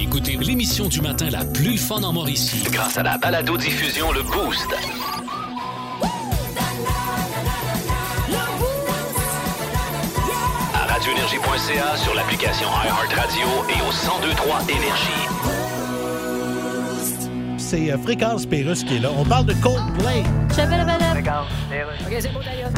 Écoutez 0.00 0.36
l'émission 0.36 0.88
du 0.88 1.00
matin 1.00 1.28
la 1.30 1.44
plus 1.44 1.76
fun 1.76 2.02
en 2.02 2.12
Mauricie 2.12 2.62
grâce 2.70 2.96
à 2.98 3.02
la 3.02 3.18
balado-diffusion 3.18 4.12
Le 4.12 4.22
Boost. 4.22 4.68
À 10.74 10.86
radioénergie.ca, 10.92 11.96
sur 11.96 12.14
l'application 12.14 12.68
iHeartRadio 12.84 13.48
et 13.70 13.80
au 13.82 13.92
1023 13.92 14.62
Énergie. 14.68 15.28
C'est 17.58 17.92
euh, 17.92 17.98
Fréquence 17.98 18.46
Pérusse 18.46 18.84
qui 18.84 18.96
est 18.96 19.00
là. 19.00 19.10
On 19.16 19.24
parle 19.24 19.46
de 19.46 19.54
Coldplay. 19.54 20.22
OK, 22.06 22.16
c'est 22.20 22.32
beau, 22.32 22.40
d'ailleurs. 22.42 22.70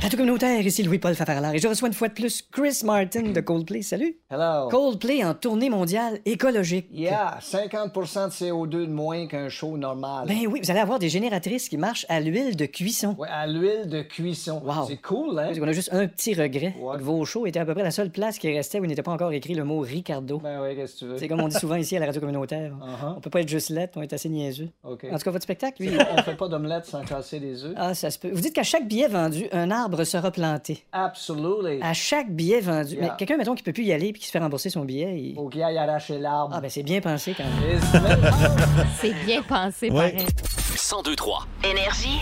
Radio 0.00 0.16
communautaire, 0.16 0.64
ici 0.64 0.84
Louis-Paul 0.84 1.16
Fafarlard 1.16 1.54
et 1.54 1.58
je 1.58 1.66
reçois 1.66 1.88
une 1.88 1.94
fois 1.94 2.06
de 2.06 2.14
plus 2.14 2.40
Chris 2.40 2.82
Martin 2.84 3.32
de 3.32 3.40
Coldplay. 3.40 3.82
Salut. 3.82 4.16
Hello. 4.30 4.68
Coldplay 4.68 5.24
en 5.24 5.34
tournée 5.34 5.68
mondiale 5.68 6.20
écologique. 6.24 6.86
Yeah, 6.92 7.38
50% 7.42 7.92
de 7.92 8.30
CO2 8.30 8.68
de 8.68 8.86
moins 8.86 9.26
qu'un 9.26 9.48
show 9.48 9.76
normal. 9.76 10.28
Ben 10.28 10.46
oui, 10.48 10.60
vous 10.62 10.70
allez 10.70 10.78
avoir 10.80 11.00
des 11.00 11.08
génératrices 11.08 11.68
qui 11.68 11.76
marchent 11.76 12.06
à 12.08 12.20
l'huile 12.20 12.54
de 12.54 12.66
cuisson. 12.66 13.16
Ouais, 13.18 13.28
à 13.28 13.48
l'huile 13.48 13.88
de 13.88 14.02
cuisson. 14.02 14.62
Wow. 14.64 14.86
C'est 14.86 14.98
cool, 14.98 15.36
hein? 15.36 15.50
On 15.60 15.66
a 15.66 15.72
juste 15.72 15.92
un 15.92 16.06
petit 16.06 16.32
regret. 16.32 16.76
Ouais. 16.80 16.98
Vos 16.98 17.24
shows 17.24 17.46
étaient 17.46 17.58
à 17.58 17.66
peu 17.66 17.74
près 17.74 17.82
la 17.82 17.90
seule 17.90 18.10
place 18.10 18.38
qui 18.38 18.54
restait 18.54 18.78
où 18.78 18.84
il 18.84 18.88
n'était 18.88 19.02
pas 19.02 19.12
encore 19.12 19.32
écrit 19.32 19.54
le 19.54 19.64
mot 19.64 19.80
Ricardo. 19.80 20.38
Ben 20.38 20.62
oui, 20.62 20.76
qu'est-ce 20.76 20.94
que 20.94 20.98
tu 21.00 21.06
veux? 21.06 21.18
C'est 21.18 21.26
comme 21.26 21.40
on 21.40 21.48
dit 21.48 21.58
souvent 21.58 21.76
ici 21.76 21.96
à 21.96 22.00
la 22.00 22.06
radio 22.06 22.20
communautaire. 22.20 22.72
Uh-huh. 22.72 23.14
On 23.16 23.20
peut 23.20 23.30
pas 23.30 23.40
être 23.40 23.48
juste 23.48 23.70
lettre, 23.70 23.94
on 23.96 24.02
est 24.02 24.12
assez 24.12 24.28
niaiseux. 24.28 24.68
En 24.84 24.94
tout 24.94 25.08
cas, 25.08 25.30
votre 25.32 25.42
spectacle, 25.42 25.82
lui. 25.82 25.90
On 26.16 26.22
fait 26.22 26.36
pas 26.36 26.46
d'omelette 26.46 26.86
sans 26.86 27.04
casser 27.04 27.40
des 27.40 27.64
œufs? 27.64 27.74
Ah, 27.76 27.94
ça 27.94 28.10
se 28.10 28.18
peut. 28.18 28.30
Vous 28.32 28.40
dites 28.40 28.54
qu'à 28.54 28.62
chaque 28.62 28.86
billet 28.86 29.08
vendu, 29.08 29.48
un 29.50 29.72
arbre 29.72 29.87
sera 30.04 30.30
planté. 30.30 30.84
Absolutely. 30.92 31.80
À 31.82 31.92
chaque 31.92 32.30
billet 32.30 32.60
vendu. 32.60 32.94
Yeah. 32.94 33.02
Mais 33.02 33.10
quelqu'un, 33.18 33.36
mettons, 33.36 33.54
qui 33.54 33.62
peut 33.62 33.72
plus 33.72 33.84
y 33.84 33.92
aller 33.92 34.12
puis 34.12 34.20
qui 34.20 34.26
se 34.26 34.32
fait 34.32 34.38
rembourser 34.38 34.70
son 34.70 34.84
billet. 34.84 35.20
il- 35.20 35.34
Faut 35.34 35.48
qu'il 35.48 35.62
aille 35.62 35.78
arracher 35.78 36.18
l'arbre. 36.18 36.54
Ah, 36.56 36.60
ben 36.60 36.70
c'est 36.70 36.82
bien 36.82 37.00
pensé 37.00 37.34
quand 37.36 37.44
même. 37.44 37.80
C'est 39.00 39.14
bien 39.24 39.42
pensé, 39.42 39.90
Ouais. 39.90 40.12
pareil. 40.12 40.26
1023. 40.72 41.46
Énergie. 41.64 42.18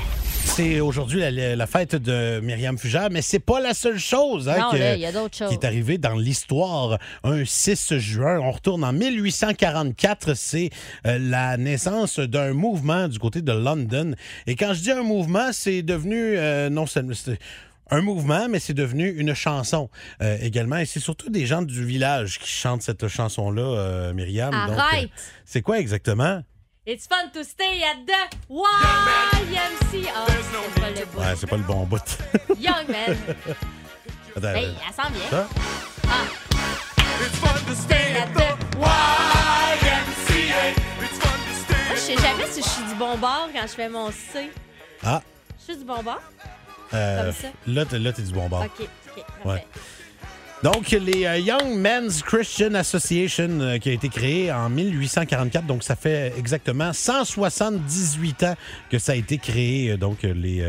C'est 0.47 0.80
aujourd'hui 0.80 1.20
la, 1.20 1.55
la 1.56 1.66
fête 1.66 1.97
de 1.97 2.41
Myriam 2.41 2.78
Fugère, 2.78 3.08
mais 3.11 3.20
c'est 3.20 3.41
pas 3.41 3.61
la 3.61 3.75
seule 3.75 3.98
chose 3.98 4.48
hein, 4.48 4.56
Non, 4.58 4.70
que- 4.70 4.77
là, 4.77 4.94
il 4.94 5.00
y 5.00 5.05
a 5.06 5.12
qui 5.28 5.42
est 5.42 5.64
arrivée 5.64 5.98
dans 5.98 6.14
l'histoire. 6.14 6.98
Un 7.25 7.44
6 7.44 7.98
juin, 7.98 8.39
on 8.41 8.52
retourne 8.52 8.83
en 8.83 8.92
1844, 8.92 10.34
c'est 10.34 10.70
euh, 11.06 11.19
la 11.19 11.58
naissance 11.58 12.19
d'un 12.20 12.55
mouvement 12.55 13.06
du 13.08 13.19
côté 13.19 13.42
de 13.42 13.52
London. 13.52 14.14
Et 14.47 14.56
quand 14.56 14.72
je 14.72 14.80
dis 14.80 14.92
un 14.92 15.02
mouvement, 15.02 15.50
c'est 15.52 15.83
devenu 15.83 16.17
euh, 16.39 16.70
non 16.70 16.86
seulement 16.86 17.12
c'est 17.14 17.39
un 17.91 18.00
mouvement, 18.00 18.48
mais 18.48 18.58
c'est 18.58 18.74
devenu 18.74 19.11
une 19.11 19.34
chanson 19.34 19.91
euh, 20.22 20.39
également. 20.41 20.78
Et 20.78 20.86
c'est 20.86 21.00
surtout 21.00 21.28
des 21.28 21.44
gens 21.44 21.62
du 21.62 21.84
village 21.84 22.39
qui 22.39 22.48
chantent 22.48 22.83
cette 22.83 23.08
chanson-là, 23.08 24.12
Myriam. 24.14 24.55
Arrête! 24.55 25.11
c'est 25.44 25.61
quoi 25.61 25.78
exactement? 25.80 26.41
It's 26.87 27.06
fun 27.06 27.31
to 27.33 27.42
stay 27.45 27.83
at 27.83 28.06
the 28.06 28.37
YMCA. 28.48 30.27
c'est 30.31 30.81
pas 30.81 30.91
le 30.91 31.05
bout. 31.06 31.19
Ouais, 31.20 31.34
c'est 31.37 31.47
pas 31.48 31.57
le 31.57 31.63
bon 31.64 31.85
bout. 31.85 32.19
Young 32.61 32.86
man. 32.89 33.17
Attends, 34.36 34.55
Hey, 34.55 34.67
euh, 34.67 34.73
elle 34.86 34.95
sent 34.95 35.11
bien. 35.13 35.30
ça? 35.30 35.46
Stay 37.75 38.17
at 38.17 38.29
the 38.29 38.77
Moi, 38.77 38.89
je 41.95 42.01
sais 42.01 42.17
jamais 42.17 42.46
si 42.51 42.63
je 42.63 42.69
suis 42.69 42.85
du 42.85 42.95
bon 42.95 43.17
bord 43.19 43.48
quand 43.52 43.63
je 43.63 43.67
fais 43.75 43.89
mon 43.89 44.11
C. 44.13 44.51
Ah, 45.05 45.20
Je 45.58 45.64
suis 45.64 45.77
du 45.79 45.85
bon 45.85 46.02
bord? 46.02 46.20
euh, 46.95 47.23
Comme 47.25 47.33
ça. 47.33 47.48
là, 47.67 47.85
t'es, 47.85 47.98
là, 47.98 48.13
t'es 48.13 48.23
du 48.23 48.33
bon 48.33 48.48
bord. 48.48 48.63
OK, 48.64 48.70
OK, 48.80 49.25
parfait. 49.27 49.48
Ouais. 49.48 49.67
Donc, 50.62 50.90
les 50.90 51.27
euh, 51.27 51.39
Young 51.39 51.78
Men's 51.78 52.22
Christian 52.22 52.72
Association, 52.74 53.61
euh, 53.61 53.78
qui 53.78 53.90
a 53.90 53.92
été 53.92 54.08
créée 54.08 54.50
en 54.50 54.70
1844, 54.70 55.67
donc 55.67 55.83
ça 55.83 55.96
fait 55.96 56.33
exactement 56.39 56.94
178 56.94 58.42
ans 58.44 58.55
que 58.90 58.98
ça 58.98 59.12
a 59.12 59.14
été 59.16 59.36
créé, 59.36 59.90
euh, 59.90 59.96
donc 59.98 60.22
les... 60.22 60.64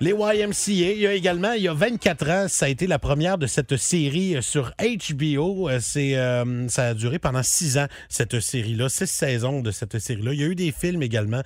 les 0.00 0.10
YMCA, 0.10 0.70
il 0.70 0.98
y 1.00 1.06
a 1.06 1.12
également, 1.12 1.52
il 1.52 1.64
y 1.64 1.68
a 1.68 1.74
24 1.74 2.30
ans, 2.30 2.46
ça 2.48 2.64
a 2.64 2.68
été 2.70 2.86
la 2.86 2.98
première 2.98 3.36
de 3.36 3.46
cette 3.46 3.76
série 3.76 4.36
sur 4.40 4.72
HBO. 4.80 5.68
C'est, 5.80 6.14
ça 6.68 6.86
a 6.86 6.94
duré 6.94 7.18
pendant 7.18 7.42
six 7.42 7.76
ans, 7.78 7.88
cette 8.08 8.40
série-là, 8.40 8.88
six 8.88 9.08
saisons 9.08 9.60
de 9.60 9.70
cette 9.70 9.98
série-là. 9.98 10.32
Il 10.32 10.40
y 10.40 10.44
a 10.44 10.46
eu 10.46 10.54
des 10.54 10.72
films 10.72 11.02
également. 11.02 11.42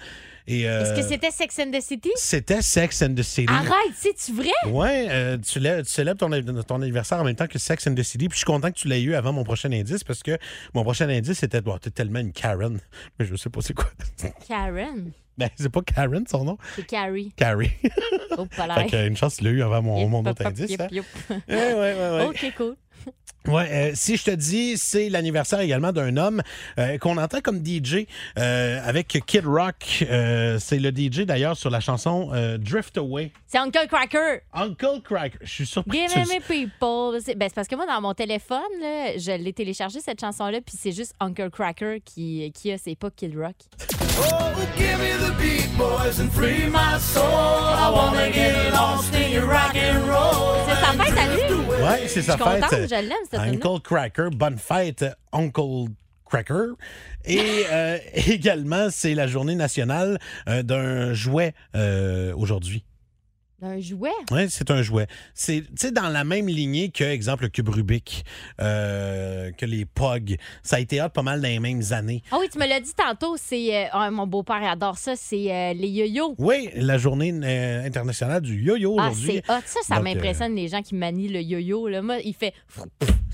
Euh, 0.51 0.83
Est-ce 0.83 1.01
que 1.01 1.07
c'était 1.09 1.31
Sex 1.31 1.59
and 1.61 1.71
the 1.71 1.81
City? 1.81 2.11
C'était 2.17 2.63
Sex 2.63 3.03
and 3.03 3.15
the 3.15 3.23
City. 3.23 3.47
Arrête, 3.53 3.73
c'est-tu 3.97 4.33
vrai? 4.33 4.49
Ouais, 4.67 5.07
euh, 5.11 5.39
tu, 5.39 5.61
lè- 5.61 5.85
tu 5.85 5.91
célèbres 5.91 6.19
ton, 6.19 6.63
ton 6.63 6.83
anniversaire 6.83 7.21
en 7.21 7.25
même 7.25 7.37
temps 7.37 7.47
que 7.47 7.59
Sex 7.59 7.87
and 7.87 7.95
the 7.95 8.03
City. 8.03 8.29
Puis 8.29 8.35
je 8.35 8.39
suis 8.39 8.45
content 8.47 8.71
que 8.71 8.77
tu 8.79 8.89
l'aies 8.89 9.03
eu 9.03 9.15
avant 9.15 9.33
mon 9.33 9.45
prochain 9.45 9.71
indice 9.73 10.03
parce 10.05 10.23
que 10.23 10.37
mon 10.75 10.83
prochain 10.83 11.09
indice 11.09 11.39
c'était 11.39 11.61
bon, 11.61 11.79
t'es 11.79 11.91
tellement 11.91 12.19
une 12.21 12.33
Karen, 12.33 12.81
mais 13.19 13.25
je 13.27 13.37
sais 13.37 13.51
pas 13.51 13.61
c'est 13.63 13.75
quoi. 13.75 13.87
Karen? 14.49 15.13
ben, 15.39 15.49
c'est 15.57 15.71
pas 15.71 15.81
Karen 15.83 16.25
son 16.27 16.45
nom, 16.45 16.59
C'est 16.77 16.87
Carrie. 16.87 17.33
Carrie. 17.37 17.71
Oh, 18.37 18.45
pas 18.57 18.75
fait 18.83 18.87
que, 18.91 19.07
une 19.09 19.17
chance 19.17 19.37
tu 19.37 19.45
l'as 19.45 19.51
eu 19.51 19.63
avant 19.63 19.81
mon, 19.81 20.25
autre 20.27 20.45
indice. 20.45 20.77
hein. 20.79 20.89
yep. 20.91 21.05
Ouais, 21.31 21.37
ouais, 21.49 21.75
ouais, 21.75 21.95
ouais. 21.95 22.25
OK, 22.29 22.53
cool. 22.57 22.77
Ouais, 23.49 23.69
euh, 23.71 23.91
si 23.95 24.17
je 24.17 24.25
te 24.25 24.31
dis, 24.31 24.79
c'est 24.79 25.09
l'anniversaire 25.09 25.59
également 25.61 25.91
d'un 25.91 26.17
homme 26.17 26.43
euh, 26.79 26.97
qu'on 26.99 27.17
entend 27.17 27.41
comme 27.41 27.65
DJ 27.65 28.07
euh, 28.39 28.81
avec 28.85 29.19
Kid 29.27 29.47
Rock. 29.47 30.05
C'est 30.59 30.79
le 30.79 30.91
DJ 30.91 31.23
d'ailleurs 31.23 31.57
sur 31.57 31.71
la 31.71 31.81
chanson 31.81 32.31
Drift 32.59 32.99
Away. 32.99 33.33
C'est 33.47 33.59
Uncle 33.59 33.87
Cracker. 33.89 34.43
Uncle 34.53 35.01
Crack. 35.03 35.33
Je 35.43 35.53
suis 35.53 35.67
surpris 35.67 36.07
Give 36.09 36.19
me 36.19 36.41
people. 36.41 37.21
C'est 37.21 37.35
ben, 37.35 37.49
c'est 37.49 37.55
parce 37.55 37.69
que 37.69 37.75
moi, 37.75 37.87
dans 37.87 38.01
mon 38.01 38.15
téléphone, 38.15 38.61
là, 38.81 39.19
je 39.19 39.33
l'ai 39.33 39.53
téléchargé, 39.53 40.01
cette 40.01 40.21
chanson-là, 40.21 40.61
puis 40.61 40.77
c'est 40.79 40.93
juste 40.93 41.15
Uncle 41.19 41.51
Cracker 41.51 42.01
qui, 42.05 42.51
qui 42.55 42.73
a, 42.73 42.79
c'est 42.79 42.95
pas 42.95 43.11
Kid 43.11 43.37
Rock. 43.37 43.57
C'est 50.67 50.75
sa 50.75 50.93
fête 50.93 51.19
à 51.19 51.35
lui. 51.35 51.55
Ouais, 51.83 52.09
c'est 52.09 52.23
sa 52.23 52.37
fête. 52.37 52.61
contente, 52.61 52.81
je 52.89 52.95
l'aime, 52.95 53.13
cette. 53.31 53.41
Uncle 53.41 53.81
Cracker, 53.83 54.29
bonne 54.31 54.59
fête, 54.59 55.05
Uncle 55.33 55.91
Cracker. 56.29 56.75
Et 57.25 57.65
euh, 57.73 57.99
également, 58.15 58.89
c'est 58.91 59.15
la 59.15 59.27
journée 59.27 59.55
nationale 59.55 60.19
euh, 60.49 60.63
d'un 60.63 61.15
jouet 61.15 61.55
euh, 61.75 62.35
aujourd'hui. 62.37 62.85
Un 63.65 63.79
jouet? 63.81 64.11
Oui, 64.33 64.47
c'est 64.49 64.71
un 64.73 64.83
jouet. 64.83 65.07
C'est 65.35 65.63
dans 65.93 66.09
la 66.09 66.25
même 66.25 66.49
lignée 66.49 66.91
que, 66.91 67.05
exemple, 67.05 67.45
le 67.45 67.49
cube 67.49 67.69
Rubik, 67.69 68.25
euh, 68.61 69.53
que 69.53 69.65
les 69.67 69.85
POG. 69.85 70.37
Ça 70.65 70.77
a 70.77 70.81
été 70.81 71.01
hot 71.01 71.11
pas 71.11 71.23
mal 71.23 71.41
dans 71.41 71.47
les 71.49 71.61
mêmes 71.61 71.83
années. 71.93 72.23
Ah 72.33 72.39
oui, 72.41 72.47
tu 72.51 72.59
me 72.59 72.67
l'as 72.67 72.81
dit 72.81 72.93
tantôt, 72.95 73.37
c'est. 73.37 73.85
euh, 73.85 73.89
ah, 73.93 74.11
mon 74.11 74.27
beau-père 74.27 74.63
adore 74.65 74.99
ça, 74.99 75.15
c'est 75.17 75.53
euh, 75.53 75.75
les 75.75 75.89
yo-yo. 75.89 76.35
Oui, 76.39 76.71
la 76.75 76.99
journée 76.99 77.31
internationale 77.85 78.41
du 78.43 78.61
yo-yo 78.63 78.97
Ah, 78.99 79.11
aujourd'hui. 79.11 79.43
c'est 79.47 79.53
hot. 79.53 79.61
Ça, 79.65 79.81
ça 79.85 80.01
m'impressionne, 80.01 80.55
les 80.57 80.69
gens 80.69 80.83
qui 80.83 80.95
manient 80.95 81.29
le 81.29 81.41
yo-yo. 81.41 81.89
Moi, 82.03 82.19
il 82.25 82.35
fait. 82.35 82.55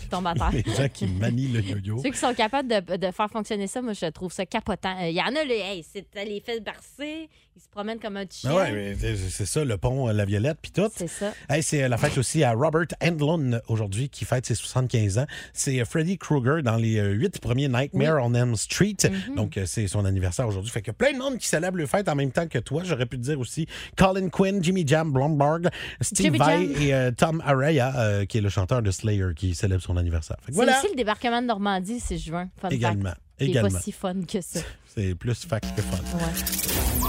Il 0.03 0.09
tombe 0.09 0.27
à 0.27 0.35
terre. 0.35 0.51
Les 0.67 0.75
gens 0.75 0.89
qui 0.93 1.07
manient 1.07 1.49
le 1.49 1.61
yo-yo. 1.61 1.99
Ceux 2.03 2.11
qui 2.11 2.19
sont 2.19 2.33
capables 2.35 2.69
de, 2.69 2.97
de 2.97 3.11
faire 3.11 3.29
fonctionner 3.31 3.67
ça, 3.67 3.83
moi, 3.83 3.95
je 3.95 4.07
trouve 4.07 4.33
ça 4.33 4.47
capotant. 4.47 4.97
Il 5.01 5.13
y 5.15 5.21
en 5.21 5.27
a, 5.27 5.45
là, 5.45 5.55
hey, 5.55 5.85
c'est 5.91 6.07
les 6.25 6.41
fesses 6.41 6.61
barcées, 6.63 7.29
ils 7.57 7.61
se 7.63 7.69
promènent 7.69 7.99
comme 7.99 8.17
un 8.17 8.25
chien. 8.31 8.51
Ah 8.57 8.71
mais 8.71 8.95
c'est 8.95 9.45
ça, 9.47 9.65
le 9.65 9.77
pont, 9.77 10.07
la 10.19 10.25
violette, 10.25 10.59
puis 10.61 10.71
tout. 10.71 10.91
C'est 10.95 11.09
ça. 11.09 11.33
Hey, 11.49 11.63
c'est 11.63 11.83
euh, 11.83 11.89
la 11.89 11.97
fête 11.97 12.19
aussi 12.19 12.45
à 12.45 12.53
Robert 12.53 12.87
Englund 13.03 13.63
aujourd'hui 13.69 14.09
qui 14.09 14.25
fête 14.25 14.47
ses 14.47 14.55
75 14.55 15.19
ans. 15.19 15.27
C'est 15.53 15.81
euh, 15.81 15.85
Freddy 15.85 16.19
Krueger 16.19 16.63
dans 16.63 16.77
les 16.77 16.99
euh, 16.99 17.11
huit 17.13 17.39
premiers 17.41 17.69
Nightmare 17.69 18.25
on 18.25 18.35
Elm 18.35 18.57
Street. 18.57 18.97
Mm-hmm. 19.01 19.35
Donc, 19.35 19.59
c'est 19.65 19.87
son 19.87 20.05
anniversaire 20.05 20.47
aujourd'hui. 20.47 20.71
Fait 20.71 20.83
que 20.83 20.91
plein 20.91 21.13
de 21.13 21.19
monde 21.19 21.39
qui 21.39 21.47
célèbre 21.49 21.79
le 21.79 21.87
fête 21.87 22.09
en 22.09 22.15
même 22.15 22.33
temps 22.33 22.47
que 22.47 22.59
toi. 22.59 22.83
J'aurais 22.85 23.07
pu 23.07 23.17
te 23.17 23.23
dire 23.23 23.41
aussi 23.41 23.67
Colin 23.97 24.29
Quinn, 24.29 24.63
Jimmy 24.63 24.87
Jam 24.87 25.13
Blomberg, 25.13 25.69
Steve 26.01 26.37
Vai 26.37 26.65
et 26.81 26.95
euh, 26.95 27.11
Tom 27.11 27.43
Araya, 27.45 27.93
euh, 27.97 28.25
qui 28.25 28.39
est 28.39 28.41
le 28.41 28.49
chanteur 28.49 28.83
de 28.83 28.91
Slayer, 28.91 29.35
qui 29.35 29.55
célèbre 29.55 29.83
son 29.83 29.97
anniversaire. 29.97 30.37
C'est 30.47 30.55
voilà. 30.55 30.79
aussi 30.79 30.89
le 30.91 30.97
débarquement 30.97 31.41
de 31.41 31.47
Normandie, 31.47 32.01
c'est 32.01 32.19
juin. 32.19 32.49
Fun 32.61 32.69
Également. 32.69 33.11
fact 33.11 33.21
qui 33.47 33.53
n'est 33.53 33.61
pas 33.61 33.71
si 33.71 33.93
fun 33.93 34.15
que 34.27 34.41
ça. 34.41 34.61
C'est 34.95 35.15
plus 35.15 35.47
fac 35.47 35.63
que 35.77 35.83
fun. 35.83 35.99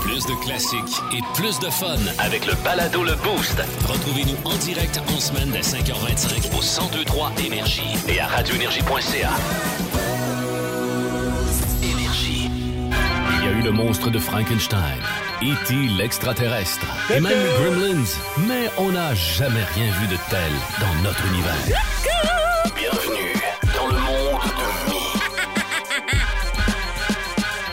Plus 0.02 0.26
de 0.26 0.44
classiques 0.44 1.02
et 1.14 1.22
plus 1.36 1.60
de 1.60 1.70
fun 1.70 1.98
avec 2.20 2.46
le 2.46 2.54
balado 2.64 3.04
Le 3.04 3.16
Boost. 3.16 3.60
Retrouvez-nous 3.88 4.38
en 4.46 4.56
direct 4.58 5.00
en 5.08 5.20
semaine 5.20 5.50
dès 5.52 5.62
5h25 5.62 6.52
au 6.56 6.62
1023 6.62 7.32
Énergie 7.46 7.82
et 8.08 8.20
à 8.20 8.28
radioénergie.ca. 8.28 9.32
Énergie. 11.84 12.52
Il 12.52 13.46
y 13.46 13.48
a 13.48 13.52
eu 13.52 13.62
le 13.64 13.72
monstre 13.72 14.10
de 14.12 14.20
Frankenstein, 14.20 15.00
E.T. 15.42 15.74
l'extraterrestre 15.98 16.86
et 17.10 17.20
même 17.20 17.32
les 17.32 17.64
Gremlins, 17.64 18.06
mais 18.48 18.70
on 18.78 18.92
n'a 18.92 19.16
jamais 19.16 19.64
rien 19.74 19.92
vu 20.00 20.08
de 20.08 20.18
tel 20.30 20.52
dans 20.80 21.04
notre 21.04 21.26
univers. 21.28 21.82
Bienvenue 22.76 23.29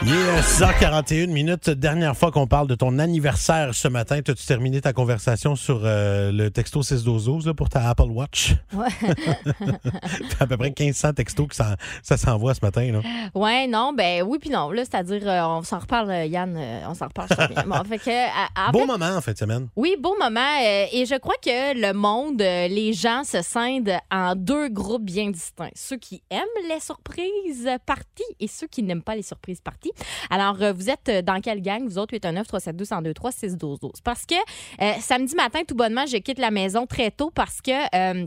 Il 0.08 0.12
est 0.12 0.40
6h41 0.40 1.26
minutes. 1.26 1.68
Dernière 1.68 2.16
fois 2.16 2.30
qu'on 2.30 2.46
parle 2.46 2.68
de 2.68 2.76
ton 2.76 3.00
anniversaire 3.00 3.74
ce 3.74 3.88
matin. 3.88 4.22
T'as-tu 4.22 4.46
terminé 4.46 4.80
ta 4.80 4.92
conversation 4.92 5.56
sur 5.56 5.80
euh, 5.82 6.30
le 6.30 6.48
texto 6.52 6.80
612 6.80 7.48
là, 7.48 7.54
pour 7.54 7.68
ta 7.68 7.88
Apple 7.88 8.10
Watch? 8.10 8.54
Ouais. 8.72 8.86
T'as 9.58 10.44
à 10.44 10.46
peu 10.46 10.56
près 10.56 10.68
1500 10.68 11.14
textos 11.14 11.48
que 11.48 11.56
ça, 11.56 11.74
ça 12.04 12.16
s'envoie 12.16 12.54
ce 12.54 12.60
matin. 12.62 12.92
Là. 12.92 13.00
Ouais, 13.34 13.66
non, 13.66 13.92
ben 13.94 14.22
oui, 14.22 14.38
puis 14.38 14.48
non. 14.48 14.70
Là, 14.70 14.84
c'est-à-dire, 14.84 15.28
euh, 15.28 15.42
on 15.42 15.62
s'en 15.64 15.80
reparle, 15.80 16.10
euh, 16.12 16.24
Yann, 16.26 16.54
euh, 16.56 16.82
on 16.88 16.94
s'en 16.94 17.06
reparle, 17.06 17.28
je. 17.30 17.66
Bon, 17.68 17.82
fait 17.82 17.98
que, 17.98 18.70
Beau 18.70 18.80
fait, 18.80 18.86
moment 18.86 19.06
en 19.06 19.32
de 19.32 19.36
semaine. 19.36 19.66
Oui, 19.74 19.96
beau 19.98 20.16
moment. 20.20 20.56
et 20.92 21.04
je 21.04 21.18
crois 21.18 21.34
que 21.42 21.76
le 21.80 21.92
monde, 21.92 22.38
les 22.38 22.92
gens 22.92 23.24
se 23.24 23.42
scindent 23.42 23.98
en 24.12 24.36
deux 24.36 24.68
groupes 24.68 25.04
bien 25.04 25.30
distincts. 25.30 25.70
Ceux 25.74 25.96
qui 25.96 26.22
aiment 26.30 26.42
les 26.68 26.78
surprises 26.78 27.68
parties 27.84 28.22
et 28.38 28.46
ceux 28.46 28.68
qui 28.68 28.84
n'aiment 28.84 29.02
pas 29.02 29.16
les 29.16 29.22
surprises 29.22 29.60
parties. 29.60 29.90
Alors, 30.31 30.60
euh, 30.62 30.72
vous 30.72 30.90
êtes 30.90 31.08
euh, 31.08 31.22
dans 31.22 31.40
quelle 31.40 31.62
gang? 31.62 31.84
Vous 31.84 31.98
autres, 31.98 32.14
819 32.14 32.46
372 32.46 32.90
1023 32.90 33.32
6 33.32 33.56
12 33.56 33.81
12 33.81 33.93
Parce 34.04 34.26
que 34.26 34.34
euh, 34.34 34.93
samedi 35.00 35.34
matin, 35.34 35.60
tout 35.66 35.75
bonnement, 35.75 36.06
je 36.06 36.16
quitte 36.19 36.38
la 36.38 36.50
maison 36.50 36.87
très 36.87 37.10
tôt 37.10 37.31
parce 37.34 37.60
que... 37.60 38.22
euh, 38.22 38.26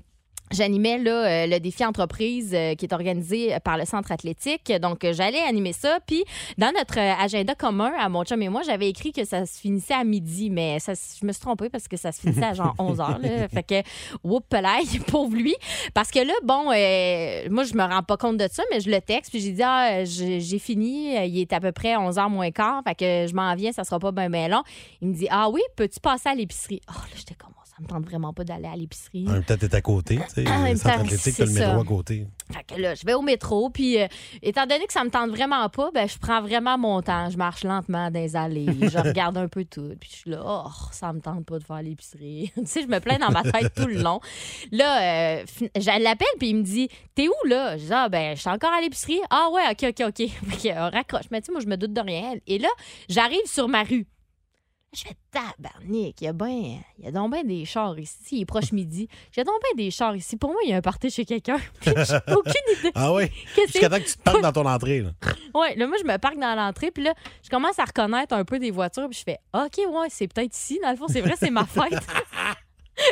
J'animais 0.51 0.98
là, 0.98 1.12
euh, 1.12 1.48
le 1.48 1.60
défi 1.60 1.86
entreprise 1.86 2.54
euh, 2.56 2.74
qui 2.74 2.86
est 2.86 2.94
organisé 2.94 3.56
par 3.63 3.78
le 3.78 3.86
centre 3.86 4.12
athlétique. 4.12 4.72
Donc, 4.81 5.04
euh, 5.04 5.13
j'allais 5.13 5.42
animer 5.42 5.74
ça. 5.74 6.00
Puis, 6.06 6.24
dans 6.57 6.72
notre 6.75 6.98
agenda 6.98 7.54
commun, 7.54 7.92
à 8.00 8.10
mon 8.10 8.24
chum 8.24 8.42
et 8.42 8.50
moi, 8.50 8.62
j'avais 8.66 8.90
écrit 8.90 9.12
que 9.12 9.25
ça 9.25 9.46
se 9.46 9.60
finissait 9.60 9.94
à 9.94 10.04
midi, 10.04 10.50
mais 10.50 10.80
ça, 10.80 10.94
je 10.94 11.25
me 11.25 11.31
suis 11.31 11.42
trompée 11.42 11.69
parce 11.69 11.88
que 11.88 11.98
ça 11.98 12.12
se 12.12 12.22
finissait 12.22 12.46
à 12.46 12.54
genre 12.54 12.74
11 12.80 13.00
heures. 13.00 13.19
Là. 13.19 13.48
Fait 13.50 13.63
que, 13.63 13.84
whoop, 14.24 14.46
pauvre 15.07 15.36
lui. 15.36 15.56
Parce 15.94 16.10
que 16.10 16.19
là, 16.19 16.34
bon, 16.44 16.72
euh, 16.72 17.48
moi, 17.50 17.63
je 17.63 17.75
me 17.75 17.84
rends 17.84 18.04
pas 18.04 18.18
compte 18.18 18.38
de 18.38 18.48
ça, 18.51 18.63
mais 18.72 18.80
je 18.80 18.90
le 18.90 19.01
texte. 19.01 19.31
Puis, 19.31 19.42
j'ai 19.42 19.51
dit, 19.51 19.63
ah, 19.63 20.04
j'ai 20.04 20.60
fini. 20.60 21.16
Il 21.28 21.40
est 21.40 21.54
à 21.54 21.60
peu 21.60 21.72
près 21.72 21.96
11 21.96 22.18
heures 22.18 22.30
moins 22.30 22.51
quart. 22.51 22.81
Fait 22.84 22.96
que 22.96 23.28
je 23.30 23.36
m'en 23.36 23.54
viens, 23.56 23.72
ça 23.72 23.84
sera 23.84 24.00
pas 24.00 24.12
bien, 24.12 24.30
bien 24.30 24.48
long. 24.48 24.63
Il 25.01 25.10
me 25.10 25.13
dit, 25.13 25.28
ah 25.30 25.50
oui, 25.50 25.62
peux-tu 25.75 26.00
passer 26.00 26.30
à 26.30 26.36
l'épicerie? 26.36 26.81
Oh, 26.90 26.94
là, 26.94 27.16
j'étais 27.16 27.36
comme, 27.36 27.54
me 27.81 27.87
tente 27.87 28.05
vraiment 28.05 28.33
pas 28.33 28.43
d'aller 28.43 28.67
à 28.67 28.75
l'épicerie. 28.75 29.25
En 29.27 29.33
même 29.33 29.43
temps, 29.43 29.57
t'es 29.57 29.73
à 29.73 29.81
côté. 29.81 30.17
Tu 30.17 30.43
sais, 30.43 30.43
le 30.69 30.75
centre 30.75 30.99
athlétique, 30.99 31.19
c'est 31.19 31.31
t'as 31.33 31.45
le 31.45 31.51
métro 31.51 31.71
ça. 31.71 31.79
à 31.79 31.83
côté. 31.83 32.27
Fait 32.51 32.75
que 32.75 32.81
là, 32.81 32.95
je 32.95 33.05
vais 33.05 33.13
au 33.13 33.21
métro, 33.21 33.69
puis 33.69 34.01
euh, 34.01 34.07
étant 34.41 34.65
donné 34.65 34.85
que 34.87 34.93
ça 34.93 35.03
me 35.03 35.09
tente 35.09 35.29
vraiment 35.29 35.67
pas, 35.69 35.91
ben 35.93 36.07
je 36.07 36.17
prends 36.17 36.41
vraiment 36.41 36.77
mon 36.77 37.01
temps. 37.01 37.29
Je 37.29 37.37
marche 37.37 37.63
lentement 37.63 38.09
dans 38.09 38.19
les 38.19 38.35
allées, 38.35 38.67
je 38.81 38.97
regarde 39.07 39.37
un 39.37 39.47
peu 39.47 39.65
tout, 39.65 39.93
puis 39.99 40.09
je 40.11 40.15
suis 40.15 40.29
là, 40.31 40.41
oh, 40.43 40.69
ça 40.91 41.13
me 41.13 41.19
tente 41.19 41.45
pas 41.45 41.59
de 41.59 41.63
faire 41.63 41.81
l'épicerie. 41.81 42.51
tu 42.55 42.65
sais, 42.65 42.81
je 42.81 42.87
me 42.87 42.99
plains 42.99 43.19
dans 43.19 43.31
ma 43.31 43.43
tête 43.43 43.73
tout 43.75 43.87
le 43.87 44.01
long. 44.01 44.19
Là, 44.71 45.39
euh, 45.41 45.45
je 45.75 46.03
l'appelle, 46.03 46.27
puis 46.39 46.49
il 46.49 46.55
me 46.55 46.63
dit, 46.63 46.89
t'es 47.15 47.27
où 47.27 47.47
là? 47.47 47.77
Je 47.77 47.85
dis, 47.85 47.93
ah, 47.93 48.09
ben, 48.09 48.35
je 48.35 48.41
suis 48.41 48.49
encore 48.49 48.71
à 48.73 48.81
l'épicerie. 48.81 49.19
Ah, 49.29 49.49
ouais, 49.51 49.63
OK, 49.71 49.85
OK, 49.89 50.07
OK. 50.07 50.29
Fait 50.49 50.69
que, 50.69 50.75
euh, 50.75 50.89
raccroche. 50.89 51.25
Mais 51.31 51.41
tu 51.41 51.47
sais, 51.47 51.51
moi, 51.51 51.61
je 51.61 51.67
me 51.67 51.77
doute 51.77 51.93
de 51.93 52.01
rien. 52.01 52.33
Et 52.47 52.57
là, 52.57 52.69
j'arrive 53.07 53.45
sur 53.45 53.67
ma 53.67 53.83
rue. 53.83 54.07
Je 54.91 55.01
fais 55.01 55.15
tabarnak, 55.30 56.19
il 56.19 56.24
y 56.24 56.27
a 56.27 56.33
ben, 56.33 56.80
il 56.97 57.06
y 57.06 57.07
a 57.07 57.12
donc 57.12 57.31
ben 57.31 57.45
des 57.45 57.63
chars 57.63 58.00
ici. 58.00 58.38
Il 58.38 58.41
est 58.41 58.45
proche 58.45 58.71
midi. 58.71 59.07
J'ai 59.31 59.44
donc 59.44 59.56
ben 59.62 59.77
des 59.77 59.91
chars 59.91 60.15
ici. 60.15 60.36
Pour 60.36 60.50
moi, 60.51 60.62
il 60.63 60.71
y 60.71 60.74
a 60.74 60.77
un 60.77 60.81
party 60.81 61.12
chez 61.12 61.25
quelqu'un. 61.25 61.57
J'ai 61.86 62.33
aucune 62.36 62.80
idée. 62.80 62.91
Ah 62.95 63.13
oui? 63.13 63.30
Qu'est-ce 63.56 63.68
que 63.74 63.80
Jusqu'à 63.80 63.89
temps 63.89 64.00
que 64.00 64.09
tu 64.09 64.15
te 64.15 64.24
parques 64.24 64.41
dans 64.41 64.51
ton 64.51 64.65
entrée. 64.65 65.01
Là. 65.01 65.12
Ouais, 65.53 65.75
là, 65.75 65.88
moi, 65.88 65.97
je 66.00 66.06
me 66.06 66.18
parque 66.18 66.38
dans 66.38 66.56
l'entrée, 66.56 66.91
puis 66.91 67.03
là, 67.03 67.13
je 67.44 67.50
commence 67.50 67.80
à 67.80 67.86
reconnaître 67.86 68.36
un 68.36 68.45
peu 68.45 68.59
des 68.59 68.69
voitures, 68.69 69.09
puis 69.09 69.18
je 69.18 69.24
fais 69.24 69.39
OK, 69.53 69.77
ouais, 69.77 70.07
c'est 70.09 70.27
peut-être 70.27 70.56
ici. 70.56 70.80
Dans 70.81 70.91
le 70.91 70.95
fond, 70.95 71.07
c'est 71.07 71.21
vrai, 71.21 71.33
c'est 71.39 71.50
ma 71.50 71.65
fête. 71.65 72.00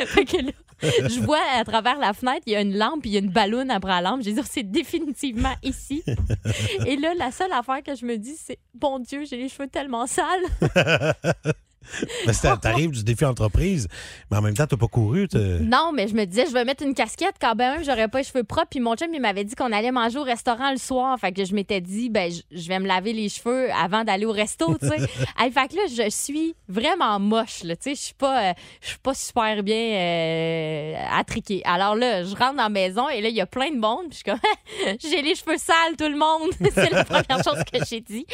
fait 0.06 0.24
que 0.24 0.36
là, 0.36 0.52
je 0.80 1.20
vois 1.20 1.40
à 1.56 1.64
travers 1.64 1.98
la 1.98 2.12
fenêtre, 2.12 2.42
il 2.46 2.52
y 2.52 2.56
a 2.56 2.60
une 2.60 2.76
lampe, 2.78 3.00
puis 3.02 3.10
il 3.10 3.14
y 3.14 3.16
a 3.16 3.20
une 3.20 3.32
ballonne 3.32 3.72
après 3.72 3.90
la 3.90 4.00
lampe. 4.02 4.22
J'ai 4.22 4.32
dit, 4.32 4.40
c'est 4.48 4.62
définitivement 4.62 5.54
ici. 5.64 6.04
Et 6.86 6.96
là, 6.96 7.12
la 7.14 7.32
seule 7.32 7.52
affaire 7.52 7.82
que 7.82 7.96
je 7.96 8.06
me 8.06 8.16
dis, 8.16 8.36
c'est 8.36 8.60
bon 8.72 9.00
Dieu, 9.00 9.24
j'ai 9.24 9.36
les 9.36 9.48
cheveux 9.48 9.68
tellement 9.68 10.06
sales. 10.06 10.44
Que 12.56 12.60
t'arrives 12.60 12.90
du 12.90 13.04
défi 13.04 13.24
entreprise, 13.24 13.88
mais 14.30 14.36
en 14.38 14.42
même 14.42 14.54
temps, 14.54 14.66
t'as 14.66 14.76
pas 14.76 14.86
couru. 14.88 15.26
Non, 15.60 15.92
mais 15.94 16.08
je 16.08 16.14
me 16.14 16.24
disais, 16.24 16.46
je 16.46 16.52
vais 16.52 16.64
mettre 16.64 16.82
une 16.84 16.94
casquette 16.94 17.34
quand 17.40 17.54
même, 17.54 17.84
j'aurais 17.84 18.08
pas 18.08 18.18
les 18.18 18.24
cheveux 18.24 18.44
propres. 18.44 18.68
Puis 18.70 18.80
mon 18.80 18.94
chum, 18.96 19.08
il 19.12 19.20
m'avait 19.20 19.44
dit 19.44 19.54
qu'on 19.54 19.72
allait 19.72 19.90
manger 19.92 20.18
au 20.18 20.22
restaurant 20.22 20.70
le 20.70 20.76
soir. 20.78 21.18
Fait 21.18 21.32
que 21.32 21.44
je 21.44 21.54
m'étais 21.54 21.80
dit, 21.80 22.10
ben, 22.10 22.30
je- 22.52 22.68
vais 22.68 22.78
me 22.80 22.86
laver 22.86 23.12
les 23.12 23.28
cheveux 23.28 23.70
avant 23.72 24.04
d'aller 24.04 24.26
au 24.26 24.32
resto, 24.32 24.76
tu 24.78 24.88
sais. 24.88 24.98
Fait 25.58 25.68
que 25.68 25.76
là, 25.76 25.82
je 25.88 26.10
suis 26.10 26.54
vraiment 26.68 27.18
moche, 27.18 27.62
là, 27.64 27.74
tu 27.76 27.90
sais. 27.90 27.94
Je 27.94 28.00
suis 28.00 28.14
pas, 28.14 28.50
euh, 28.50 28.52
je 28.82 28.88
suis 28.88 28.98
pas 28.98 29.14
super 29.14 29.62
bien 29.62 29.76
euh, 29.76 30.94
attriquée. 31.12 31.62
Alors 31.64 31.94
là, 31.94 32.22
je 32.24 32.34
rentre 32.34 32.56
dans 32.56 32.64
la 32.64 32.68
maison 32.68 33.08
et 33.08 33.20
là, 33.20 33.28
il 33.28 33.34
y 33.34 33.40
a 33.40 33.46
plein 33.46 33.70
de 33.70 33.78
monde. 33.78 34.08
Puis 34.10 34.10
je 34.10 34.16
suis 34.16 34.24
comme, 34.24 34.96
j'ai 35.12 35.22
les 35.22 35.34
cheveux 35.34 35.56
sales, 35.58 35.96
tout 35.98 36.08
le 36.08 36.16
monde. 36.18 36.50
C'est 36.74 36.90
la 36.90 37.04
première 37.04 37.42
chose 37.42 37.62
que 37.72 37.84
j'ai 37.88 38.00
dit. 38.00 38.26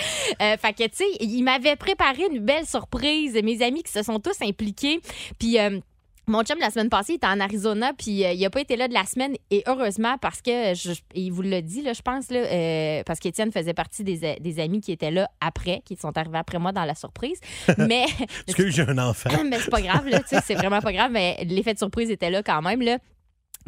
Euh, 0.43 0.57
fait 0.57 0.73
que, 0.73 0.85
tu 0.85 0.97
sais, 0.97 1.05
il 1.21 1.43
m'avait 1.43 1.77
préparé 1.77 2.23
une 2.31 2.41
belle 2.41 2.67
surprise. 2.67 3.39
Mes 3.45 3.63
amis 3.63 3.83
qui 3.83 3.93
se 3.93 4.03
sont 4.03 4.19
tous 4.19 4.41
impliqués. 4.43 5.01
Puis, 5.39 5.59
euh, 5.59 5.79
mon 6.27 6.43
chum, 6.43 6.59
la 6.59 6.71
semaine 6.71 6.89
passée, 6.89 7.13
il 7.13 7.17
était 7.17 7.27
en 7.27 7.39
Arizona, 7.39 7.93
puis 7.93 8.25
euh, 8.25 8.33
il 8.33 8.41
n'a 8.41 8.49
pas 8.49 8.61
été 8.61 8.77
là 8.77 8.89
de 8.89 8.95
la 8.95 9.05
semaine. 9.05 9.35
Et 9.51 9.63
heureusement, 9.67 10.17
parce 10.19 10.41
que, 10.41 10.73
je, 10.75 10.93
il 11.15 11.31
vous 11.31 11.43
l'a 11.43 11.61
dit, 11.61 11.83
là, 11.83 11.93
je 11.93 12.01
pense, 12.01 12.31
là, 12.31 12.39
euh, 12.39 13.03
parce 13.05 13.21
qu'Étienne 13.21 13.53
faisait 13.53 13.75
partie 13.75 14.05
des, 14.05 14.39
des 14.41 14.61
amis 14.61 14.81
qui 14.81 14.93
étaient 14.93 15.11
là 15.11 15.29
après, 15.41 15.83
qui 15.85 15.97
sont 15.97 16.17
arrivés 16.17 16.39
après 16.39 16.59
moi 16.59 16.73
dans 16.73 16.85
la 16.85 16.95
surprise. 16.95 17.39
Mais, 17.79 18.07
Parce 18.47 18.57
que 18.57 18.71
j'ai 18.71 18.83
un 18.83 18.97
enfant. 18.99 19.31
mais 19.45 19.59
c'est 19.59 19.71
pas 19.71 19.83
grave, 19.83 20.09
là, 20.09 20.21
tu 20.21 20.29
sais, 20.29 20.41
c'est 20.45 20.55
vraiment 20.55 20.81
pas 20.81 20.93
grave, 20.93 21.11
mais 21.13 21.45
l'effet 21.45 21.75
de 21.75 21.79
surprise 21.79 22.11
était 22.11 22.31
là 22.31 22.43
quand 22.43 22.63
même, 22.63 22.81
là. 22.81 22.99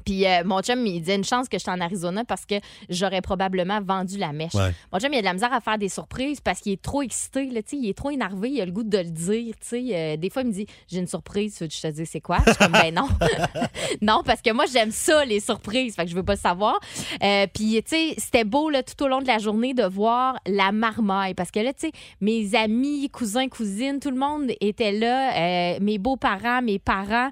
Puis 0.07 0.25
euh, 0.25 0.45
mon 0.45 0.63
chum, 0.63 0.87
il 0.87 1.01
disait 1.01 1.17
une 1.17 1.25
chance 1.25 1.49
que 1.49 1.59
j'étais 1.59 1.73
en 1.73 1.81
Arizona 1.81 2.25
parce 2.25 2.47
que 2.47 2.55
j'aurais 2.89 3.21
probablement 3.21 3.81
vendu 3.83 4.17
la 4.17 4.33
mèche. 4.33 4.55
Ouais. 4.55 4.73
Mon 4.93 5.01
chum, 5.01 5.13
il 5.13 5.17
a 5.17 5.21
de 5.21 5.27
la 5.27 5.35
misère 5.35 5.53
à 5.53 5.61
faire 5.61 5.79
des 5.79 5.89
surprises 5.89 6.41
parce 6.41 6.61
qu'il 6.61 6.73
est 6.73 6.81
trop 6.81 7.03
excité, 7.03 7.47
là, 7.47 7.61
tu 7.61 7.71
sais, 7.71 7.77
il 7.77 7.89
est 7.89 7.99
trop 7.99 8.11
énervé, 8.11 8.51
il 8.51 8.61
a 8.61 8.65
le 8.65 8.71
goût 8.71 8.85
de 8.85 8.99
le 8.99 9.11
dire, 9.11 9.55
tu 9.61 9.67
sais. 9.67 9.85
Euh, 9.93 10.17
des 10.17 10.31
fois, 10.31 10.43
il 10.43 10.49
me 10.49 10.53
dit 10.53 10.67
J'ai 10.89 11.01
une 11.01 11.09
surprise, 11.09 11.59
je 11.61 11.67
te 11.67 11.89
dise 11.89 12.09
c'est 12.09 12.21
quoi 12.21 12.39
Je 12.47 12.53
suis 12.53 12.59
comme 12.59 12.73
Ben 12.73 12.95
non. 12.95 13.09
non, 14.01 14.23
parce 14.25 14.41
que 14.41 14.53
moi, 14.53 14.67
j'aime 14.73 14.93
ça, 14.93 15.25
les 15.25 15.41
surprises, 15.41 15.97
fait 15.97 16.05
que 16.05 16.11
je 16.11 16.15
veux 16.15 16.23
pas 16.23 16.35
le 16.35 16.39
savoir. 16.39 16.79
Euh, 17.25 17.49
Puis, 17.53 17.83
tu 17.83 17.97
sais, 17.97 18.15
c'était 18.17 18.45
beau, 18.45 18.71
là, 18.71 18.85
tout 18.85 19.03
au 19.05 19.09
long 19.09 19.21
de 19.21 19.27
la 19.27 19.39
journée 19.39 19.75
de 19.75 19.83
voir 19.85 20.39
la 20.47 20.71
marmaille 20.71 21.35
parce 21.35 21.51
que 21.51 21.59
là, 21.59 21.73
tu 21.73 21.89
sais, 21.89 21.93
mes 22.21 22.55
amis, 22.55 23.11
cousins, 23.11 23.49
cousines, 23.49 23.99
tout 23.99 24.11
le 24.11 24.19
monde 24.19 24.53
était 24.61 24.93
là, 24.93 25.75
euh, 25.75 25.79
mes 25.81 25.99
beaux-parents, 25.99 26.63
mes 26.63 26.79
parents. 26.79 27.31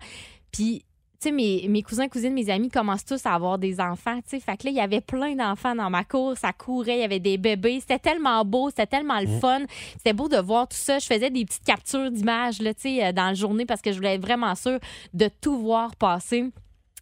Puis, 0.50 0.84
tu 1.20 1.28
sais, 1.28 1.32
mes, 1.32 1.66
mes 1.68 1.82
cousins, 1.82 2.08
cousines, 2.08 2.32
mes 2.32 2.50
amis 2.50 2.68
commencent 2.68 3.04
tous 3.04 3.24
à 3.26 3.34
avoir 3.34 3.58
des 3.58 3.80
enfants, 3.80 4.16
tu 4.22 4.30
sais. 4.30 4.40
Fait 4.40 4.56
que 4.56 4.64
là, 4.64 4.70
il 4.70 4.76
y 4.76 4.80
avait 4.80 5.00
plein 5.00 5.34
d'enfants 5.34 5.74
dans 5.74 5.90
ma 5.90 6.04
cour, 6.04 6.36
ça 6.36 6.52
courait, 6.52 6.96
il 6.96 7.00
y 7.00 7.04
avait 7.04 7.20
des 7.20 7.38
bébés. 7.38 7.80
C'était 7.80 7.98
tellement 7.98 8.44
beau, 8.44 8.70
c'était 8.70 8.86
tellement 8.86 9.20
le 9.20 9.26
fun. 9.26 9.62
C'était 9.96 10.12
beau 10.12 10.28
de 10.28 10.38
voir 10.38 10.68
tout 10.68 10.76
ça. 10.76 10.98
Je 10.98 11.06
faisais 11.06 11.30
des 11.30 11.44
petites 11.44 11.64
captures 11.64 12.10
d'images, 12.10 12.60
là, 12.60 12.74
tu 12.74 12.82
sais, 12.82 13.04
euh, 13.04 13.12
dans 13.12 13.26
la 13.26 13.34
journée 13.34 13.66
parce 13.66 13.80
que 13.80 13.92
je 13.92 13.96
voulais 13.96 14.14
être 14.14 14.22
vraiment 14.22 14.54
sûre 14.54 14.78
de 15.12 15.28
tout 15.40 15.58
voir 15.58 15.96
passer. 15.96 16.50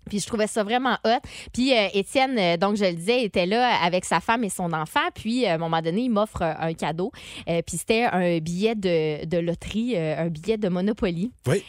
Puis 0.08 0.20
je 0.20 0.26
trouvais 0.26 0.46
ça 0.46 0.64
vraiment 0.64 0.96
hot. 1.04 1.20
Puis 1.52 1.72
euh, 1.72 1.88
Étienne, 1.94 2.36
euh, 2.38 2.56
donc 2.56 2.76
je 2.76 2.84
le 2.84 2.92
disais, 2.92 3.22
était 3.22 3.46
là 3.46 3.82
avec 3.82 4.04
sa 4.04 4.20
femme 4.20 4.44
et 4.44 4.48
son 4.48 4.72
enfant. 4.72 5.00
Puis 5.14 5.44
euh, 5.44 5.50
à 5.50 5.54
un 5.54 5.58
moment 5.58 5.80
donné, 5.80 6.02
il 6.02 6.10
m'offre 6.10 6.42
un 6.42 6.74
cadeau. 6.74 7.12
Puis 7.46 7.78
c'était 7.78 8.04
un 8.04 8.38
billet 8.38 8.74
de, 8.74 9.24
de 9.26 9.38
loterie, 9.38 9.96
un 9.96 10.28
billet 10.28 10.56
de 10.56 10.68
Monopoly. 10.68 11.32
Oui. 11.46 11.62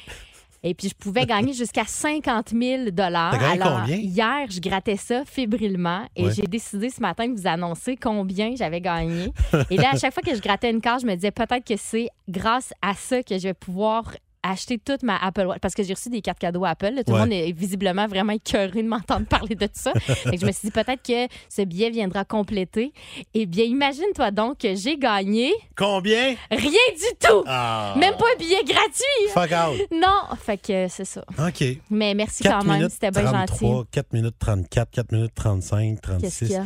Et 0.66 0.74
puis, 0.74 0.88
je 0.90 0.96
pouvais 0.96 1.26
gagner 1.26 1.52
jusqu'à 1.54 1.84
50 1.86 2.50
000 2.52 2.84
T'as 2.96 3.38
gagné 3.38 3.62
Alors, 3.62 3.82
combien? 3.82 3.98
hier, 3.98 4.46
je 4.50 4.62
grattais 4.62 4.96
ça 4.96 5.24
fébrilement 5.26 6.06
et 6.16 6.26
Ouais. 6.26 6.32
j'ai 6.34 6.44
décidé 6.44 6.90
ce 6.90 7.02
matin 7.02 7.28
de 7.28 7.34
vous 7.40 7.48
annoncer 7.48 7.98
combien 7.98 8.56
j'avais 8.56 8.80
gagné. 8.80 9.34
et 9.70 9.76
là, 9.78 9.90
à 9.92 9.98
chaque 9.98 10.14
fois 10.14 10.24
que 10.24 10.34
je 10.34 10.42
grattais 10.42 10.72
une 10.72 10.80
carte, 10.80 11.02
je 11.02 11.06
me 11.08 11.16
disais 11.16 11.32
peut-être 11.32 11.68
que 11.68 11.76
c'est 11.78 12.08
grâce 12.30 12.74
à 12.82 12.94
ça 12.94 13.22
que 13.24 13.38
je 13.38 13.44
vais 13.44 13.54
pouvoir 13.54 14.16
acheter 14.44 14.78
toute 14.78 15.04
ma 15.04 15.18
Apple 15.18 15.46
Watch 15.46 15.60
parce 15.62 15.74
que 15.74 15.84
j'ai 15.84 15.94
reçu 15.94 16.10
des 16.10 16.22
cartes 16.22 16.40
cadeaux 16.40 16.66
Apple. 16.66 16.92
là. 16.94 17.04
Tout 17.04 17.12
Ouais. 17.14 17.20
le 17.20 17.24
monde 17.26 17.34
est 17.34 17.52
visiblement 17.54 18.08
vraiment 18.08 18.34
écœuré 18.34 18.84
de 18.84 18.88
m'entendre 18.88 19.26
parler 19.30 19.56
de 19.56 19.66
tout 19.66 19.72
ça. 19.76 19.94
Que 19.94 20.38
je 20.38 20.46
me 20.46 20.52
suis 20.52 20.68
dit 20.68 20.72
peut-être 20.72 21.02
que 21.02 21.34
ce 21.50 21.62
billet 21.64 21.90
viendra 21.90 22.26
compléter. 22.26 22.94
Eh 23.34 23.46
bien, 23.46 23.66
imagine-toi 23.66 24.32
donc 24.32 24.60
que 24.60 24.76
j'ai 24.76 24.98
gagné 24.98 25.54
Combien? 25.76 26.36
rien 26.52 26.70
du 26.96 27.18
tout. 27.20 27.44
Ah. 27.48 27.96
Même 27.98 28.16
pas 28.18 28.26
un 28.36 28.38
billet 28.38 28.64
gratuit. 28.64 29.30
Fuck 29.34 29.52
out. 29.52 29.88
Non, 29.92 30.36
fait 30.38 30.58
que 30.58 30.88
c'est 30.90 31.06
ça. 31.06 31.24
OK. 31.40 31.64
Mais 31.90 32.14
merci 32.14 32.44
4 32.44 32.60
quand 32.60 32.66
même, 32.66 32.90
c'était 32.90 33.12
bien 33.12 33.24
33, 33.24 33.70
gentil. 33.70 33.88
4 33.92 34.14
minutes 34.14 34.36
34, 34.40 34.92
4 34.92 35.12
minutes 35.12 35.34
35, 35.36 36.02
Qu'est-ce 36.02 36.02
36. 36.02 36.38
qu'il 36.48 36.52
y 36.52 36.56
a? 36.58 36.66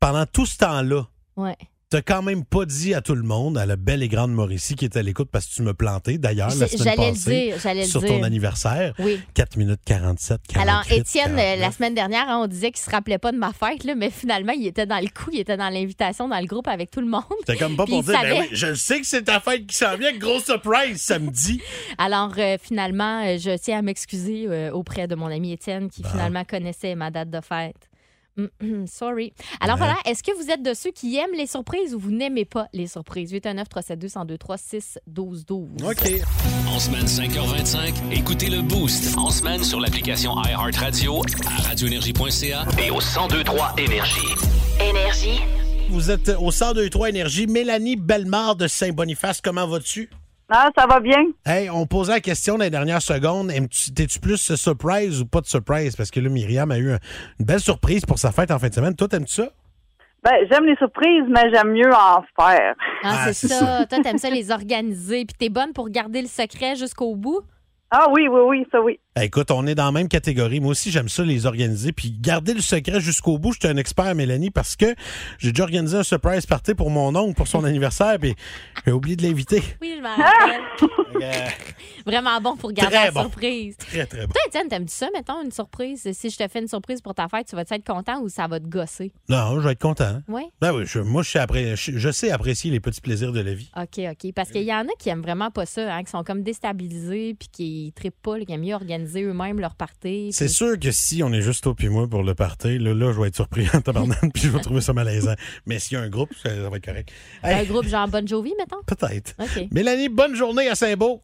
Pendant 0.00 0.26
tout 0.26 0.44
ce 0.46 0.58
temps-là, 0.58 1.06
Ouais. 1.36 1.56
T'as 1.94 2.02
quand 2.02 2.22
même 2.22 2.44
pas 2.44 2.64
dit 2.64 2.92
à 2.92 3.02
tout 3.02 3.14
le 3.14 3.22
monde, 3.22 3.56
à 3.56 3.66
la 3.66 3.76
belle 3.76 4.02
et 4.02 4.08
grande 4.08 4.32
Mauricie 4.32 4.74
qui 4.74 4.84
est 4.84 4.96
à 4.96 5.02
l'écoute 5.02 5.28
parce 5.30 5.46
que 5.46 5.54
tu 5.54 5.62
me 5.62 5.74
plantais 5.74 6.18
d'ailleurs 6.18 6.48
la 6.48 6.66
semaine 6.66 6.82
J'allais 6.82 7.06
le 7.06 7.12
passée 7.12 7.54
dire, 7.62 7.74
le 7.76 7.84
sur 7.84 8.00
dire. 8.00 8.08
ton 8.08 8.24
anniversaire. 8.24 8.94
Oui. 8.98 9.20
4 9.34 9.56
minutes 9.56 9.78
47, 9.84 10.40
48, 10.48 10.68
Alors, 10.68 10.82
Étienne, 10.90 11.34
euh, 11.34 11.36
49. 11.36 11.60
la 11.60 11.70
semaine 11.70 11.94
dernière, 11.94 12.28
hein, 12.28 12.40
on 12.42 12.46
disait 12.48 12.72
qu'il 12.72 12.80
se 12.84 12.90
rappelait 12.90 13.18
pas 13.18 13.30
de 13.30 13.36
ma 13.36 13.52
fête, 13.52 13.84
là, 13.84 13.94
mais 13.94 14.10
finalement, 14.10 14.52
il 14.54 14.66
était 14.66 14.86
dans 14.86 14.98
le 14.98 15.06
coup, 15.06 15.30
il 15.32 15.38
était 15.38 15.56
dans 15.56 15.68
l'invitation 15.68 16.26
dans 16.26 16.40
le 16.40 16.46
groupe 16.46 16.66
avec 16.66 16.90
tout 16.90 17.00
le 17.00 17.06
monde. 17.06 17.22
C'était 17.46 17.58
comme 17.58 17.76
pas 17.76 17.84
Puis 17.84 17.94
pour 17.94 18.02
dire, 18.02 18.20
ben 18.20 18.40
oui, 18.40 18.48
je 18.50 18.74
sais 18.74 19.00
que 19.00 19.06
c'est 19.06 19.22
ta 19.22 19.38
fête 19.38 19.64
qui 19.64 19.76
s'en 19.76 19.96
vient, 19.96 20.12
grosse 20.18 20.46
surprise 20.46 21.00
samedi. 21.00 21.60
Alors, 21.98 22.32
euh, 22.38 22.56
finalement, 22.60 23.24
euh, 23.24 23.38
je 23.38 23.56
tiens 23.56 23.78
à 23.78 23.82
m'excuser 23.82 24.46
euh, 24.48 24.72
auprès 24.72 25.06
de 25.06 25.14
mon 25.14 25.26
ami 25.26 25.52
Étienne 25.52 25.88
qui 25.88 26.02
finalement 26.02 26.42
connaissait 26.44 26.96
ma 26.96 27.12
date 27.12 27.30
de 27.30 27.40
fête. 27.40 27.88
Hum, 28.36 28.86
Sorry. 28.86 29.32
Alors 29.60 29.76
Ouais. 29.76 29.86
voilà, 29.86 29.96
est-ce 30.06 30.22
que 30.22 30.32
vous 30.36 30.50
êtes 30.50 30.62
de 30.62 30.74
ceux 30.74 30.90
qui 30.90 31.16
aiment 31.16 31.34
les 31.36 31.46
surprises 31.46 31.94
ou 31.94 31.98
vous 32.00 32.10
n'aimez 32.10 32.44
pas 32.44 32.66
les 32.72 32.86
surprises? 32.88 33.30
819 33.30 33.68
372 33.68 34.16
1023 34.16 34.56
6 34.58 34.98
12 35.06 35.46
12 35.46 35.68
OK. 35.84 36.10
En 36.68 36.78
semaine 36.80 37.06
5h25, 37.06 37.94
écoutez 38.12 38.48
le 38.48 38.62
Boost. 38.62 39.16
En 39.16 39.30
semaine 39.30 39.62
sur 39.62 39.78
l'application 39.80 40.34
iHeartRadio, 40.42 41.22
à 41.46 41.62
radioénergie.ca 41.68 42.64
et 42.84 42.90
au 42.90 42.94
1023 43.00 43.74
Énergie. 43.78 44.20
Énergie. 44.80 45.40
Vous 45.90 46.10
êtes 46.10 46.30
au 46.30 46.50
1023 46.50 47.10
Énergie. 47.10 47.46
Mélanie 47.46 47.96
Bellemare 47.96 48.56
de 48.56 48.66
Saint-Boniface, 48.66 49.40
comment 49.40 49.66
vas-tu? 49.68 50.10
Ah, 50.50 50.68
ça 50.76 50.86
va 50.86 51.00
bien? 51.00 51.24
Hey, 51.46 51.70
on 51.70 51.86
posait 51.86 52.12
la 52.12 52.20
question 52.20 52.58
dans 52.58 52.64
les 52.64 52.70
dernières 52.70 53.00
secondes. 53.02 53.50
Aimes-tu- 53.50 53.92
T'es-tu 53.92 54.20
plus 54.20 54.54
surprise 54.56 55.20
ou 55.22 55.26
pas 55.26 55.40
de 55.40 55.46
surprise? 55.46 55.96
Parce 55.96 56.10
que 56.10 56.20
là, 56.20 56.28
Myriam 56.28 56.70
a 56.70 56.78
eu 56.78 56.92
un- 56.92 56.98
une 57.40 57.46
belle 57.46 57.60
surprise 57.60 58.04
pour 58.04 58.18
sa 58.18 58.30
fête 58.30 58.50
en 58.50 58.58
fin 58.58 58.68
de 58.68 58.74
semaine. 58.74 58.94
Toi, 58.94 59.08
t'aimes-tu 59.08 59.32
ça? 59.34 59.48
Ben, 60.22 60.32
j'aime 60.50 60.64
les 60.64 60.76
surprises, 60.76 61.24
mais 61.28 61.50
j'aime 61.52 61.72
mieux 61.72 61.92
en 61.92 62.22
faire. 62.38 62.74
Ah, 63.02 63.24
Ah, 63.26 63.32
c'est 63.32 63.48
c'est 63.48 63.54
ça. 63.54 63.84
Toi, 63.86 63.98
t'aimes 64.02 64.18
ça 64.18 64.30
les 64.30 64.50
organiser. 64.50 65.24
Puis 65.26 65.34
t'es 65.38 65.48
bonne 65.50 65.72
pour 65.72 65.88
garder 65.90 66.22
le 66.22 66.28
secret 66.28 66.76
jusqu'au 66.76 67.14
bout? 67.14 67.40
Ah 67.96 68.06
oui, 68.10 68.26
oui, 68.28 68.40
oui, 68.48 68.66
ça 68.72 68.80
oui. 68.82 68.98
Eh, 69.16 69.26
Écoute, 69.26 69.52
on 69.52 69.64
est 69.68 69.76
dans 69.76 69.84
la 69.84 69.92
même 69.92 70.08
catégorie. 70.08 70.58
Moi 70.58 70.72
aussi, 70.72 70.90
j'aime 70.90 71.08
ça 71.08 71.22
les 71.22 71.46
organiser. 71.46 71.92
Puis 71.92 72.10
garder 72.20 72.52
le 72.52 72.60
secret 72.60 72.98
jusqu'au 73.00 73.38
bout. 73.38 73.52
Je 73.52 73.58
suis 73.60 73.68
un 73.68 73.76
expert, 73.76 74.12
Mélanie, 74.16 74.50
parce 74.50 74.74
que 74.74 74.96
j'ai 75.38 75.52
déjà 75.52 75.62
organisé 75.62 75.96
un 75.98 76.02
surprise 76.02 76.44
party 76.44 76.74
pour 76.74 76.90
mon 76.90 77.14
oncle 77.14 77.34
pour 77.34 77.46
son 77.46 77.62
anniversaire. 77.64 78.18
Puis 78.20 78.34
j'ai 78.84 78.90
oublié 78.90 79.14
de 79.14 79.22
l'inviter. 79.22 79.62
Oui, 79.80 79.94
je 79.96 80.02
m'en 80.02 80.16
rappelle. 80.16 80.60
Euh, 81.22 81.30
Vraiment 82.04 82.40
bon 82.40 82.56
pour 82.56 82.72
garder 82.72 82.96
Très 82.96 83.04
la 83.04 83.10
bon. 83.12 83.20
surprise. 83.22 83.76
très, 83.76 84.04
très 84.04 84.26
bon. 84.26 84.32
Toi, 84.32 84.42
Étienne, 84.48 84.68
t'aimes-tu 84.68 84.92
ça, 84.92 85.06
mettons, 85.14 85.40
une 85.44 85.52
surprise? 85.52 86.10
Si 86.12 86.28
je 86.28 86.36
te 86.36 86.48
fais 86.48 86.58
une 86.60 86.66
surprise 86.66 87.00
pour 87.00 87.14
ta 87.14 87.28
fête, 87.28 87.46
tu 87.48 87.54
vas 87.54 87.62
être 87.70 87.86
content 87.86 88.20
ou 88.20 88.28
ça 88.28 88.48
va 88.48 88.58
te 88.58 88.66
gosser? 88.66 89.12
Non, 89.28 89.54
je 89.60 89.64
vais 89.64 89.72
être 89.72 89.80
content. 89.80 90.20
Oui? 90.26 90.42
Ben 90.60 90.74
oui, 90.74 90.82
je- 90.86 90.98
moi, 90.98 91.22
je, 91.22 91.30
sais 91.30 91.38
appré- 91.38 91.76
je, 91.76 91.96
je 91.96 92.10
sais 92.10 92.32
apprécier 92.32 92.72
les 92.72 92.80
petits 92.80 93.00
plaisirs 93.00 93.30
de 93.30 93.40
la 93.40 93.54
vie. 93.54 93.70
OK, 93.76 94.00
OK. 94.10 94.32
Parce 94.34 94.50
qu'il 94.50 94.64
y 94.64 94.74
en 94.74 94.80
a 94.82 94.90
qui 94.98 95.08
aiment 95.08 95.22
vraiment 95.22 95.52
pas 95.52 95.66
ça, 95.66 95.94
hein, 95.94 96.02
qui 96.02 96.10
sont 96.10 96.24
comme 96.24 96.42
déstabilisés 96.42 97.36
puis 97.38 97.48
qui 97.50 97.83
trippent 97.92 98.22
pas, 98.22 98.38
là, 98.38 98.44
qui 98.44 98.52
aiment 98.52 98.62
mieux 98.62 98.74
organiser 98.74 99.22
eux-mêmes 99.22 99.60
leur 99.60 99.74
party. 99.74 100.30
C'est 100.32 100.46
puis- 100.46 100.54
sûr 100.54 100.78
que 100.78 100.90
si 100.90 101.22
on 101.22 101.32
est 101.32 101.42
juste 101.42 101.64
toi 101.64 101.74
puis 101.74 101.88
moi 101.88 102.08
pour 102.08 102.22
le 102.22 102.34
party, 102.34 102.78
là, 102.78 102.94
là 102.94 103.12
je 103.12 103.20
vais 103.20 103.28
être 103.28 103.36
surpris 103.36 103.66
en 103.74 103.80
tabarnane 103.80 104.30
puis 104.32 104.44
je 104.44 104.48
vais 104.50 104.60
trouver 104.60 104.80
ça 104.80 104.92
malaisant. 104.92 105.34
Mais 105.66 105.78
s'il 105.78 105.98
y 105.98 106.00
a 106.00 106.04
un 106.04 106.08
groupe, 106.08 106.30
ça, 106.42 106.50
ça 106.50 106.68
va 106.70 106.76
être 106.76 106.84
correct. 106.84 107.10
Hey, 107.42 107.60
Un 107.60 107.64
groupe 107.64 107.86
genre 107.86 108.08
Bon 108.08 108.26
Jovi, 108.26 108.52
mettons? 108.58 108.82
Peut-être. 108.86 109.34
OK. 109.40 109.68
Mélanie, 109.72 110.08
bonne 110.08 110.34
journée 110.34 110.68
à 110.68 110.74
Saint-Beau. 110.74 111.22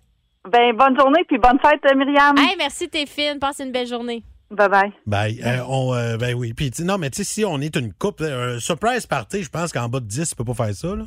Ben, 0.50 0.74
bonne 0.76 0.98
journée, 0.98 1.20
puis 1.28 1.36
bonne 1.38 1.58
fête, 1.60 1.80
euh, 1.84 1.94
Myriam. 1.96 2.36
Hey, 2.38 2.56
merci, 2.56 2.88
t'es 2.88 3.04
fine. 3.06 3.38
Passe 3.38 3.58
une 3.60 3.72
belle 3.72 3.86
journée. 3.86 4.22
Bye-bye. 4.50 4.90
Bye. 5.06 5.40
Euh, 5.44 5.62
on, 5.68 5.94
euh, 5.94 6.16
ben 6.16 6.34
oui. 6.34 6.54
Puis, 6.54 6.72
non, 6.80 6.96
mais 6.98 7.10
tu 7.10 7.18
sais, 7.18 7.24
si 7.24 7.44
on 7.44 7.60
est 7.60 7.76
une 7.76 7.92
couple, 7.92 8.24
un 8.24 8.58
surprise 8.58 9.06
party, 9.06 9.42
je 9.42 9.50
pense 9.50 9.70
qu'en 9.70 9.88
bas 9.88 10.00
de 10.00 10.06
10, 10.06 10.30
tu 10.30 10.34
peux 10.34 10.44
pas 10.44 10.54
faire 10.54 10.74
ça. 10.74 10.96
Là. 10.96 11.04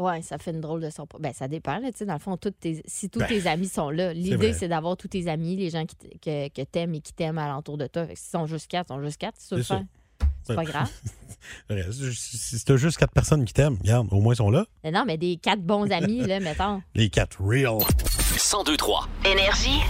Ouais, 0.00 0.22
ça 0.22 0.38
fait 0.38 0.50
une 0.52 0.60
drôle 0.60 0.80
de 0.80 0.90
surprise. 0.90 1.20
Ben, 1.20 1.32
ça 1.34 1.46
dépend, 1.46 1.78
là, 1.78 1.92
tu 1.92 1.98
sais. 1.98 2.06
Dans 2.06 2.14
le 2.14 2.18
fond, 2.18 2.36
toutes 2.36 2.58
tes- 2.58 2.82
si 2.86 3.10
tous 3.10 3.18
Ben, 3.20 3.28
tes 3.28 3.46
amis 3.46 3.68
sont 3.68 3.90
là, 3.90 4.12
l'idée, 4.12 4.52
c'est 4.54 4.68
d'avoir 4.68 4.96
tous 4.96 5.08
tes 5.08 5.28
amis, 5.28 5.56
les 5.56 5.70
gens 5.70 5.84
qui 5.84 5.96
t- 5.96 6.18
que, 6.18 6.48
que 6.48 6.62
t'aimes 6.66 6.94
et 6.94 7.00
qui 7.00 7.12
t'aiment 7.12 7.38
alentour 7.38 7.76
de 7.78 7.86
toi. 7.86 8.06
Fait 8.06 8.14
que 8.14 8.18
S'ils 8.18 8.30
sont 8.30 8.46
juste 8.46 8.66
quatre, 8.68 8.86
ils 8.90 8.94
sont 8.94 9.02
juste 9.02 9.18
quatre. 9.18 9.36
C'est 9.38 9.62
ça. 9.62 9.76
faire, 9.76 9.84
c'est 10.44 10.54
pas 10.54 10.62
Ouais. 10.62 10.66
grave. 10.66 10.90
Si 11.90 12.62
t'as 12.66 12.76
juste 12.76 12.98
quatre 12.98 13.14
personnes 13.14 13.46
qui 13.46 13.54
t'aiment, 13.54 13.78
regarde, 13.80 14.08
au 14.10 14.20
moins 14.20 14.34
ils 14.34 14.36
sont 14.36 14.50
là. 14.50 14.66
Mais 14.84 14.90
non, 14.90 15.04
mais 15.06 15.16
des 15.16 15.36
quatre 15.36 15.62
bons 15.62 15.90
amis, 15.90 16.20
là, 16.26 16.38
mettons. 16.38 16.82
Les 16.94 17.08
quatre 17.08 17.40
real. 17.42 17.78
1023 18.34 19.08
Énergie. 19.24 19.80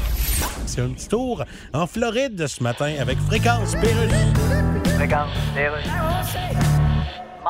C'est 0.66 0.80
un 0.80 0.90
petit 0.90 1.08
tour 1.08 1.44
en 1.74 1.86
Floride 1.88 2.46
ce 2.46 2.62
matin 2.62 2.94
avec 3.00 3.18
Fréquence 3.18 3.72
Pérus. 3.72 4.12
Fréquence, 4.94 5.30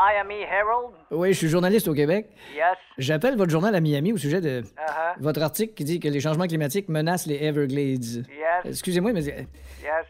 Miami 0.00 0.42
Herald. 0.42 0.94
Oui, 1.10 1.32
je 1.32 1.38
suis 1.38 1.48
journaliste 1.48 1.88
au 1.88 1.94
Québec. 1.94 2.28
Yes. 2.54 2.76
J'appelle 2.98 3.36
votre 3.36 3.50
journal 3.50 3.74
à 3.74 3.80
Miami 3.80 4.12
au 4.12 4.16
sujet 4.16 4.40
de 4.40 4.62
Uh-huh. 4.62 5.14
votre 5.20 5.42
article 5.42 5.74
qui 5.74 5.84
dit 5.84 6.00
que 6.00 6.08
les 6.08 6.20
changements 6.20 6.46
climatiques 6.46 6.88
menacent 6.88 7.26
les 7.26 7.36
Everglades. 7.42 8.24
Yes. 8.28 8.64
Excusez-moi, 8.64 9.12
mais 9.12 9.22
Yes. 9.24 9.46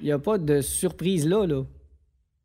il 0.01 0.07
n'y 0.07 0.13
a 0.13 0.19
pas 0.19 0.39
de 0.39 0.61
surprise 0.61 1.27
là, 1.29 1.47
là. 1.47 1.63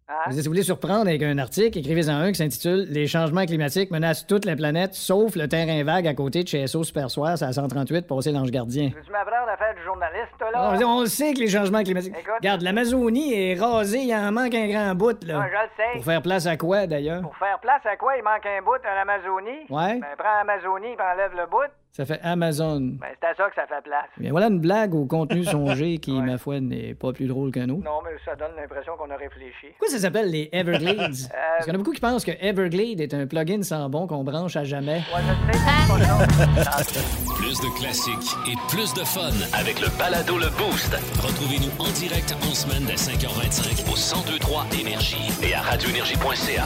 Hein? 0.08 0.32
Si 0.32 0.40
vous 0.42 0.50
voulez 0.50 0.62
surprendre 0.62 1.08
avec 1.08 1.24
un 1.24 1.40
article, 1.40 1.80
écrivez-en 1.80 2.14
un 2.18 2.28
qui 2.32 2.36
s'intitule 2.36 2.86
Les 2.90 3.08
changements 3.08 3.46
climatiques 3.46 3.90
menacent 3.90 4.28
toute 4.28 4.46
la 4.46 4.56
planète, 4.56 4.94
sauf 4.94 5.36
le 5.36 5.48
terrain 5.48 5.84
vague 5.84 6.06
à 6.06 6.14
côté 6.14 6.44
de 6.44 6.48
chez 6.48 6.68
SO 6.68 6.84
Super 6.84 7.10
Soir, 7.10 7.40
c'est 7.40 7.46
à 7.46 7.54
138, 7.54 8.06
passé 8.06 8.32
l'Ange 8.32 8.52
Gardien. 8.52 8.92
M'apprendre 9.12 9.50
à 9.52 9.58
faire 9.58 9.74
du 9.74 9.82
journaliste, 9.82 10.40
là? 10.40 10.78
On, 10.80 10.98
on 10.98 11.02
le 11.02 11.08
sait 11.08 11.34
que 11.34 11.40
les 11.40 11.48
changements 11.48 11.82
climatiques. 11.82 12.14
Écoute. 12.16 12.36
Regarde, 12.38 12.62
l'Amazonie 12.62 13.34
est 13.34 13.60
rasée, 13.60 14.02
il 14.02 14.14
en 14.14 14.32
manque 14.32 14.54
un 14.54 14.68
grand 14.68 14.94
bout, 14.94 15.24
là. 15.24 15.42
Ah, 15.44 15.48
je 15.48 15.54
le 15.64 15.70
sais. 15.76 15.94
Pour 15.96 16.06
faire 16.06 16.22
place 16.22 16.46
à 16.46 16.56
quoi, 16.56 16.86
d'ailleurs? 16.86 17.22
Pour 17.24 17.36
faire 17.38 17.60
place 17.60 17.82
à 17.86 17.98
quoi? 17.98 18.16
Il 18.16 18.24
manque 18.24 18.46
un 18.46 18.62
bout 18.62 18.86
à 18.86 18.94
l'Amazonie? 18.94 19.66
Ouais. 19.72 20.00
Ben, 20.00 20.08
prends 20.18 20.38
l'Amazonie 20.38 20.94
et 20.94 21.02
enlève 21.02 21.32
le 21.36 21.50
bout. 21.50 21.72
Ça 21.96 22.06
fait 22.06 22.20
Amazon. 22.24 22.82
Ben, 22.82 23.08
c'est 23.22 23.28
à 23.28 23.34
ça 23.36 23.50
que 23.50 23.56
ça 23.56 23.66
fait 23.68 23.82
place. 23.82 24.04
Bien, 24.18 24.32
voilà 24.32 24.48
une 24.48 24.60
blague 24.60 24.94
au 24.94 25.06
contenu 25.06 25.46
songé 25.46 25.98
qui, 26.00 26.12
ma 26.12 26.38
foi, 26.38 26.60
n'est 26.60 26.94
pas 26.94 27.14
plus 27.14 27.26
drôle 27.26 27.52
qu'un 27.52 27.70
autre. 27.70 27.86
Non, 27.86 28.02
mais 28.04 28.12
ça 28.26 28.36
donne 28.36 28.52
l'impression 28.58 28.98
qu'on 28.98 29.10
a 29.10 29.16
réfléchi. 29.16 29.68
Pourquoi 29.80 29.88
ça 29.88 30.00
s'appelle 30.00 30.30
les 30.30 30.50
Everglades? 30.52 31.16
Euh, 31.36 31.38
Parce 31.58 31.66
qu'il 31.66 31.74
y 31.74 31.76
en 31.76 31.76
a 31.76 31.78
beaucoup 31.78 31.94
qui 31.94 32.02
pensent 32.02 32.26
que 32.26 32.32
Everglade 32.42 33.00
est 33.00 33.14
un 33.14 33.28
plugin 33.28 33.62
sans 33.64 33.90
bon 33.90 34.08
qu'on 34.08 34.24
branche 34.24 34.56
à 34.58 34.64
jamais. 34.64 34.98
Ouais, 35.14 35.22
je 35.22 35.54
sais, 35.54 35.60
c'est 35.60 35.88
pas 35.88 36.64
ça. 36.64 37.02
Plus 37.38 37.60
de 37.62 37.80
classiques 37.80 38.36
et 38.48 38.56
plus 38.70 38.94
de 38.94 39.04
fun 39.06 39.32
avec 39.58 39.80
le 39.80 39.88
balado 39.98 40.38
Le 40.38 40.50
Boost. 40.58 40.94
Retrouvez-nous 41.22 41.72
en 41.80 41.90
direct 41.94 42.36
en 42.42 42.54
semaine 42.54 42.84
dès 42.86 42.96
5h25 42.96 43.90
au 43.90 43.96
1023 43.96 44.66
Énergie 44.82 45.32
et 45.44 45.54
à 45.54 45.62
radioénergie.ca. 45.62 46.66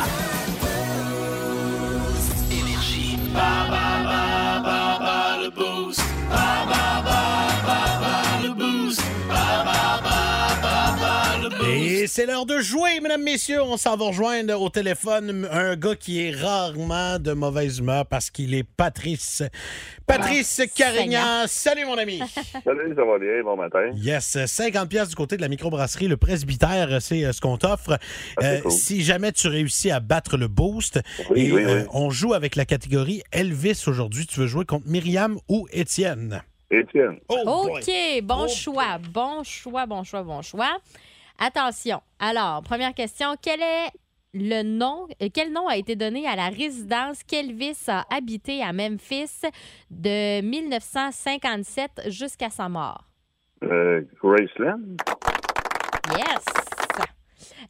Énergie. 2.52 3.18
the 5.50 5.56
booze. 5.56 6.09
Et 12.02 12.08
c'est 12.08 12.26
l'heure 12.26 12.46
de 12.46 12.60
jouer, 12.60 13.02
mesdames, 13.02 13.24
messieurs. 13.24 13.62
On 13.62 13.76
s'en 13.76 13.98
va 13.98 14.06
rejoindre 14.06 14.62
au 14.62 14.70
téléphone 14.70 15.46
un 15.52 15.76
gars 15.76 15.96
qui 15.96 16.26
est 16.26 16.32
rarement 16.32 17.20
de 17.20 17.34
mauvaise 17.34 17.80
humeur 17.80 18.06
parce 18.06 18.30
qu'il 18.30 18.54
est 18.54 18.64
Patrice. 18.64 19.44
Patrice 20.08 20.62
Carignan. 20.74 21.44
Salut, 21.48 21.86
mon 21.86 21.98
ami. 21.98 22.20
Salut, 22.64 22.96
ça 22.96 23.04
va 23.04 23.20
bien, 23.20 23.44
bon 23.44 23.58
matin. 23.58 23.92
Yes, 23.96 24.38
50 24.46 24.88
pièces 24.88 25.10
du 25.10 25.16
côté 25.16 25.36
de 25.36 25.42
la 25.42 25.50
microbrasserie. 25.50 26.08
Le 26.08 26.16
presbytère, 26.16 27.02
c'est 27.02 27.26
euh, 27.26 27.34
ce 27.34 27.42
qu'on 27.42 27.58
t'offre. 27.58 27.98
Ah, 28.38 28.46
Euh, 28.46 28.62
cool. 28.62 28.72
Si 28.72 29.04
jamais 29.04 29.34
tu 29.34 29.48
réussis 29.50 29.92
à 29.92 30.00
battre 30.00 30.38
le 30.38 30.48
boost, 30.48 31.02
Oui, 31.30 31.48
et, 31.48 31.52
oui, 31.52 31.64
euh, 31.66 31.84
on 31.92 32.10
joue 32.12 32.34
avec 32.34 32.56
la 32.56 32.64
catégorie 32.66 33.24
Elvis 33.34 33.84
aujourd'hui. 33.88 34.26
Tu 34.26 34.40
veux 34.40 34.48
jouer 34.48 34.64
contre 34.64 34.88
Myriam 34.88 35.38
ou 35.50 35.68
Étienne? 35.74 36.42
Étienne, 36.72 37.18
Oh. 37.28 37.72
OK, 37.76 37.92
bon 38.24 38.46
Oh, 38.46 38.48
choix, 38.48 39.00
bon 39.12 39.44
choix, 39.44 39.86
bon 39.86 40.04
choix, 40.04 40.24
bon 40.24 40.42
choix. 40.42 40.78
Attention. 41.40 42.02
Alors, 42.20 42.62
première 42.64 42.94
question, 42.94 43.36
quel 43.42 43.62
est 43.62 43.88
le 44.34 44.62
nom, 44.62 45.08
euh, 45.22 45.30
quel 45.34 45.52
nom 45.52 45.68
a 45.68 45.78
été 45.78 45.96
donné 45.96 46.28
à 46.28 46.36
la 46.36 46.50
résidence 46.50 47.24
qu'Elvis 47.24 47.78
a 47.88 48.06
habité 48.14 48.62
à 48.62 48.74
Memphis 48.74 49.42
de 49.90 50.42
1957 50.42 52.02
jusqu'à 52.08 52.50
sa 52.50 52.70
mort? 52.70 53.04
euh, 53.64 54.02
Graceland, 54.22 54.98
Yes! 56.16 56.46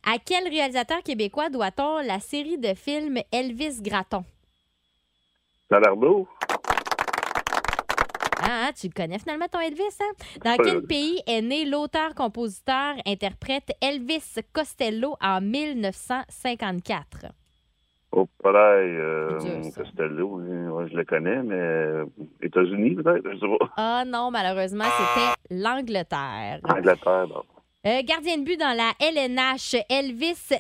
À 0.06 0.18
quel 0.24 0.48
réalisateur 0.48 1.04
québécois 1.04 1.50
doit-on 1.50 2.00
la 2.00 2.20
série 2.20 2.58
de 2.58 2.74
films 2.74 3.20
Elvis 3.32 3.82
Gratton? 3.82 4.24
Salardo, 5.70 6.28
Ah, 6.68 6.69
hein, 8.50 8.72
tu 8.80 8.88
le 8.88 8.94
connais 8.94 9.20
finalement 9.20 9.48
ton 9.52 9.60
Elvis, 9.60 9.82
hein? 10.02 10.14
Dans 10.44 10.54
Euh. 10.54 10.64
quel 10.64 10.82
pays 10.84 11.22
est 11.28 11.42
né 11.42 11.66
l'auteur-compositeur-interprète 11.66 13.72
Elvis 13.82 14.36
Costello 14.54 15.16
en 15.22 15.42
1954? 15.42 17.26
au 18.12 18.26
pareil, 18.42 18.90
euh. 18.90 19.38
Costello, 19.76 20.40
hein, 20.40 20.70
ouais, 20.72 20.88
je 20.90 20.96
le 20.98 21.06
connais, 21.06 21.44
mais 21.44 21.54
euh, 21.54 22.06
États-Unis 22.42 22.96
peut-être, 22.96 23.22
je 23.34 23.38
sais 23.38 23.46
pas. 23.60 23.70
Ah 23.78 24.04
non, 24.04 24.32
malheureusement, 24.32 24.86
c'était 24.86 25.36
l'Angleterre. 25.62 26.60
Angleterre, 26.64 27.28
bon. 27.28 27.44
Euh, 27.86 28.02
gardien 28.04 28.40
de 28.40 28.44
but 28.44 28.60
dans 28.60 28.76
la 28.76 28.94
LNH, 29.00 29.76
Elvis 29.90 30.56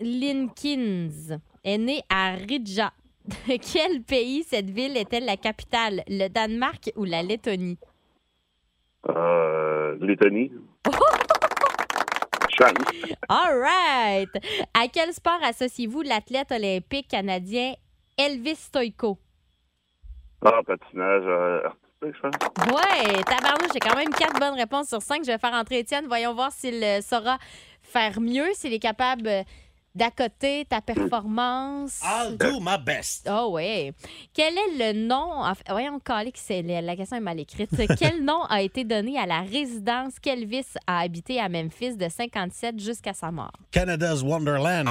Merzlinkins. 0.00 1.38
est 1.62 1.78
né 1.78 2.02
à 2.08 2.30
Riga. 2.32 2.90
De 3.30 3.56
quel 3.58 4.02
pays 4.02 4.42
cette 4.42 4.70
ville 4.70 4.96
est-elle 4.96 5.24
la 5.24 5.36
capitale? 5.36 6.02
Le 6.08 6.28
Danemark 6.28 6.90
ou 6.96 7.04
la 7.04 7.22
Lettonie? 7.22 7.78
Euh, 9.08 9.96
Lettonie. 10.00 10.50
All 13.28 13.58
right! 13.58 14.28
À 14.74 14.88
quel 14.92 15.12
sport 15.12 15.38
associez-vous 15.42 16.02
l'athlète 16.02 16.50
olympique 16.52 17.08
canadien 17.08 17.74
Elvis 18.18 18.56
Stoïko? 18.56 19.16
Ah, 20.44 20.60
patinage 20.66 21.22
euh, 21.26 21.66
artistique, 21.66 22.22
je. 22.22 22.72
Ouais, 22.72 23.22
tabarnouche, 23.22 23.70
j'ai 23.72 23.80
quand 23.80 23.96
même 23.96 24.10
quatre 24.10 24.38
bonnes 24.40 24.58
réponses 24.58 24.88
sur 24.88 25.00
cinq. 25.00 25.22
Je 25.24 25.30
vais 25.30 25.38
faire 25.38 25.54
entrer 25.54 25.78
Étienne. 25.78 26.06
Voyons 26.06 26.34
voir 26.34 26.50
s'il 26.50 26.82
euh, 26.82 27.00
saura 27.00 27.38
faire 27.82 28.20
mieux, 28.20 28.52
s'il 28.54 28.72
est 28.72 28.78
capable 28.78 29.28
euh, 29.94 29.98
d'accoter 29.98 30.64
ta 30.66 30.80
performance. 30.80 32.00
I'll 32.04 32.36
do 32.36 32.60
my 32.60 32.76
best. 32.78 33.28
Oh 33.30 33.50
oui. 33.52 33.92
Quel 34.32 34.54
est 34.56 34.92
le 34.92 35.06
nom... 35.06 35.42
en 35.42 35.54
fait, 35.54 35.64
voyons, 35.70 35.98
calé 36.00 36.32
que 36.32 36.38
c'est 36.38 36.62
la 36.62 36.80
la 36.80 36.96
question 36.96 37.16
est 37.16 37.20
mal 37.20 37.38
écrite. 37.40 37.70
Quel 37.98 38.24
nom 38.24 38.42
a 38.44 38.62
été 38.62 38.84
donné 38.84 39.18
à 39.18 39.26
la 39.26 39.40
résidence 39.40 40.18
qu'Elvis 40.18 40.66
a 40.86 41.00
habité 41.00 41.40
à 41.40 41.48
Memphis 41.48 41.96
de 41.96 42.08
57 42.08 42.78
jusqu'à 42.80 43.12
sa 43.12 43.30
mort? 43.30 43.52
Canada's 43.70 44.22
Wonderland. 44.22 44.88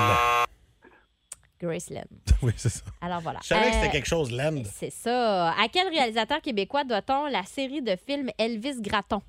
Graceland. 1.61 2.03
oui, 2.41 2.53
c'est 2.55 2.69
ça. 2.69 2.81
Alors 3.01 3.19
voilà. 3.19 3.39
Je 3.43 3.47
savais 3.49 3.63
que 3.63 3.75
Euh, 3.75 3.79
c'était 3.81 3.91
quelque 3.91 4.07
chose, 4.07 4.31
land. 4.31 4.63
C'est 4.73 4.91
ça. 4.91 5.49
À 5.51 5.67
quel 5.71 5.89
réalisateur 5.89 6.41
québécois 6.41 6.85
doit-on 6.85 7.25
la 7.27 7.43
série 7.43 7.81
de 7.81 7.95
films 8.07 8.29
Elvis 8.37 8.79
Gratton? 8.81 9.21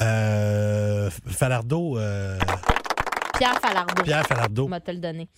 Euh, 0.00 1.10
Falardeau. 1.26 1.98
euh, 1.98 2.38
Pierre 3.38 3.60
Falardeau. 3.60 4.02
Pierre 4.02 4.26
Falardeau. 4.26 4.68
Va 4.68 4.80
te 4.80 4.90
le 4.90 4.98
donner. 4.98 5.28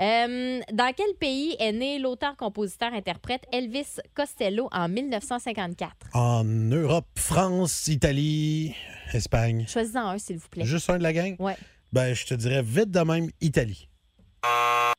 Euh, 0.00 0.60
dans 0.72 0.92
quel 0.96 1.14
pays 1.18 1.54
est 1.60 1.72
né 1.72 1.98
l'auteur-compositeur-interprète 2.00 3.42
Elvis 3.52 4.00
Costello 4.14 4.68
en 4.72 4.88
1954? 4.88 5.94
En 6.14 6.44
Europe, 6.44 7.06
France, 7.16 7.86
Italie, 7.86 8.74
Espagne. 9.12 9.66
Choisis-en 9.68 10.08
un, 10.08 10.18
s'il 10.18 10.38
vous 10.38 10.48
plaît. 10.48 10.64
Juste 10.64 10.90
un 10.90 10.98
de 10.98 11.04
la 11.04 11.12
gang? 11.12 11.36
Ouais. 11.38 11.56
Ben, 11.92 12.12
je 12.12 12.26
te 12.26 12.34
dirais 12.34 12.62
vite 12.62 12.90
de 12.90 13.00
même 13.00 13.30
Italie. 13.40 13.88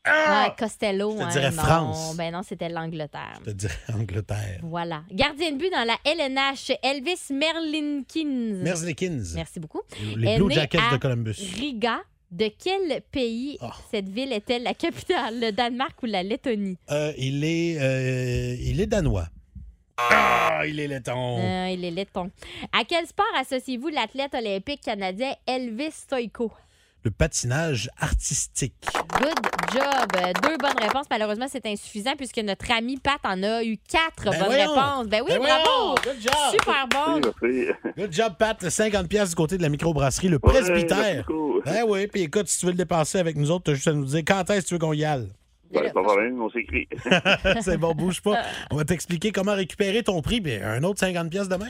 Ouais, 0.08 0.54
Costello. 0.58 1.12
Je 1.12 1.18
te 1.18 1.24
hein, 1.24 1.30
dirais 1.30 1.52
non. 1.52 1.62
France. 1.62 2.16
Ben 2.16 2.32
non, 2.32 2.42
c'était 2.42 2.70
l'Angleterre. 2.70 3.40
Je 3.46 3.52
te 3.52 3.56
dirais 3.56 3.76
Angleterre. 3.94 4.60
Voilà. 4.64 5.04
Gardien 5.12 5.52
de 5.52 5.58
but 5.58 5.72
dans 5.72 5.86
la 5.86 5.98
LNH, 6.06 6.78
Elvis 6.82 7.34
Merlinkins. 7.34 8.64
Merzlikins. 8.64 9.34
Merci 9.36 9.60
beaucoup. 9.60 9.82
Les 10.16 10.38
Blue 10.38 10.52
Jackets 10.52 10.80
à 10.80 10.94
de 10.94 10.98
Columbus. 10.98 11.36
Riga. 11.60 12.00
De 12.32 12.50
quel 12.62 13.02
pays 13.12 13.58
Oh. 13.62 13.68
cette 13.92 14.10
ville 14.10 14.34
est-elle 14.34 14.64
la 14.64 14.74
capitale? 14.74 15.40
Le 15.40 15.52
Danemark 15.52 16.02
ou 16.04 16.06
la 16.08 16.24
Lettonie? 16.24 16.78
Euh, 16.92 17.14
il, 17.18 17.44
est, 17.44 17.78
euh, 17.80 18.56
il 18.60 18.82
est 18.82 18.88
danois. 18.88 19.28
Ah, 19.98 20.64
il 20.68 20.80
est 20.80 20.88
laiton. 20.88 21.38
Euh, 21.40 21.70
il 21.70 21.86
est 21.86 21.92
letton. 21.92 22.30
À 22.74 22.84
quel 22.84 23.06
sport 23.08 23.26
associez-vous 23.38 23.88
l'athlète 23.88 24.34
olympique 24.36 24.82
canadien 24.82 25.34
Elvis 25.48 25.92
Stoïko? 25.92 26.52
Le 27.06 27.12
patinage 27.12 27.88
artistique. 28.02 28.74
Good 29.20 29.36
job. 29.72 29.84
Euh, 30.16 30.34
Deux 30.42 30.58
bonnes 30.58 30.82
réponses. 30.82 31.06
Malheureusement, 31.12 31.46
c'est 31.48 31.64
insuffisant 31.68 32.14
puisque 32.18 32.40
notre 32.40 32.72
ami 32.72 32.98
Pat 32.98 33.20
en 33.24 33.44
a 33.44 33.64
eu 33.64 33.78
quatre 33.78 34.32
Ben 34.32 34.40
bonnes 34.40 34.48
voyons. 34.48 34.70
réponses. 34.74 35.08
Ben 35.08 35.22
oui, 35.24 35.32
Ben 35.34 35.40
bravo. 35.40 35.64
voyons. 35.70 35.96
Good 36.04 36.22
job. 36.24 36.34
Super 36.60 36.88
bon. 36.88 37.22
Merci, 37.44 37.68
merci. 37.84 37.96
Good 38.00 38.12
job, 38.12 38.34
Pat. 38.40 38.68
50 38.70 39.08
pièces 39.08 39.30
du 39.30 39.36
côté 39.36 39.58
de 39.58 39.62
la 39.62 39.70
microbrasserie, 39.70 40.30
le 40.30 40.40
Ouais, 40.42 40.52
presbytère. 40.52 41.28
Ben 41.64 41.84
oui, 41.88 42.08
puis 42.08 42.22
écoute, 42.24 42.48
si 42.48 42.58
tu 42.58 42.66
veux 42.66 42.72
le 42.72 42.78
dépasser 42.80 43.20
avec 43.20 43.36
nous 43.38 43.52
autres, 43.52 43.66
t'as 43.66 43.76
juste 43.76 43.88
à 43.88 43.94
nous 43.94 44.06
dire 44.06 44.24
quand 44.26 44.50
est-ce 44.50 44.62
que 44.64 44.68
tu 44.70 44.74
veux 44.74 44.80
qu'on 44.80 44.94
y 44.94 45.06
aille. 45.06 45.32
Ben, 45.72 45.92
pas 45.94 46.02
problème, 46.04 46.42
on 46.42 46.50
s'écrit. 46.50 46.88
C'est 47.62 47.78
bon, 47.78 47.94
bouge 47.94 48.22
pas. 48.22 48.42
On 48.72 48.78
va 48.78 48.84
t'expliquer 48.86 49.32
comment 49.32 49.54
récupérer 49.54 50.02
ton 50.02 50.22
prix, 50.24 50.42
puis 50.42 50.56
un 50.56 50.82
autre 50.84 51.00
50 51.02 51.30
pièces 51.30 51.50
demain. 51.50 51.70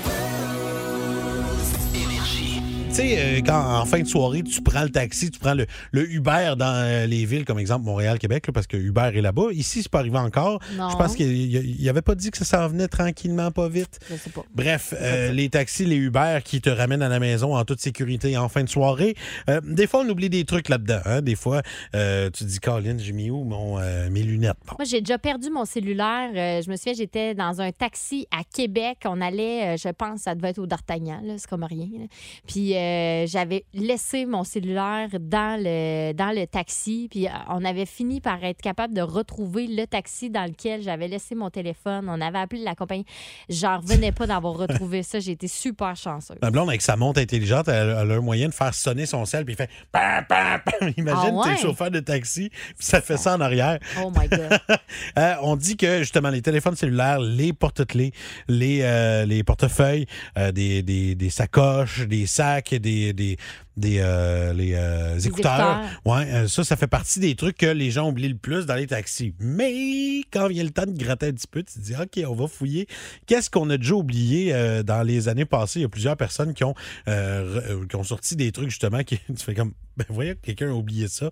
Tu 2.91 2.97
sais, 2.97 3.15
euh, 3.19 3.39
quand 3.45 3.79
en 3.81 3.85
fin 3.85 4.01
de 4.01 4.05
soirée, 4.07 4.43
tu 4.43 4.61
prends 4.61 4.83
le 4.83 4.89
taxi, 4.89 5.31
tu 5.31 5.39
prends 5.39 5.53
le, 5.53 5.65
le 5.93 6.11
Uber 6.11 6.55
dans 6.57 6.73
euh, 6.75 7.05
les 7.05 7.23
villes, 7.23 7.45
comme 7.45 7.57
exemple 7.57 7.85
Montréal, 7.85 8.19
Québec, 8.19 8.47
là, 8.47 8.51
parce 8.51 8.67
que 8.67 8.75
Uber 8.75 9.11
est 9.15 9.21
là-bas. 9.21 9.53
Ici, 9.53 9.81
c'est 9.81 9.89
pas 9.91 9.99
arrivé 9.99 10.17
encore. 10.17 10.59
Non. 10.75 10.89
Je 10.89 10.97
pense 10.97 11.15
qu'il 11.15 11.87
avait 11.89 12.01
pas 12.01 12.15
dit 12.15 12.31
que 12.31 12.37
ça 12.37 12.43
s'en 12.43 12.67
venait 12.67 12.89
tranquillement, 12.89 13.49
pas 13.49 13.69
vite. 13.69 13.97
Je 14.09 14.17
sais 14.17 14.29
pas. 14.29 14.43
Bref, 14.53 14.93
euh, 14.99 15.31
les 15.31 15.47
taxis, 15.47 15.85
les 15.85 15.95
Uber 15.95 16.39
qui 16.43 16.59
te 16.59 16.69
ramènent 16.69 17.01
à 17.01 17.07
la 17.07 17.19
maison 17.19 17.55
en 17.55 17.63
toute 17.63 17.79
sécurité 17.79 18.35
en 18.35 18.49
fin 18.49 18.61
de 18.65 18.69
soirée. 18.69 19.15
Euh, 19.49 19.61
des 19.63 19.87
fois, 19.87 20.01
on 20.05 20.09
oublie 20.09 20.29
des 20.29 20.43
trucs 20.43 20.67
là-dedans. 20.67 20.99
hein. 21.05 21.21
Des 21.21 21.35
fois, 21.35 21.61
euh, 21.95 22.29
tu 22.29 22.43
te 22.43 22.49
dis, 22.49 22.59
Colin, 22.59 22.97
j'ai 22.97 23.13
mis 23.13 23.29
où 23.31 23.45
mon, 23.45 23.79
mes 24.09 24.23
lunettes? 24.23 24.57
Bon. 24.67 24.75
Moi, 24.79 24.85
j'ai 24.85 24.99
déjà 24.99 25.17
perdu 25.17 25.49
mon 25.49 25.63
cellulaire. 25.63 26.61
Je 26.61 26.69
me 26.69 26.75
souviens, 26.75 26.93
j'étais 26.93 27.35
dans 27.35 27.61
un 27.61 27.71
taxi 27.71 28.27
à 28.31 28.41
Québec. 28.43 28.97
On 29.05 29.21
allait, 29.21 29.77
je 29.77 29.87
pense, 29.89 30.23
ça 30.23 30.35
devait 30.35 30.49
être 30.49 30.59
au 30.59 30.67
D'Artagnan, 30.67 31.21
là, 31.23 31.35
c'est 31.37 31.49
comme 31.49 31.63
rien. 31.63 31.87
là. 31.97 32.05
Puis 32.45 32.73
euh, 32.81 33.27
j'avais 33.27 33.65
laissé 33.73 34.25
mon 34.25 34.43
cellulaire 34.43 35.09
dans 35.19 35.59
le, 35.61 36.13
dans 36.13 36.35
le 36.35 36.45
taxi. 36.45 37.07
Puis 37.09 37.27
euh, 37.27 37.31
on 37.49 37.63
avait 37.63 37.85
fini 37.85 38.21
par 38.21 38.43
être 38.43 38.61
capable 38.61 38.93
de 38.93 39.01
retrouver 39.01 39.67
le 39.67 39.85
taxi 39.85 40.29
dans 40.29 40.45
lequel 40.45 40.81
j'avais 40.81 41.07
laissé 41.07 41.35
mon 41.35 41.49
téléphone. 41.49 42.07
On 42.09 42.21
avait 42.21 42.39
appelé 42.39 42.63
la 42.63 42.75
compagnie. 42.75 43.05
J'en 43.49 43.79
revenais 43.79 44.11
pas 44.11 44.27
d'avoir 44.27 44.55
retrouvé 44.55 45.03
ça. 45.03 45.19
J'ai 45.19 45.31
été 45.31 45.47
super 45.47 45.95
chanceuse. 45.95 46.37
Ma 46.41 46.51
blonde, 46.51 46.69
avec 46.69 46.81
sa 46.81 46.95
montre 46.95 47.21
intelligente, 47.21 47.67
elle, 47.67 47.95
elle 48.01 48.11
a 48.11 48.15
un 48.15 48.21
moyen 48.21 48.47
de 48.47 48.53
faire 48.53 48.73
sonner 48.73 49.05
son 49.05 49.25
sel, 49.25 49.45
puis 49.45 49.53
il 49.53 49.57
fait 49.57 49.69
pam, 49.91 50.25
pam, 50.27 50.61
pam. 50.63 50.93
Imagine, 50.97 51.37
Ah 51.43 51.49
t'es 51.49 51.61
chauffeur 51.61 51.91
de 51.91 51.99
taxi, 51.99 52.49
puis 52.49 52.85
ça 52.85 53.01
fait 53.01 53.17
ça 53.17 53.35
en 53.35 53.41
arrière. 53.41 53.79
Oh 54.03 54.11
my 54.15 54.27
God. 54.27 54.59
Euh, 55.17 55.35
on 55.41 55.55
dit 55.55 55.77
que 55.77 55.99
justement 55.99 56.29
les 56.29 56.41
téléphones 56.41 56.75
cellulaires, 56.75 57.19
les 57.19 57.53
porte-clés, 57.53 58.11
les, 58.47 58.81
euh, 58.81 59.25
les 59.25 59.43
portefeuilles, 59.43 60.05
des, 60.53 60.81
des, 60.83 61.15
des 61.15 61.29
sacoches, 61.29 62.07
des 62.07 62.25
sacs, 62.27 62.70
des, 62.79 63.13
des, 63.13 63.37
des, 63.77 63.97
euh, 63.99 64.53
les, 64.53 64.73
euh, 64.75 65.19
écouteurs. 65.19 65.81
Ouais, 66.05 66.25
euh, 66.31 66.47
ça, 66.47 66.63
ça 66.63 66.75
fait 66.75 66.87
partie 66.87 67.19
des 67.19 67.35
trucs 67.35 67.57
que 67.57 67.65
les 67.65 67.91
gens 67.91 68.09
oublient 68.09 68.29
le 68.29 68.37
plus 68.37 68.65
dans 68.65 68.75
les 68.75 68.87
taxis. 68.87 69.33
Mais 69.39 70.19
quand 70.31 70.47
vient 70.47 70.63
le 70.63 70.69
temps 70.71 70.85
de 70.85 70.97
gratter 70.97 71.27
un 71.27 71.31
petit 71.33 71.47
peu, 71.47 71.63
tu 71.63 71.73
te 71.73 71.79
dis, 71.79 71.93
OK, 71.95 72.21
on 72.27 72.35
va 72.35 72.47
fouiller. 72.47 72.87
Qu'est-ce 73.27 73.49
qu'on 73.49 73.69
a 73.69 73.77
déjà 73.77 73.93
oublié 73.95 74.53
euh, 74.53 74.83
dans 74.83 75.03
les 75.03 75.27
années 75.29 75.45
passées? 75.45 75.79
Il 75.79 75.83
y 75.83 75.85
a 75.85 75.89
plusieurs 75.89 76.17
personnes 76.17 76.53
qui 76.53 76.63
ont, 76.63 76.75
re- 77.07 77.87
qui 77.87 77.95
ont 77.95 78.03
sorti 78.03 78.35
des 78.35 78.51
trucs 78.51 78.69
justement 78.69 79.03
qui 79.03 79.17
tu 79.27 79.35
fais 79.43 79.53
comme, 79.55 79.73
ben 79.97 80.05
voyons, 80.09 80.35
quelqu'un 80.41 80.69
a 80.69 80.73
oublié 80.73 81.07
ça. 81.07 81.29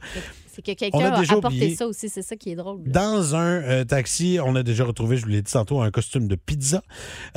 C'est 0.52 0.62
que 0.62 0.71
On 0.71 0.75
quelqu'un 0.75 0.99
a 1.12 1.15
a, 1.15 1.19
déjà 1.21 1.34
apporté 1.36 1.56
oublié. 1.58 1.75
ça 1.75 1.88
aussi. 1.88 2.10
C'est 2.10 2.21
ça 2.21 2.36
qui 2.36 2.52
est 2.52 2.56
drôle. 2.56 2.82
là. 2.86 2.91
Dans 2.91 3.36
un 3.36 3.62
euh, 3.62 3.84
taxi, 3.86 4.39
on 4.43 4.56
a 4.56 4.63
déjà 4.63 4.84
retrouvé, 4.84 5.15
je 5.17 5.21
vous 5.23 5.30
l'ai 5.30 5.41
dit 5.41 5.52
tantôt, 5.52 5.82
un 5.82 5.91
costume 5.91 6.28
de 6.28 6.36
pizza, 6.36 6.82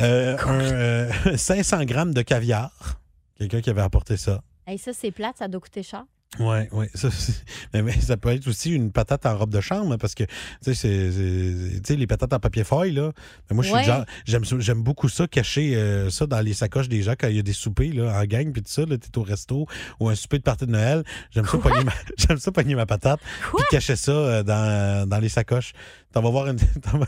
euh, 0.01 0.37
un, 0.45 0.61
euh, 0.61 1.11
500 1.37 1.85
grammes 1.85 2.15
de 2.15 2.23
caviar. 2.23 2.99
Quelqu'un 3.39 3.61
qui 3.61 3.71
avait 3.71 3.83
apporté 3.83 4.17
ça. 4.17 4.43
Hey, 4.67 4.79
ça, 4.79 4.93
c'est 4.93 5.11
plate. 5.11 5.37
Ça 5.39 5.49
doit 5.49 5.61
coûter 5.61 5.83
cher. 5.83 6.05
Oui, 6.41 6.61
oui. 6.73 6.87
Ça, 6.95 7.09
mais, 7.75 7.83
mais 7.83 7.93
ça 8.01 8.17
peut 8.17 8.31
être 8.31 8.47
aussi 8.49 8.73
une 8.73 8.91
patate 8.91 9.27
en 9.27 9.37
robe 9.37 9.51
de 9.51 9.61
chambre, 9.61 9.93
hein, 9.93 9.99
parce 9.99 10.15
que, 10.15 10.25
tu 10.65 10.75
sais, 10.75 11.97
les 11.97 12.07
patates 12.07 12.33
en 12.33 12.39
papier 12.41 12.65
feuille, 12.65 12.93
là. 12.93 13.13
Mais 13.51 13.55
moi, 13.55 13.63
je 13.63 13.69
suis 13.69 13.77
Ouais. 13.77 13.85
genre, 13.85 14.07
j'aime, 14.25 14.43
j'aime 14.45 14.83
beaucoup 14.83 15.11
ça, 15.11 15.27
cacher 15.27 15.77
euh, 15.77 16.09
ça 16.09 16.27
dans 16.27 16.41
les 16.41 16.55
sacoches 16.55 16.89
des 16.89 17.03
gens 17.03 17.13
quand 17.19 17.29
il 17.29 17.37
y 17.37 17.39
a 17.39 17.43
des 17.43 17.53
soupers, 17.53 17.93
là, 17.93 18.19
en 18.19 18.25
gang, 18.25 18.51
puis 18.51 18.63
tout 18.63 18.71
ça, 18.71 18.87
là, 18.87 18.97
t'es 18.97 19.19
au 19.19 19.23
resto 19.23 19.67
ou 20.01 20.09
un 20.09 20.15
souper 20.15 20.39
de 20.39 20.43
partie 20.45 20.65
de 20.65 20.71
Noël. 20.71 21.05
J'aime 21.33 21.45
ça 21.45 21.59
pogner 21.59 21.85
ma, 21.85 21.93
j'aime 22.17 22.39
ça 22.39 22.51
pogner 22.51 22.77
ma 22.77 22.87
patate, 22.87 23.21
puis 23.55 23.65
cacher 23.71 23.97
ça 23.97 24.13
euh, 24.13 24.43
dans, 24.43 25.07
dans 25.07 25.19
les 25.19 25.29
sacoches. 25.29 25.73
T'en 26.13 26.23
vas 26.23 26.31
voir 26.31 26.47
une. 26.47 26.57
t'en 26.81 26.97
vas- 26.99 27.07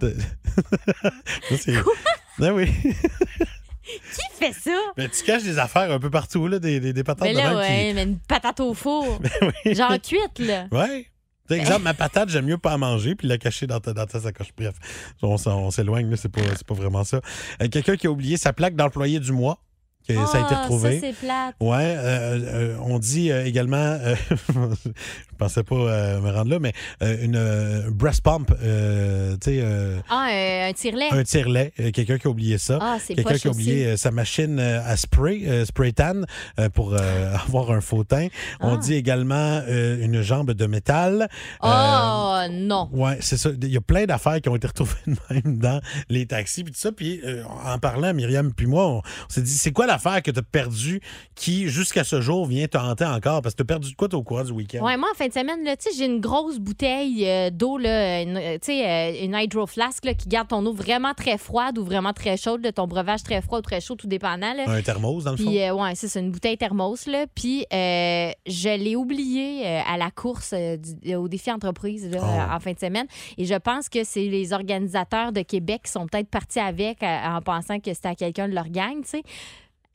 de- 0.00 0.16
c'est- 1.54 1.74
Ben 2.38 2.52
oui. 2.52 2.70
Qui 3.88 4.38
fait 4.38 4.52
ça? 4.52 4.76
Ben, 4.96 5.08
tu 5.08 5.24
caches 5.24 5.42
des 5.44 5.58
affaires 5.58 5.90
un 5.90 5.98
peu 5.98 6.10
partout, 6.10 6.46
là, 6.46 6.58
des, 6.58 6.80
des, 6.80 6.92
des 6.92 7.04
patates 7.04 7.28
Mais 7.28 7.32
de 7.34 7.38
là, 7.38 7.50
qui- 7.50 7.56
ouais, 7.56 7.92
mais 7.94 8.02
une 8.04 8.18
patate 8.18 8.60
au 8.60 8.74
four. 8.74 9.20
oui. 9.64 9.74
Genre 9.74 9.96
cuite, 10.00 10.38
là. 10.38 10.66
Ouais. 10.70 11.06
Par 11.48 11.56
exemple, 11.56 11.82
ma 11.82 11.94
patate, 11.94 12.28
j'aime 12.28 12.44
mieux 12.44 12.58
pas 12.58 12.74
en 12.74 12.78
manger 12.78 13.14
puis 13.14 13.26
la 13.26 13.38
cacher 13.38 13.66
dans 13.66 13.80
ta, 13.80 13.94
dans 13.94 14.04
ta 14.04 14.20
sacoche. 14.20 14.48
Bref, 14.54 14.74
on, 15.22 15.36
on 15.46 15.70
s'éloigne, 15.70 16.14
c'est 16.16 16.28
pas, 16.30 16.42
pas 16.66 16.74
vraiment 16.74 17.04
ça. 17.04 17.20
Euh, 17.62 17.68
Quelqu'un 17.68 17.96
qui 17.96 18.06
a 18.06 18.10
oublié 18.10 18.36
sa 18.36 18.52
plaque 18.52 18.74
d'employé 18.76 19.18
du 19.18 19.32
mois. 19.32 19.58
Que 20.14 20.26
ça 20.26 20.38
a 20.38 20.40
été 20.40 20.54
Ah, 20.54 20.62
retrouvé. 20.62 21.00
Ça, 21.00 21.06
c'est 21.06 21.12
plate. 21.16 21.54
Ouais, 21.60 21.76
euh, 21.96 22.38
euh, 22.42 22.76
on 22.82 22.98
dit 22.98 23.30
euh, 23.30 23.44
également, 23.44 23.98
je 24.48 24.90
pensais 25.38 25.62
pas 25.62 25.74
me 26.20 26.30
rendre 26.30 26.50
là, 26.50 26.58
mais 26.58 26.72
une 27.00 27.88
breast 27.90 28.22
pump, 28.22 28.48
tu 28.58 28.64
sais, 29.44 29.62
Ah, 30.08 30.28
un, 30.30 30.72
tire-lait. 30.72 31.08
un 31.10 31.22
tire-lait, 31.22 31.72
quelqu'un 31.92 32.18
qui 32.18 32.26
a 32.26 32.30
oublié 32.30 32.58
ça. 32.58 32.78
Ah, 32.80 32.96
c'est 33.04 33.14
Quelqu'un 33.14 33.36
qui 33.38 33.48
a 33.48 33.50
oublié 33.50 33.96
sa 33.96 34.10
machine 34.10 34.58
à 34.60 34.96
spray, 34.96 35.64
spray 35.66 35.92
tan, 35.92 36.22
pour 36.74 36.94
avoir 37.46 37.70
un 37.70 37.80
faux 37.80 38.04
teint. 38.04 38.28
On 38.60 38.74
Ah. 38.74 38.76
dit 38.78 38.94
également 38.94 39.62
une 39.68 40.22
jambe 40.22 40.52
de 40.52 40.66
métal. 40.66 41.28
Oh, 41.62 42.38
non. 42.50 42.88
Ouais, 42.92 43.18
c'est 43.20 43.36
ça. 43.36 43.50
Il 43.60 43.68
y 43.68 43.76
a 43.76 43.80
plein 43.80 44.04
d'affaires 44.06 44.40
qui 44.40 44.48
ont 44.48 44.56
été 44.56 44.66
retrouvées 44.66 44.94
de 45.06 45.16
même 45.30 45.58
dans 45.58 45.80
les 46.08 46.26
taxis 46.26 46.64
puis 46.64 46.72
tout 46.72 46.78
ça. 46.80 46.92
Puis 46.92 47.20
en 47.64 47.78
parlant, 47.78 48.12
Myriam 48.14 48.52
puis 48.52 48.66
moi, 48.66 48.86
on, 48.88 48.96
on 48.98 49.02
s'est 49.28 49.42
dit, 49.42 49.50
c'est 49.52 49.72
quoi 49.72 49.86
l'affaire 50.04 50.22
que 50.22 50.30
tu 50.30 50.38
as 50.38 50.42
perdue 50.42 51.00
qui, 51.34 51.68
jusqu'à 51.68 52.04
ce 52.04 52.20
jour, 52.20 52.46
vient 52.46 52.66
te 52.66 52.78
hanter 52.78 53.04
encore? 53.04 53.42
Parce 53.42 53.54
que 53.54 53.58
tu 53.58 53.62
as 53.62 53.66
perdu 53.66 53.90
de 53.90 53.96
quoi 53.96 54.08
toi, 54.08 54.18
au 54.18 54.22
courant 54.22 54.44
du 54.44 54.52
week-end? 54.52 54.84
Ouais, 54.84 54.96
moi, 54.96 55.08
en 55.12 55.16
fin 55.16 55.26
de 55.28 55.32
semaine, 55.32 55.64
là, 55.64 55.76
tu 55.76 55.90
sais, 55.90 55.96
j'ai 55.98 56.06
une 56.06 56.20
grosse 56.20 56.58
bouteille 56.58 57.26
euh, 57.26 57.50
d'eau, 57.50 57.78
une, 57.78 57.86
euh, 57.86 58.54
tu 58.54 58.66
sais, 58.72 58.86
euh, 58.88 59.24
une 59.24 59.34
hydro 59.34 59.66
flask 59.66 60.04
là, 60.04 60.14
qui 60.14 60.28
garde 60.28 60.48
ton 60.48 60.64
eau 60.66 60.72
vraiment 60.72 61.14
très 61.14 61.38
froide 61.38 61.78
ou 61.78 61.84
vraiment 61.84 62.12
très 62.12 62.36
chaude, 62.36 62.62
là, 62.62 62.72
ton 62.72 62.86
breuvage 62.86 63.22
très 63.22 63.42
froid 63.42 63.58
ou 63.58 63.62
très 63.62 63.80
chaud, 63.80 63.94
tout 63.96 64.06
dépendant. 64.06 64.52
Là. 64.54 64.64
Un 64.68 64.82
thermos, 64.82 65.24
dans 65.24 65.32
le 65.32 65.36
fond? 65.36 65.52
Euh, 65.52 65.72
ouais, 65.72 65.94
c'est 65.94 66.18
une 66.20 66.30
bouteille 66.30 66.56
thermos, 66.56 67.06
là. 67.06 67.26
Puis, 67.34 67.66
je 67.70 68.76
l'ai 68.76 68.96
oublié 68.96 69.66
euh, 69.66 69.80
à 69.86 69.96
la 69.96 70.10
course 70.10 70.54
du- 70.54 71.14
au 71.14 71.28
défi 71.28 71.50
entreprise, 71.50 72.08
là, 72.10 72.18
Oh. 72.22 72.54
en 72.56 72.60
fin 72.60 72.72
de 72.72 72.78
semaine. 72.78 73.06
Et 73.36 73.44
je 73.44 73.54
pense 73.54 73.88
que 73.88 74.04
c'est 74.04 74.26
les 74.28 74.52
organisateurs 74.52 75.32
de 75.32 75.42
Québec 75.42 75.82
qui 75.84 75.92
sont 75.92 76.06
peut-être 76.06 76.28
partis 76.28 76.60
avec 76.60 77.02
en 77.02 77.40
pensant 77.42 77.78
que 77.80 77.92
c'était 77.94 78.08
à 78.08 78.14
quelqu'un 78.14 78.48
de 78.48 78.54
leur 78.54 78.68
gang, 78.68 79.02
tu 79.02 79.08
sais. 79.10 79.22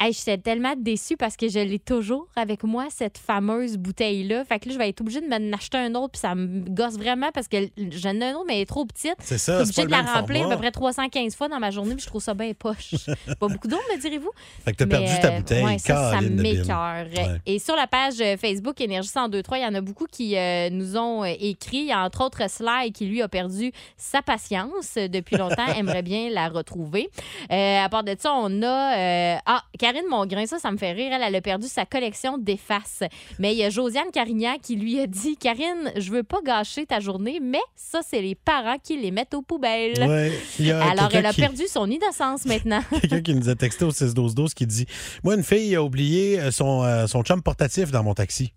Hey, 0.03 0.11
j'étais 0.11 0.37
tellement 0.37 0.73
déçue 0.77 1.15
parce 1.15 1.37
que 1.37 1.47
je 1.47 1.59
l'ai 1.59 1.79
toujours 1.79 2.27
avec 2.35 2.63
moi, 2.63 2.87
cette 2.89 3.17
fameuse 3.17 3.77
bouteille-là. 3.77 4.43
Fait 4.43 4.59
que 4.59 4.67
là, 4.67 4.73
je 4.73 4.77
vais 4.77 4.89
être 4.89 4.99
obligée 4.99 5.21
de 5.21 5.27
m'en 5.27 5.55
acheter 5.55 5.77
un 5.77 5.95
autre, 5.95 6.11
puis 6.11 6.19
ça 6.19 6.35
me 6.35 6.59
gosse 6.69 6.97
vraiment 6.97 7.31
parce 7.33 7.47
que 7.47 7.69
j'en 7.77 8.19
ai 8.19 8.25
un 8.31 8.33
autre, 8.33 8.43
mais 8.45 8.55
elle 8.55 8.61
est 8.63 8.65
trop 8.65 8.83
petite. 8.85 9.15
C'est 9.19 9.35
Je 9.35 9.39
suis 9.39 9.45
ça, 9.45 9.63
c'est 9.65 9.73
pas 9.75 9.81
obligée 9.81 9.85
de 9.85 9.91
la 9.91 10.01
remplir 10.01 10.45
à 10.47 10.49
peu 10.49 10.57
près 10.57 10.71
315 10.71 11.35
fois 11.37 11.47
dans 11.47 11.59
ma 11.59 11.71
journée, 11.71 11.95
puis 11.95 12.03
je 12.03 12.07
trouve 12.07 12.21
ça 12.21 12.33
bien 12.33 12.51
poche. 12.53 12.95
pas 13.39 13.47
beaucoup 13.47 13.69
d'eau, 13.69 13.79
me 13.93 14.01
direz-vous? 14.01 14.31
Fait 14.65 14.73
que 14.73 14.77
t'as 14.77 14.87
perdu 14.87 15.07
ta 15.21 15.31
euh, 15.31 15.37
bouteille. 15.37 15.63
ouais, 15.63 15.77
ça, 15.77 16.11
ça. 16.11 16.19
Ouais. 16.19 17.41
Et 17.45 17.59
sur 17.59 17.77
la 17.77 17.87
page 17.87 18.15
euh, 18.19 18.35
Facebook 18.35 18.81
Énergie 18.81 19.09
1023, 19.15 19.57
il 19.57 19.63
y 19.63 19.65
en 19.65 19.73
a 19.73 19.79
beaucoup 19.81 20.07
qui 20.11 20.35
euh, 20.37 20.69
nous 20.69 20.97
ont 20.97 21.23
écrit. 21.23 21.77
Il 21.77 21.85
y 21.85 21.91
a 21.93 22.03
entre 22.03 22.25
autres 22.25 22.49
Sly 22.49 22.91
qui, 22.91 23.05
lui, 23.05 23.21
a 23.21 23.29
perdu 23.29 23.71
sa 23.95 24.21
patience 24.21 24.95
depuis 24.95 25.37
longtemps, 25.37 25.65
aimerait 25.77 26.01
bien 26.01 26.29
la 26.29 26.49
retrouver. 26.49 27.09
Euh, 27.51 27.79
à 27.79 27.87
part 27.87 28.03
de 28.03 28.15
ça, 28.19 28.33
on 28.33 28.61
a... 28.63 28.97
euh, 28.97 29.37
Ah, 29.45 29.63
Karine 29.93 30.09
Mongrain, 30.09 30.45
ça, 30.47 30.57
ça 30.57 30.71
me 30.71 30.77
fait 30.77 30.91
rire. 30.91 31.11
Elle, 31.13 31.21
elle 31.21 31.35
a 31.35 31.41
perdu 31.41 31.67
sa 31.67 31.85
collection 31.85 32.37
d'effaces. 32.39 33.03
Mais 33.37 33.53
il 33.53 33.59
y 33.59 33.63
a 33.63 33.69
Josiane 33.69 34.09
Carignan 34.11 34.55
qui 34.61 34.75
lui 34.75 34.99
a 34.99 35.05
dit, 35.07 35.37
Karine, 35.37 35.91
je 35.95 36.11
veux 36.11 36.23
pas 36.23 36.39
gâcher 36.43 36.85
ta 36.87 36.99
journée, 36.99 37.39
mais 37.41 37.59
ça, 37.75 37.99
c'est 38.07 38.21
les 38.21 38.33
parents 38.35 38.77
qui 38.81 38.97
les 38.97 39.11
mettent 39.11 39.33
aux 39.35 39.41
poubelles. 39.43 40.03
Ouais, 40.07 40.31
il 40.59 40.65
y 40.65 40.71
a 40.71 40.83
Alors, 40.89 41.09
elle 41.13 41.25
a 41.27 41.31
qui- 41.33 41.41
perdu 41.41 41.63
son 41.67 41.89
innocence 41.89 42.45
maintenant. 42.45 42.81
Quelqu'un 43.01 43.21
qui 43.21 43.35
nous 43.35 43.49
a 43.49 43.55
texté 43.55 43.85
au 43.85 43.91
6-12-12 43.91 44.53
qui 44.53 44.65
dit 44.65 44.85
Moi, 45.23 45.35
une 45.35 45.43
fille 45.43 45.75
a 45.75 45.83
oublié 45.83 46.39
euh, 46.39 46.49
son, 46.51 46.83
euh, 46.83 47.05
son 47.07 47.21
chum 47.23 47.43
portatif 47.43 47.91
dans 47.91 48.03
mon 48.03 48.13
taxi. 48.15 48.53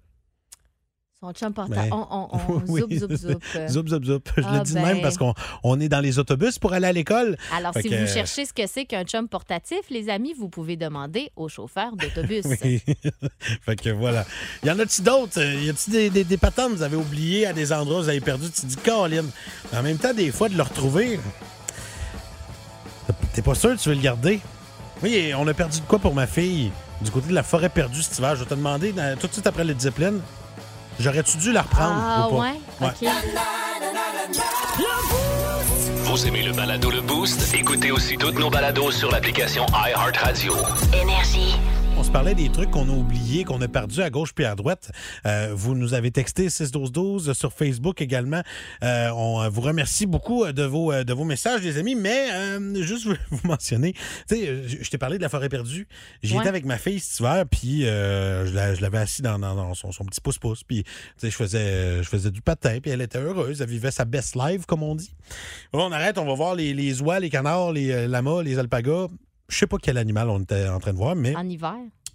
Son 1.27 1.33
chum 1.33 1.53
portable. 1.53 1.89
Ben, 1.91 1.93
On, 1.93 2.07
on, 2.11 2.39
on 2.55 2.63
oui. 2.69 2.81
zoup, 2.81 2.93
zoup, 3.09 3.17
zoup. 3.17 3.41
Zoup, 3.69 3.89
zoup, 3.89 4.05
zoup. 4.05 4.23
Je 4.37 4.43
Ah, 4.47 4.59
le 4.59 4.61
dis 4.65 4.71
de 4.75 4.79
ben. 4.79 4.85
même 4.87 5.01
parce 5.03 5.17
qu'on 5.19 5.35
on 5.65 5.81
est 5.81 5.89
dans 5.89 6.01
les 6.01 6.19
autobus 6.19 6.59
pour 6.59 6.73
aller 6.73 6.87
à 6.87 6.93
l'école. 6.93 7.37
Alors, 7.55 7.73
Fait 7.73 7.83
si 7.83 7.89
que, 7.91 7.95
vous 7.97 8.03
euh, 8.03 8.07
cherchez 8.15 8.45
ce 8.45 8.53
que 8.53 8.67
c'est 8.67 8.85
qu'un 8.85 9.05
chum 9.05 9.29
portatif, 9.29 9.81
les 9.91 10.09
amis, 10.09 10.35
vous 10.39 10.49
pouvez 10.49 10.77
demander 10.77 11.31
au 11.37 11.49
chauffeur 11.49 11.93
d'autobus. 11.97 12.45
Oui. 12.63 12.81
fait 13.63 13.77
que 13.77 13.91
voilà. 13.91 14.25
Y 14.65 14.71
en 14.71 14.79
a-tu 14.79 15.03
d'autres? 15.03 15.41
Euh, 15.41 15.55
Y 15.63 15.71
a-tu 15.71 15.91
des, 15.91 16.11
des, 16.11 16.25
des 16.25 16.37
patentes 16.37 16.71
que 16.73 16.77
vous 16.77 16.83
avez 16.83 16.97
oubliées 16.97 17.47
à 17.47 17.53
des 17.53 17.73
endroits 17.73 17.99
où 17.99 18.03
vous 18.03 18.09
avez 18.09 18.21
perdu? 18.21 18.47
Tu 18.51 18.63
te 18.63 18.67
dis, 18.67 18.77
Caroline. 18.77 19.29
En 19.75 19.83
même 19.83 19.99
temps, 19.99 20.15
des 20.15 20.31
fois, 20.31 20.49
de 20.49 20.57
le 20.57 20.63
retrouver, 20.63 21.19
t'es 23.35 23.43
pas 23.43 23.55
sûr 23.55 23.71
que 23.77 23.81
tu 23.81 23.89
veux 23.89 23.95
le 23.95 24.01
garder? 24.01 24.41
Oui, 25.03 25.33
on 25.37 25.47
a 25.47 25.55
perdu 25.55 25.81
de 25.81 25.85
quoi 25.87 25.99
pour 25.99 26.15
ma 26.15 26.27
fille? 26.27 26.71
Du 27.03 27.11
côté 27.11 27.29
de 27.29 27.35
la 27.35 27.43
forêt 27.43 27.69
perdue 27.69 28.03
cet 28.03 28.19
hiver. 28.19 28.35
Je 28.37 28.45
vais 28.45 28.49
te 28.49 28.55
demander, 28.55 28.93
dans- 28.93 29.19
tout 29.19 29.27
de 29.27 29.33
suite 29.33 29.47
après 29.47 29.65
le 29.65 29.75
discipline, 29.75 30.21
j'aurais-tu 31.01 31.37
dû 31.39 31.53
la 31.53 31.63
reprendre 31.63 31.95
Ah, 31.99 32.29
ou 32.31 32.37
pas? 32.37 32.43
ouais? 32.43 32.55
OK. 32.83 33.09
Vous 36.05 36.27
aimez 36.27 36.43
le 36.43 36.53
balado 36.53 36.91
Le 36.91 37.01
Boost? 37.01 37.55
Écoutez 37.55 37.91
aussi 37.91 38.17
toutes 38.17 38.39
nos 38.39 38.49
balados 38.51 38.91
sur 38.93 39.11
l'application 39.11 39.67
iHeartRadio. 39.75 40.55
Énergie. 41.03 41.57
Parlait 42.17 42.35
des 42.35 42.49
trucs 42.49 42.71
qu'on 42.71 42.89
a 42.89 42.93
oubliés, 42.93 43.45
qu'on 43.45 43.61
a 43.61 43.69
perdus 43.69 44.01
à 44.01 44.09
gauche 44.09 44.33
puis 44.33 44.47
à 44.47 44.55
droite. 44.55 44.91
Euh, 45.27 45.51
vous 45.55 45.75
nous 45.75 45.93
avez 45.93 46.11
texté 46.11 46.49
61212 46.49 47.35
sur 47.35 47.53
Facebook 47.53 48.01
également. 48.01 48.41
Euh, 48.83 49.11
on 49.15 49.43
euh, 49.43 49.51
vous 49.51 49.61
remercie 49.61 50.07
beaucoup 50.07 50.51
de 50.51 50.63
vos, 50.63 50.95
de 51.05 51.13
vos 51.13 51.25
messages, 51.25 51.61
les 51.61 51.77
amis. 51.77 51.95
Mais 51.95 52.31
euh, 52.33 52.83
juste 52.83 53.07
vous, 53.07 53.17
mentionner, 53.45 53.93
tu 53.93 54.37
sais, 54.37 54.63
je 54.67 54.89
t'ai 54.89 54.97
parlé 54.97 55.19
de 55.19 55.23
la 55.23 55.29
forêt 55.29 55.51
perdue. 55.51 55.87
J'y 56.23 56.33
Ouais. 56.33 56.41
étais 56.41 56.49
avec 56.49 56.65
ma 56.65 56.79
fille 56.79 57.01
cet 57.01 57.21
hiver, 57.21 57.45
puis 57.51 57.83
je 57.83 58.55
la- 58.55 58.75
je 58.75 58.81
l'avais 58.81 58.97
assis 58.99 59.21
dans, 59.21 59.39
dans- 59.39 59.55
dans 59.55 59.75
son, 59.75 59.93
son 59.93 60.07
petit 60.07 60.23
pouce-pouce. 60.23 60.65
Puis, 60.65 60.85
tu 60.85 60.91
sais, 61.19 61.31
je 61.31 61.37
faisais, 61.37 62.03
je 62.03 62.09
faisais 62.09 62.31
du 62.31 62.41
patin, 62.41 62.79
puis 62.81 62.93
elle 62.93 63.03
était 63.03 63.19
heureuse. 63.19 63.61
Elle 63.61 63.69
vivait 63.69 63.91
sa 63.91 64.07
best 64.07 64.37
life, 64.37 64.65
comme 64.65 64.83
on 64.83 64.95
dit. 64.95 65.13
Là, 65.75 65.81
on 65.81 65.93
arrête, 65.93 66.17
on 66.17 66.25
va 66.25 66.33
voir 66.33 66.55
les, 66.55 66.73
les 66.73 67.03
oies, 67.03 67.21
les 67.21 67.29
canards, 67.29 67.73
les 67.73 68.09
lamas, 68.09 68.43
les 68.43 68.59
alpagas. 68.59 69.09
Je 69.51 69.59
sais 69.59 69.67
pas 69.67 69.77
quel 69.81 69.99
animal 69.99 70.31
on 70.31 70.41
était 70.41 70.67
en 70.67 70.81
train 70.81 70.93
de 70.95 70.99
voir, 70.99 71.15
mais. 71.15 71.37
En 71.37 71.47
hiver. 71.47 71.75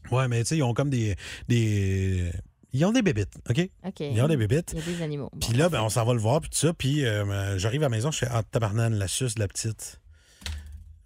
Ouais, 0.09 0.27
mais 0.27 0.39
tu 0.43 0.47
sais, 0.47 0.57
ils 0.57 0.63
ont 0.63 0.73
comme 0.73 0.89
des, 0.89 1.15
des. 1.47 2.31
Ils 2.73 2.85
ont 2.85 2.91
des 2.93 3.01
bébites, 3.01 3.33
OK? 3.49 3.69
OK. 3.85 3.99
Ils 3.99 4.21
ont 4.21 4.27
des 4.29 4.37
bébites. 4.37 4.71
Il 4.73 4.79
y 4.79 4.81
a 4.81 4.85
des 4.97 5.01
animaux. 5.03 5.29
Puis 5.41 5.53
là, 5.57 5.67
ben, 5.67 5.81
on 5.81 5.89
s'en 5.89 6.05
va 6.05 6.13
le 6.13 6.19
voir, 6.21 6.39
puis 6.39 6.49
tout 6.49 6.57
ça. 6.57 6.73
Puis 6.73 7.05
euh, 7.05 7.57
j'arrive 7.57 7.81
à 7.81 7.85
la 7.85 7.89
maison, 7.89 8.11
je 8.11 8.19
fais 8.19 8.27
Ah, 8.31 8.43
tabarnane, 8.43 8.95
la 8.95 9.07
suce 9.09 9.35
de 9.35 9.41
la 9.41 9.47
petite. 9.49 9.99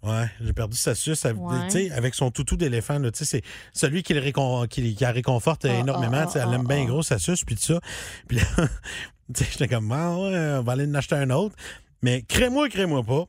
Ouais, 0.02 0.30
j'ai 0.40 0.52
perdu 0.52 0.76
sa 0.76 0.94
suce. 0.94 1.24
Elle- 1.24 1.34
Ouais. 1.34 1.66
tu 1.66 1.72
sais, 1.72 1.90
avec 1.90 2.14
son 2.14 2.30
toutou 2.30 2.56
d'éléphant, 2.56 2.98
là, 3.00 3.10
tu 3.10 3.18
sais, 3.18 3.24
c'est 3.24 3.42
celui 3.72 4.04
qui, 4.04 4.14
le 4.14 4.20
récon- 4.20 4.68
qui, 4.68 4.94
qui 4.94 5.02
la 5.02 5.10
réconforte 5.10 5.64
Ah, 5.64 5.74
énormément. 5.74 6.18
ah, 6.20 6.26
tu 6.26 6.32
sais, 6.34 6.38
elle 6.38 6.48
ah, 6.52 6.54
aime 6.54 6.66
bien 6.66 6.84
gros, 6.84 7.02
sa 7.02 7.18
suce, 7.18 7.42
puis 7.44 7.56
tout 7.56 7.62
ça. 7.62 7.80
Puis 8.28 8.36
là, 8.38 8.44
tu 9.34 9.42
sais, 9.44 9.50
j'étais 9.50 9.66
comme, 9.66 9.90
ah, 9.90 10.16
ouais, 10.16 10.56
on 10.60 10.62
va 10.62 10.72
aller 10.72 10.84
en 10.86 10.94
acheter 10.94 11.16
un 11.16 11.30
autre. 11.30 11.56
Mais 12.02 12.22
crée-moi, 12.22 12.68
crée-moi 12.68 13.02
pas. 13.02 13.24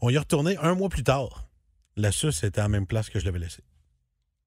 On 0.00 0.10
y 0.10 0.14
est 0.14 0.18
retourné 0.18 0.56
un 0.58 0.74
mois 0.76 0.88
plus 0.90 1.02
tard. 1.02 1.48
La 1.96 2.12
suce 2.12 2.44
était 2.44 2.60
à 2.60 2.64
la 2.64 2.68
même 2.68 2.86
place 2.86 3.10
que 3.10 3.18
je 3.18 3.24
l'avais 3.24 3.40
laissée. 3.40 3.64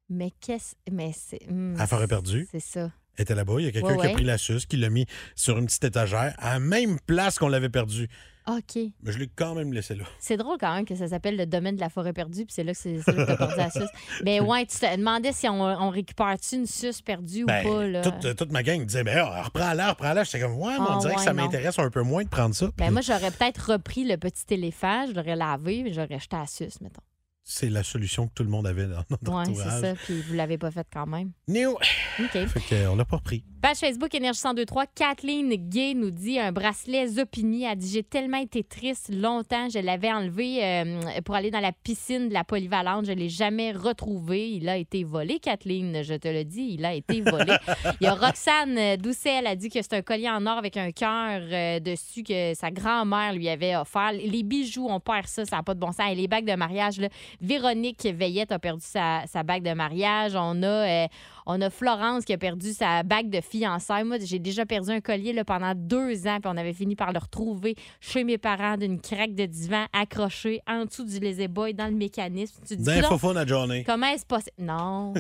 Mais 0.10 0.32
qu'est-ce. 0.42 0.76
Mais 0.92 1.12
c'est. 1.14 1.50
hmm, 1.50 1.78
forêt 1.88 2.08
perdue. 2.08 2.48
C'est 2.52 2.60
ça. 2.60 2.92
Elle 3.16 3.24
était 3.24 3.36
là-bas. 3.36 3.56
Il 3.60 3.66
y 3.66 3.68
a 3.68 3.72
quelqu'un 3.72 3.90
Ouais, 3.90 3.98
qui 3.98 4.06
a 4.06 4.08
ouais. 4.08 4.14
pris 4.14 4.24
la 4.24 4.38
suce, 4.40 4.66
qui 4.66 4.76
l'a 4.78 4.90
mis 4.90 5.06
sur 5.36 5.58
une 5.60 5.68
petite 5.68 5.84
étagère, 5.84 6.34
à 6.40 6.54
la 6.54 6.60
même 6.60 7.00
place 7.06 7.38
qu'on 7.38 7.48
l'avait 7.48 7.70
perdue. 7.70 8.08
OK. 8.48 8.76
Mais 9.04 9.12
je 9.14 9.20
l'ai 9.20 9.28
quand 9.34 9.54
même 9.56 9.72
laissé 9.72 9.96
là. 9.96 10.04
C'est 10.20 10.36
drôle 10.36 10.58
quand 10.60 10.74
même 10.76 10.84
que 10.84 10.96
ça 10.96 11.08
s'appelle 11.08 11.38
le 11.38 11.46
domaine 11.46 11.76
de 11.76 11.80
la 11.80 11.88
forêt 11.90 12.12
perdue, 12.12 12.44
puis 12.46 12.54
c'est 12.54 12.64
là 12.66 12.74
que 12.74 12.78
c'est 12.80 13.00
c'est 13.02 13.14
là 13.16 13.24
que 13.24 13.28
t'as 13.32 13.38
perdu 13.38 13.56
la 13.56 13.70
suce. 13.70 13.90
Mais 14.26 14.40
ouais, 14.42 14.66
tu 14.66 14.78
te 14.80 14.98
demandais 14.98 15.32
si 15.32 15.48
on, 15.48 15.62
on 15.62 15.90
récupère-tu 15.92 16.56
une 16.56 16.66
suce 16.66 17.02
perdue 17.02 17.46
Ben, 17.46 17.66
ou 17.66 17.70
pas. 17.74 17.88
Là. 17.88 18.02
toute, 18.02 18.26
euh, 18.26 18.34
toute 18.34 18.52
ma 18.52 18.64
gang 18.64 18.84
disait, 18.84 19.04
ben, 19.06 19.18
ah, 19.20 19.44
reprends-la, 19.44 19.92
reprends-la. 19.92 20.24
J'étais 20.26 20.42
comme, 20.42 20.56
ouais, 20.58 20.74
mais 20.74 20.80
on 20.90 20.96
Ah, 20.96 20.98
dirait 21.00 21.14
que 21.14 21.20
ouais, 21.20 21.24
ça 21.26 21.34
non. 21.34 21.44
m'intéresse 21.44 21.80
un 21.80 21.90
peu 21.90 22.02
moins 22.02 22.24
de 22.24 22.30
prendre 22.30 22.54
ça. 22.56 22.70
Ben 22.78 22.92
moi, 22.92 23.00
j'aurais 23.02 23.32
peut-être 23.32 23.72
repris 23.74 24.04
le 24.06 24.18
petit 24.18 24.44
éléphant, 24.54 25.06
je 25.08 25.14
l'aurais 25.14 25.36
lavé, 25.38 25.84
mais 25.84 25.94
j'aurais 25.94 26.20
jeté 26.20 26.36
la 26.36 26.48
suce, 26.48 26.82
mettons. 26.82 27.02
C'est 27.44 27.70
la 27.70 27.84
solution 27.84 28.28
que 28.28 28.34
tout 28.34 28.44
le 28.44 28.50
monde 28.50 28.66
avait 28.66 28.88
dans 28.88 29.04
notre 29.10 29.32
Ouais, 29.32 29.46
c'est 29.46 29.52
entourage. 29.52 29.82
ça, 29.82 29.94
puis 29.96 30.22
vous 30.22 30.34
l'avez 30.34 30.58
pas 30.58 30.72
fait 30.72 30.88
quand 30.92 31.06
même. 31.06 31.32
New. 31.48 31.72
OK. 31.72 32.48
Fait 32.48 32.86
qu'on 32.88 32.96
l'a 32.96 33.06
pas 33.06 33.18
repris. 33.18 33.44
Page 33.62 33.78
Facebook 33.78 34.14
Énergie 34.14 34.42
1023, 34.44 34.86
Kathleen 34.88 35.50
Gay 35.70 35.94
nous 35.94 36.12
dit 36.12 36.38
un 36.38 36.52
bracelet 36.52 37.08
Zopini. 37.08 37.64
Elle 37.64 37.78
dit 37.78 37.90
J'ai 37.90 38.04
tellement 38.04 38.38
été 38.38 38.64
triste 38.64 39.10
longtemps. 39.14 39.70
Je 39.70 39.80
l'avais 39.80 40.12
enlevé 40.12 40.64
euh, 40.64 41.22
pour 41.24 41.36
aller 41.36 41.50
dans 41.52 41.62
la 41.62 41.72
piscine 41.72 42.28
de 42.28 42.34
la 42.34 42.44
polyvalente. 42.44 43.06
Je 43.06 43.12
ne 43.12 43.20
l'ai 43.20 43.30
jamais 43.30 43.72
retrouvé. 43.72 44.52
Il 44.52 44.68
a 44.68 44.76
été 44.78 45.04
volé, 45.06 45.40
Kathleen. 45.40 46.04
Je 46.04 46.16
te 46.16 46.28
le 46.28 46.44
dis, 46.44 46.76
il 46.78 46.84
a 46.86 46.94
été 46.94 47.22
volé. 47.22 47.54
Il 48.02 48.06
y 48.06 48.08
a 48.08 48.14
Roxane 48.16 48.78
euh, 48.78 48.98
Doucet, 48.98 49.36
elle 49.40 49.48
a 49.48 49.56
dit 49.56 49.70
que 49.70 49.82
c'est 49.82 49.94
un 49.94 50.02
collier 50.02 50.30
en 50.30 50.46
or 50.46 50.58
avec 50.58 50.76
un 50.76 50.92
cœur 50.92 51.42
euh, 51.42 51.80
dessus 51.80 52.24
que 52.24 52.54
sa 52.56 52.70
grand-mère 52.70 53.34
lui 53.34 53.48
avait 53.48 53.76
offert. 53.78 54.12
Les 54.12 54.44
bijoux, 54.44 54.88
on 54.90 55.00
perd 55.00 55.28
ça, 55.28 55.46
ça 55.46 55.58
n'a 55.58 55.64
pas 55.64 55.74
de 55.74 55.80
bon 55.80 55.92
sens. 55.94 56.12
Et 56.12 56.16
les 56.16 56.28
bagues 56.28 56.50
de 56.50 56.56
mariage, 56.56 57.00
là, 57.00 57.08
Véronique 57.42 58.06
Veillette 58.06 58.52
a 58.52 58.60
perdu 58.60 58.84
sa, 58.86 59.22
sa 59.28 59.44
bague 59.44 59.64
de 59.64 59.74
mariage. 59.74 60.34
On 60.36 60.62
a, 60.64 60.68
euh, 60.68 61.08
on 61.46 61.62
a 61.62 61.70
Florence 61.70 62.26
qui 62.26 62.34
a 62.34 62.38
perdu 62.38 62.74
sa 62.74 63.04
bague 63.04 63.30
de 63.30 63.42
fiançailles. 63.42 64.04
Moi, 64.04 64.18
j'ai 64.24 64.40
déjà 64.40 64.66
perdu 64.66 64.90
un 64.92 65.02
collier 65.02 65.34
là, 65.34 65.46
pendant 65.46 65.74
deux 65.76 66.28
ans, 66.28 66.40
puis 66.42 66.52
on 66.54 66.58
avait 66.58 66.74
fini 66.74 66.96
par 66.96 67.14
le 67.14 67.20
retrouver 67.20 67.76
chez 68.00 68.24
mes 68.24 68.38
parents 68.38 68.78
d'une 68.78 69.00
craque 69.00 69.36
de 69.36 69.46
divan 69.46 69.86
accroché 69.94 70.62
en 70.68 70.86
dessous 70.86 71.06
du 71.06 71.20
lazy 71.20 71.48
boy 71.48 71.74
dans 71.74 71.88
le 71.88 71.96
mécanisme. 71.96 72.56
Tu 72.68 72.76
dis, 72.76 72.84
coudonc, 72.84 73.18
faux 73.18 73.38
à 73.38 73.46
journée. 73.46 73.84
comment 73.86 74.08
est-ce 74.08 74.26
possible? 74.26 74.56
Non, 74.60 75.14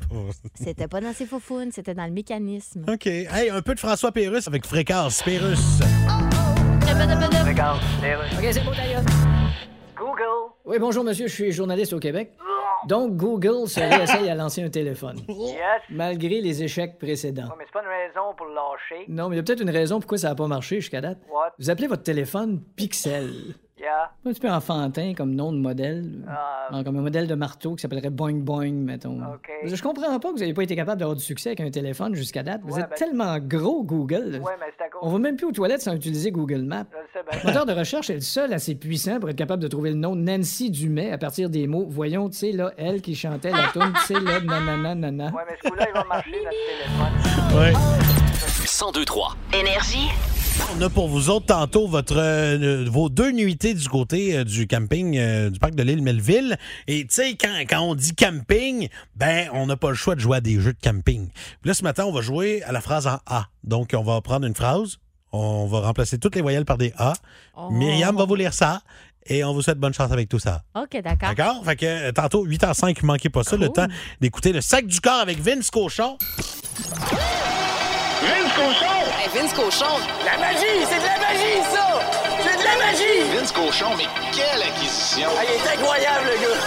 c'était 0.54 0.88
pas 0.88 1.00
dans 1.00 1.12
ses 1.12 1.26
faux 1.26 1.40
c'était 1.72 1.94
dans 1.94 2.06
le 2.06 2.12
mécanisme. 2.12 2.84
OK. 2.88 3.06
Hey, 3.06 3.50
un 3.50 3.62
peu 3.62 3.74
de 3.74 3.80
François 3.80 4.12
Pérus 4.12 4.46
avec 4.46 4.66
fréquence. 4.66 5.22
Pérus. 5.22 5.80
OK, 8.38 8.46
c'est 8.52 8.64
beau, 8.64 8.72
d'ailleurs. 8.74 9.39
Oui, 10.64 10.78
bonjour, 10.78 11.04
monsieur, 11.04 11.26
je 11.26 11.32
suis 11.34 11.52
journaliste 11.52 11.92
au 11.92 11.98
Québec. 11.98 12.32
Donc, 12.86 13.16
Google 13.16 13.68
se 13.68 13.80
réessaye 13.80 14.28
à 14.30 14.34
lancer 14.34 14.62
un 14.62 14.70
téléphone, 14.70 15.18
Yes. 15.28 15.58
malgré 15.90 16.40
les 16.40 16.62
échecs 16.62 16.98
précédents. 16.98 17.44
Ouais, 17.44 17.54
mais 17.58 17.64
c'est 17.66 17.72
pas 17.72 17.82
une 17.82 17.88
raison 17.88 18.34
pour 18.36 18.46
lâcher. 18.46 19.04
Non, 19.08 19.28
mais 19.28 19.36
il 19.36 19.38
y 19.38 19.40
a 19.40 19.42
peut-être 19.42 19.60
une 19.60 19.70
raison 19.70 20.00
pourquoi 20.00 20.16
ça 20.18 20.28
n'a 20.30 20.34
pas 20.34 20.46
marché 20.46 20.76
jusqu'à 20.80 21.00
date. 21.02 21.18
What? 21.30 21.52
Vous 21.58 21.68
appelez 21.68 21.86
votre 21.88 22.02
téléphone 22.02 22.60
Pixel. 22.76 23.30
Yeah. 23.80 24.10
Un 24.26 24.30
petit 24.32 24.40
peu 24.40 24.50
enfantin 24.50 25.14
comme 25.16 25.34
nom 25.34 25.52
de 25.52 25.56
modèle. 25.58 26.04
Ah. 26.28 26.68
Ah, 26.70 26.84
Comme 26.84 26.98
un 26.98 27.00
modèle 27.00 27.26
de 27.26 27.34
marteau 27.34 27.74
qui 27.76 27.80
s'appellerait 27.80 28.10
Boing 28.10 28.34
Boing, 28.40 28.72
mettons. 28.74 29.18
OK. 29.22 29.50
Je 29.64 29.82
comprends 29.82 30.18
pas 30.20 30.28
que 30.28 30.34
vous 30.34 30.40
n'ayez 30.40 30.52
pas 30.52 30.64
été 30.64 30.76
capable 30.76 30.98
d'avoir 31.00 31.16
du 31.16 31.22
succès 31.24 31.48
avec 31.50 31.60
un 31.60 31.70
téléphone 31.70 32.14
jusqu'à 32.14 32.42
date. 32.42 32.60
Vous 32.62 32.74
Ouais, 32.74 32.82
êtes 32.82 32.90
ben- 32.90 32.96
tellement 32.96 33.38
gros, 33.38 33.82
Google. 33.82 34.38
Ouais, 34.44 34.52
mais 34.60 34.66
c'est 34.76 34.84
à 34.84 34.88
cause. 34.90 35.00
On 35.02 35.08
va 35.10 35.18
même 35.18 35.36
plus 35.36 35.46
aux 35.46 35.52
toilettes 35.52 35.80
sans 35.80 35.94
utiliser 35.94 36.30
Google 36.30 36.60
Maps. 36.62 36.84
Sais 37.14 37.20
bien. 37.30 37.40
Le 37.42 37.46
moteur 37.48 37.64
de 37.64 37.72
recherche 37.72 38.10
est 38.10 38.14
le 38.16 38.20
seul 38.20 38.52
assez 38.52 38.74
puissant 38.74 39.18
pour 39.18 39.30
être 39.30 39.36
capable 39.38 39.62
de 39.62 39.68
trouver 39.68 39.90
le 39.90 39.96
nom 39.96 40.14
Nancy 40.14 40.70
Dumais 40.70 41.10
à 41.10 41.16
partir 41.16 41.48
des 41.48 41.66
mots. 41.66 41.86
Voyons, 41.88 42.28
tu 42.28 42.36
sais, 42.36 42.52
là, 42.52 42.72
elle 42.76 43.00
qui 43.00 43.14
chantait 43.14 43.50
la 43.50 43.68
tune, 43.72 43.92
tu 44.06 44.14
sais, 44.14 44.20
là, 44.20 44.40
nanana, 44.40 44.94
nanana. 44.94 45.32
Ouais, 45.34 45.42
mais 45.48 45.56
ce 45.64 45.70
coup-là, 45.70 45.86
il 45.88 45.92
va 45.94 46.04
marcher, 46.04 46.30
notre 46.44 46.50
téléphone. 47.48 47.58
Ouais. 47.58 47.72
1023. 48.60 49.36
Énergie. 49.58 50.08
On 50.72 50.80
a 50.82 50.88
pour 50.88 51.08
vous 51.08 51.30
autres 51.30 51.46
tantôt 51.46 51.86
votre, 51.86 52.16
euh, 52.16 52.86
vos 52.88 53.08
deux 53.08 53.32
nuitées 53.32 53.74
du 53.74 53.88
côté 53.88 54.36
euh, 54.36 54.44
du 54.44 54.66
camping 54.66 55.16
euh, 55.16 55.50
du 55.50 55.58
parc 55.58 55.74
de 55.74 55.82
l'île 55.82 56.02
Melville. 56.02 56.56
Et 56.86 57.02
tu 57.02 57.14
sais, 57.14 57.34
quand, 57.34 57.54
quand 57.68 57.80
on 57.80 57.94
dit 57.94 58.14
camping, 58.14 58.88
ben 59.16 59.48
on 59.52 59.66
n'a 59.66 59.76
pas 59.76 59.88
le 59.88 59.94
choix 59.94 60.14
de 60.14 60.20
jouer 60.20 60.38
à 60.38 60.40
des 60.40 60.60
jeux 60.60 60.72
de 60.72 60.78
camping. 60.82 61.28
Puis 61.28 61.68
là, 61.68 61.74
ce 61.74 61.82
matin, 61.82 62.04
on 62.04 62.12
va 62.12 62.20
jouer 62.20 62.62
à 62.62 62.72
la 62.72 62.80
phrase 62.80 63.06
en 63.06 63.18
A. 63.26 63.46
Donc, 63.64 63.90
on 63.94 64.02
va 64.02 64.20
prendre 64.20 64.46
une 64.46 64.54
phrase, 64.54 64.98
on 65.32 65.66
va 65.66 65.80
remplacer 65.80 66.18
toutes 66.18 66.34
les 66.34 66.42
voyelles 66.42 66.64
par 66.64 66.78
des 66.78 66.92
A. 66.96 67.12
Oh. 67.56 67.70
Myriam 67.70 68.16
va 68.16 68.24
vous 68.24 68.34
lire 68.34 68.54
ça 68.54 68.82
et 69.26 69.44
on 69.44 69.52
vous 69.52 69.62
souhaite 69.62 69.78
bonne 69.78 69.94
chance 69.94 70.10
avec 70.12 70.28
tout 70.28 70.38
ça. 70.38 70.62
OK, 70.74 71.00
d'accord. 71.02 71.34
D'accord? 71.34 71.64
Fait 71.64 71.76
que 71.76 71.86
euh, 71.86 72.12
tantôt, 72.12 72.44
8 72.44 72.62
h 72.62 72.74
5, 72.74 73.02
manquez 73.02 73.28
pas 73.28 73.44
ça, 73.44 73.56
le 73.56 73.68
temps 73.68 73.86
d'écouter 74.20 74.52
le 74.52 74.60
sac 74.60 74.86
du 74.86 75.00
corps 75.00 75.20
avec 75.20 75.40
Vince 75.40 75.70
Cochon. 75.70 76.18
Hey, 78.22 79.28
Vince 79.34 79.52
Cochon. 79.54 79.98
La 80.24 80.36
magie! 80.38 80.84
C'est 80.88 80.98
de 80.98 81.04
la 81.04 81.18
magie, 81.18 81.62
ça! 81.72 82.00
C'est 82.42 82.58
de 82.58 82.64
la 82.64 82.76
magie! 82.76 83.22
Vince 83.34 83.52
Cochon, 83.52 83.96
mais 83.96 84.04
quelle 84.32 84.62
acquisition! 84.62 85.28
Ah, 85.38 85.44
il 85.44 85.52
est 85.54 85.68
incroyable, 85.78 86.26
le 86.26 86.36
gars! 86.42 86.58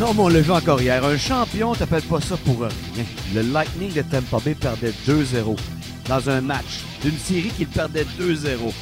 Non, 0.00 0.14
mais 0.14 0.22
on 0.22 0.28
l'a 0.28 0.40
vu 0.40 0.50
encore 0.50 0.80
hier. 0.80 1.04
Un 1.04 1.18
champion, 1.18 1.74
t'appelles 1.74 2.02
pas 2.02 2.20
ça 2.20 2.36
pour 2.38 2.60
rien. 2.60 3.04
Le 3.34 3.42
Lightning 3.42 3.92
de 3.92 4.02
Tampa 4.02 4.38
Bay 4.44 4.54
perdait 4.54 4.92
2-0 5.06 5.56
dans 6.08 6.30
un 6.30 6.40
match 6.40 6.80
d'une 7.02 7.18
série 7.18 7.50
qu'ils 7.50 7.68
perdaient 7.68 8.06
2-0. 8.18 8.72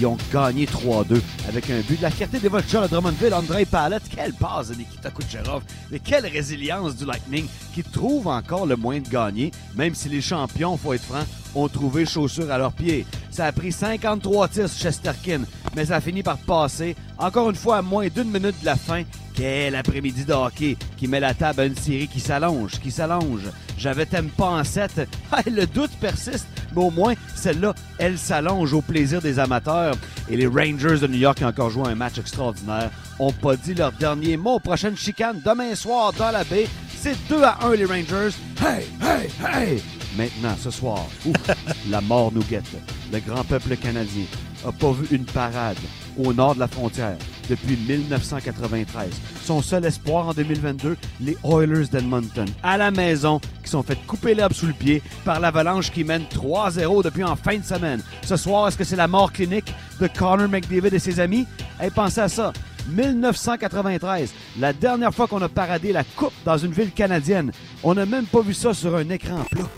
Ils 0.00 0.06
ont 0.06 0.16
gagné 0.32 0.64
3-2 0.64 1.20
avec 1.46 1.68
un 1.68 1.80
but 1.80 1.98
de 1.98 2.02
la 2.02 2.10
fierté 2.10 2.38
des 2.38 2.48
Vultures 2.48 2.80
de 2.80 2.86
Drummondville, 2.86 3.34
André 3.34 3.66
Palette. 3.66 4.04
Quelle 4.08 4.32
passe 4.32 4.68
de 4.68 4.76
Nikita 4.76 5.10
Kucherov. 5.10 5.62
Mais 5.90 5.98
quelle 5.98 6.24
résilience 6.24 6.96
du 6.96 7.04
Lightning 7.04 7.44
qui 7.74 7.82
trouve 7.82 8.26
encore 8.26 8.64
le 8.64 8.76
moyen 8.76 9.02
de 9.02 9.08
gagner, 9.10 9.50
même 9.76 9.94
si 9.94 10.08
les 10.08 10.22
champions, 10.22 10.78
faut 10.78 10.94
être 10.94 11.04
franc, 11.04 11.24
ont 11.54 11.68
trouvé 11.68 12.06
chaussures 12.06 12.50
à 12.50 12.56
leurs 12.56 12.72
pieds. 12.72 13.04
Ça 13.30 13.44
a 13.44 13.52
pris 13.52 13.72
53 13.72 14.48
tirs 14.48 14.68
Chesterkin, 14.68 15.42
mais 15.76 15.84
ça 15.84 15.96
a 15.96 16.00
fini 16.00 16.22
par 16.22 16.38
passer. 16.38 16.96
Encore 17.18 17.50
une 17.50 17.56
fois, 17.56 17.76
à 17.76 17.82
moins 17.82 18.08
d'une 18.08 18.30
minute 18.30 18.58
de 18.58 18.64
la 18.64 18.76
fin, 18.76 19.02
quel 19.40 19.74
après-midi 19.74 20.26
de 20.26 20.34
hockey 20.34 20.76
qui 20.98 21.08
met 21.08 21.18
la 21.18 21.32
table 21.32 21.62
à 21.62 21.64
une 21.64 21.76
série 21.76 22.08
qui 22.08 22.20
s'allonge, 22.20 22.72
qui 22.72 22.90
s'allonge. 22.90 23.48
J'avais 23.78 24.04
t'aime 24.04 24.28
pas 24.28 24.50
en 24.50 24.64
7. 24.64 25.08
le 25.50 25.66
doute 25.66 25.92
persiste, 25.98 26.46
mais 26.76 26.82
au 26.82 26.90
moins, 26.90 27.14
celle-là, 27.34 27.74
elle 27.96 28.18
s'allonge 28.18 28.74
au 28.74 28.82
plaisir 28.82 29.22
des 29.22 29.38
amateurs. 29.38 29.94
Et 30.28 30.36
les 30.36 30.46
Rangers 30.46 30.98
de 30.98 31.06
New 31.06 31.16
York 31.16 31.38
qui 31.38 31.44
ont 31.46 31.48
encore 31.48 31.70
joué 31.70 31.88
un 31.88 31.94
match 31.94 32.18
extraordinaire 32.18 32.90
ont 33.18 33.32
pas 33.32 33.56
dit 33.56 33.72
leur 33.72 33.92
dernier 33.92 34.36
mot. 34.36 34.58
Prochaine 34.58 34.96
chicane 34.96 35.40
demain 35.42 35.74
soir 35.74 36.12
dans 36.12 36.32
la 36.32 36.44
baie. 36.44 36.68
C'est 36.98 37.16
2 37.30 37.42
à 37.42 37.60
1 37.62 37.76
les 37.76 37.86
Rangers. 37.86 38.36
Hey, 38.62 38.84
hey, 39.00 39.30
hey! 39.42 39.82
Maintenant, 40.18 40.54
ce 40.60 40.70
soir, 40.70 41.06
ouf, 41.24 41.36
la 41.90 42.02
mort 42.02 42.30
nous 42.30 42.44
guette. 42.44 42.64
Le 43.10 43.20
grand 43.20 43.44
peuple 43.44 43.74
canadien 43.76 44.24
a 44.66 44.72
pas 44.72 44.92
vu 44.92 45.06
une 45.16 45.24
parade 45.24 45.76
au 46.18 46.32
nord 46.32 46.54
de 46.54 46.60
la 46.60 46.68
frontière 46.68 47.16
depuis 47.48 47.76
1993. 47.76 49.10
Son 49.44 49.62
seul 49.62 49.84
espoir 49.84 50.28
en 50.28 50.32
2022, 50.32 50.96
les 51.20 51.36
Oilers 51.44 51.86
d'Edmonton, 51.86 52.46
à 52.62 52.76
la 52.76 52.90
maison, 52.90 53.40
qui 53.64 53.70
sont 53.70 53.82
fait 53.82 53.98
couper 54.06 54.34
l'herbe 54.34 54.52
sous 54.52 54.66
le 54.66 54.72
pied 54.72 55.02
par 55.24 55.40
l'Avalanche 55.40 55.90
qui 55.90 56.04
mène 56.04 56.24
3-0 56.24 57.02
depuis 57.02 57.24
en 57.24 57.36
fin 57.36 57.58
de 57.58 57.64
semaine. 57.64 58.02
Ce 58.22 58.36
soir, 58.36 58.68
est-ce 58.68 58.76
que 58.76 58.84
c'est 58.84 58.96
la 58.96 59.08
mort 59.08 59.32
clinique 59.32 59.74
de 60.00 60.06
Connor 60.06 60.48
McDavid 60.48 60.94
et 60.94 60.98
ses 60.98 61.20
amis? 61.20 61.46
Hey, 61.80 61.90
pensez 61.90 62.20
à 62.20 62.28
ça. 62.28 62.52
1993, 62.88 64.32
la 64.58 64.72
dernière 64.72 65.14
fois 65.14 65.26
qu'on 65.26 65.42
a 65.42 65.48
paradé 65.48 65.92
la 65.92 66.04
coupe 66.04 66.32
dans 66.44 66.56
une 66.56 66.72
ville 66.72 66.90
canadienne. 66.92 67.52
On 67.82 67.94
n'a 67.94 68.06
même 68.06 68.26
pas 68.26 68.40
vu 68.40 68.54
ça 68.54 68.74
sur 68.74 68.96
un 68.96 69.08
écran 69.10 69.44
plat. 69.50 69.68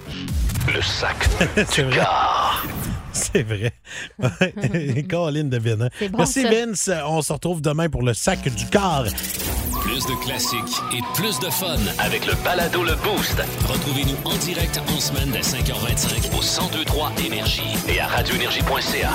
Le 0.73 0.81
sac 0.81 1.29
vrai. 1.41 2.07
C'est 3.33 3.43
vrai. 3.43 3.73
Caroline 5.09 5.51
de 5.51 5.59
bon, 5.59 6.19
Merci 6.19 6.43
ça. 6.43 6.51
Vince. 6.51 6.91
On 7.07 7.23
se 7.23 7.33
retrouve 7.33 7.61
demain 7.61 7.89
pour 7.89 8.03
le 8.03 8.15
sac 8.15 8.49
du 8.55 8.67
corps. 8.67 9.05
Plus 9.83 10.07
de 10.07 10.25
classiques 10.25 10.81
et 10.95 11.01
plus 11.15 11.39
de 11.41 11.51
fun 11.51 11.77
avec 11.99 12.25
le 12.27 12.33
balado 12.45 12.83
Le 12.85 12.95
Boost. 13.03 13.37
Retrouvez-nous 13.67 14.17
en 14.25 14.37
direct 14.39 14.81
en 14.89 15.01
semaine 15.01 15.31
dès 15.31 15.41
5h25 15.41 16.29
au 16.37 16.41
1023 16.41 17.13
Énergie 17.27 17.63
et 17.89 18.01
à 18.01 18.07
radioénergie.ca. 18.07 19.11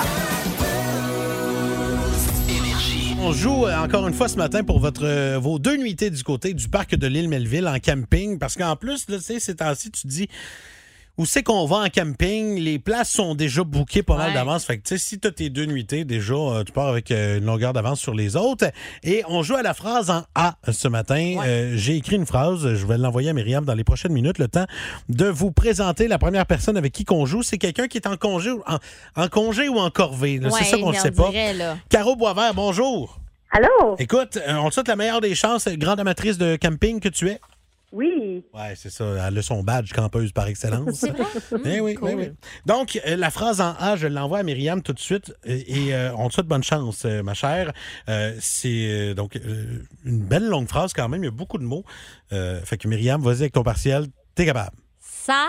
Énergie. 2.48 3.16
On 3.20 3.32
joue 3.32 3.66
euh, 3.66 3.76
encore 3.78 4.06
une 4.06 4.14
fois 4.14 4.28
ce 4.28 4.36
matin 4.36 4.62
pour 4.62 4.78
votre, 4.78 5.04
euh, 5.04 5.38
vos 5.38 5.58
deux 5.58 5.76
nuitées 5.76 6.10
du 6.10 6.22
côté 6.22 6.54
du 6.54 6.68
parc 6.68 6.94
de 6.94 7.06
l'île 7.06 7.28
Melville 7.28 7.66
en 7.66 7.78
camping. 7.80 8.38
Parce 8.38 8.54
qu'en 8.54 8.76
plus, 8.76 9.08
là, 9.08 9.16
tu 9.16 9.24
sais, 9.24 9.40
ces 9.40 9.56
temps-ci, 9.56 9.90
tu 9.90 10.02
te 10.02 10.08
dis. 10.08 10.28
Où 11.18 11.26
c'est 11.26 11.42
qu'on 11.42 11.66
va 11.66 11.78
en 11.78 11.88
camping? 11.88 12.58
Les 12.60 12.78
places 12.78 13.10
sont 13.10 13.34
déjà 13.34 13.64
bookées 13.64 14.04
pas 14.04 14.16
mal 14.16 14.28
Ouais. 14.28 14.34
d'avance. 14.34 14.64
Fait 14.64 14.78
que, 14.78 14.82
tu 14.84 14.90
sais, 14.96 14.98
si 14.98 15.18
tu 15.18 15.26
as 15.26 15.32
tes 15.32 15.50
deux 15.50 15.66
nuitées, 15.66 16.04
déjà, 16.04 16.34
euh, 16.34 16.62
tu 16.64 16.70
pars 16.72 16.86
avec 16.86 17.10
euh, 17.10 17.38
une 17.38 17.44
longueur 17.44 17.72
d'avance 17.72 18.00
sur 18.00 18.14
les 18.14 18.36
autres. 18.36 18.66
Et 19.02 19.24
on 19.28 19.42
joue 19.42 19.56
à 19.56 19.62
la 19.62 19.74
phrase 19.74 20.10
en 20.10 20.22
A 20.36 20.54
ce 20.70 20.86
matin. 20.86 21.36
Euh, 21.44 21.72
J'ai 21.76 21.96
écrit 21.96 22.14
une 22.16 22.24
phrase. 22.26 22.74
Je 22.74 22.86
vais 22.86 22.96
l'envoyer 22.98 23.30
à 23.30 23.32
Myriam 23.32 23.64
dans 23.64 23.74
les 23.74 23.82
prochaines 23.84 24.12
minutes. 24.12 24.38
Le 24.38 24.46
temps 24.46 24.66
de 25.08 25.26
vous 25.26 25.50
présenter 25.50 26.06
la 26.06 26.18
première 26.18 26.46
personne 26.46 26.76
avec 26.76 26.92
qui 26.92 27.04
qu'on 27.04 27.26
joue. 27.26 27.42
C'est 27.42 27.58
quelqu'un 27.58 27.88
qui 27.88 27.98
est 27.98 28.06
en 28.06 28.16
congé, 28.16 28.52
ou- 28.52 28.62
en, 28.68 28.78
en 29.20 29.28
congé 29.28 29.68
ou 29.68 29.78
en 29.80 29.90
corvée. 29.90 30.38
Ouais, 30.38 30.50
c'est 30.56 30.64
ça 30.64 30.78
qu'on 30.78 30.92
ne 30.92 30.96
sait 30.96 31.10
pas. 31.10 31.32
là. 31.52 31.76
Caro 31.88 32.14
Boisvert, 32.14 32.54
bonjour. 32.54 33.18
Allô? 33.50 33.96
Écoute, 33.98 34.36
euh, 34.36 34.54
on 34.56 34.68
te 34.68 34.74
souhaite 34.74 34.88
la 34.88 34.94
meilleure 34.96 35.20
des 35.20 35.34
chances, 35.34 35.66
grande 35.68 35.98
amatrice 35.98 36.38
de 36.38 36.56
camping 36.56 37.00
que 37.00 37.08
tu 37.08 37.28
es. 37.30 37.40
Oui. 37.90 38.44
Ouais, 38.52 38.74
c'est 38.76 38.90
ça. 38.90 39.04
Elle 39.28 39.38
a 39.38 39.42
son 39.42 39.62
badge 39.62 39.92
campeuse 39.92 40.30
par 40.32 40.46
excellence. 40.46 40.96
C'est 41.00 41.10
vrai? 41.10 41.24
Eh 41.64 41.80
oui, 41.80 41.94
Cool. 41.94 42.08
oui, 42.08 42.14
oui. 42.18 42.32
Donc, 42.66 43.00
euh, 43.06 43.16
la 43.16 43.30
phrase 43.30 43.60
en 43.62 43.74
A, 43.78 43.96
je 43.96 44.06
l'envoie 44.06 44.38
à 44.38 44.42
Myriam 44.42 44.82
tout 44.82 44.92
de 44.92 44.98
suite. 44.98 45.34
Et, 45.44 45.86
et, 45.86 45.94
euh, 45.94 46.12
on 46.16 46.28
te 46.28 46.34
souhaite 46.34 46.46
bonne 46.46 46.62
chance, 46.62 47.04
euh, 47.06 47.22
ma 47.22 47.32
chère. 47.34 47.72
Euh, 48.10 48.36
c'est 48.40 48.68
euh, 49.10 49.14
donc 49.14 49.36
euh, 49.36 49.82
une 50.04 50.22
belle 50.26 50.46
longue 50.48 50.68
phrase 50.68 50.92
quand 50.92 51.08
même. 51.08 51.22
Il 51.22 51.26
y 51.26 51.28
a 51.28 51.32
beaucoup 51.32 51.56
de 51.58 51.64
mots. 51.64 51.84
Euh, 52.32 52.60
fait 52.62 52.76
que 52.76 52.88
Myriam, 52.88 53.22
vas-y 53.22 53.40
avec 53.40 53.52
ton 53.54 53.62
partiel. 53.62 54.06
T'es 54.34 54.44
capable. 54.44 54.76
Sa, 55.00 55.46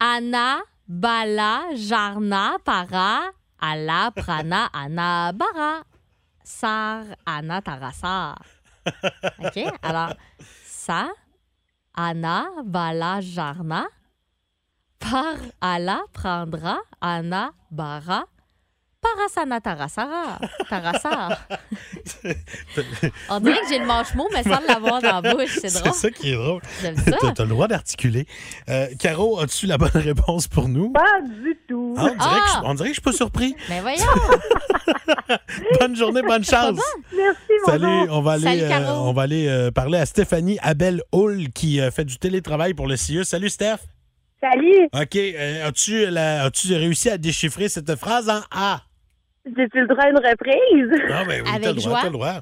Ana, 0.00 0.58
Bala, 0.88 1.62
Jarna, 1.76 2.56
Para, 2.64 3.20
Ala, 3.60 4.10
Prana, 4.16 4.66
Ana, 4.72 5.32
Bara. 5.32 5.82
Sar, 6.42 7.04
Ana, 7.26 7.60
Tarasa. 7.62 8.34
OK? 9.44 9.60
Alors, 9.82 10.14
Sa, 10.64 11.08
Ana, 11.98 12.62
Bala, 12.62 13.20
Jarna. 13.20 13.88
Par, 15.00 15.38
Ala, 15.60 16.04
Prendra, 16.12 16.78
Ana, 17.02 17.52
Bara. 17.72 18.24
Parasana, 19.00 19.60
Tarasara. 19.60 20.38
Tarasa. 20.68 21.38
On 23.30 23.38
dirait 23.40 23.60
que 23.60 23.68
j'ai 23.68 23.78
le 23.78 23.86
manche-mot, 23.86 24.28
mais 24.32 24.42
sans 24.42 24.60
l'avoir 24.66 25.00
dans 25.00 25.20
la 25.20 25.34
bouche. 25.34 25.58
C'est 25.60 25.72
drôle. 25.72 25.92
C'est 25.94 26.00
ça 26.00 26.10
qui 26.10 26.30
est 26.32 26.34
drôle. 26.34 26.60
J'aime 26.82 26.96
ça. 26.96 27.12
T'as 27.20 27.32
t'as 27.32 27.42
le 27.44 27.48
droit 27.50 27.68
d'articuler. 27.68 28.26
Euh, 28.68 28.88
Caro, 28.98 29.38
as-tu 29.40 29.66
la 29.66 29.78
bonne 29.78 29.90
réponse 29.94 30.48
pour 30.48 30.68
nous? 30.68 30.90
Pas 30.90 31.20
du 31.22 31.56
tout. 31.68 31.94
Ah, 31.96 32.02
on, 32.02 32.06
dirait 32.08 32.16
que 32.16 32.24
Ah! 32.24 32.60
je, 32.62 32.66
on 32.68 32.74
dirait 32.74 32.88
que 32.88 32.94
je 32.94 33.00
suis 33.00 33.02
pas 33.02 33.12
surpris. 33.12 33.54
Mais 33.68 33.80
voyons. 33.80 34.04
Bonne 35.78 35.94
journée, 35.94 36.22
bonne 36.22 36.44
chance. 36.44 36.78
Merci, 37.16 37.38
mon 37.66 37.72
Salut, 37.72 38.10
on 38.10 38.20
va 38.20 38.32
aller, 38.32 38.42
Salut, 38.44 38.62
euh, 38.62 38.68
Caro. 38.68 39.08
on 39.08 39.12
va 39.12 39.22
aller 39.22 39.46
euh, 39.48 39.70
parler 39.70 39.98
à 39.98 40.06
Stéphanie 40.06 40.58
Abel 40.60 41.02
Hull 41.12 41.50
qui 41.54 41.80
euh, 41.80 41.92
fait 41.92 42.04
du 42.04 42.18
télétravail 42.18 42.74
pour 42.74 42.88
le 42.88 42.96
CIE. 42.96 43.24
Salut 43.24 43.48
Steph. 43.48 43.78
Salut. 44.40 44.88
OK, 44.92 45.16
euh, 45.16 45.68
as-tu 45.68 46.06
la- 46.10 46.44
as-tu 46.44 46.74
réussi 46.74 47.10
à 47.10 47.18
déchiffrer 47.18 47.68
cette 47.68 47.94
phrase 47.96 48.28
en 48.28 48.40
A? 48.50 48.82
J'ai-tu 49.56 49.80
le 49.80 49.86
droit 49.86 50.04
à 50.04 50.08
une 50.10 50.16
reprise? 50.16 51.02
Ah 51.10 51.24
ben 51.24 51.42
oui, 51.42 51.48
Avec 51.50 51.62
t'as 51.62 51.68
le 51.68 51.74
droit, 51.74 51.90
joie. 51.90 51.98
t'as 52.00 52.06
le 52.06 52.12
droit. 52.12 52.34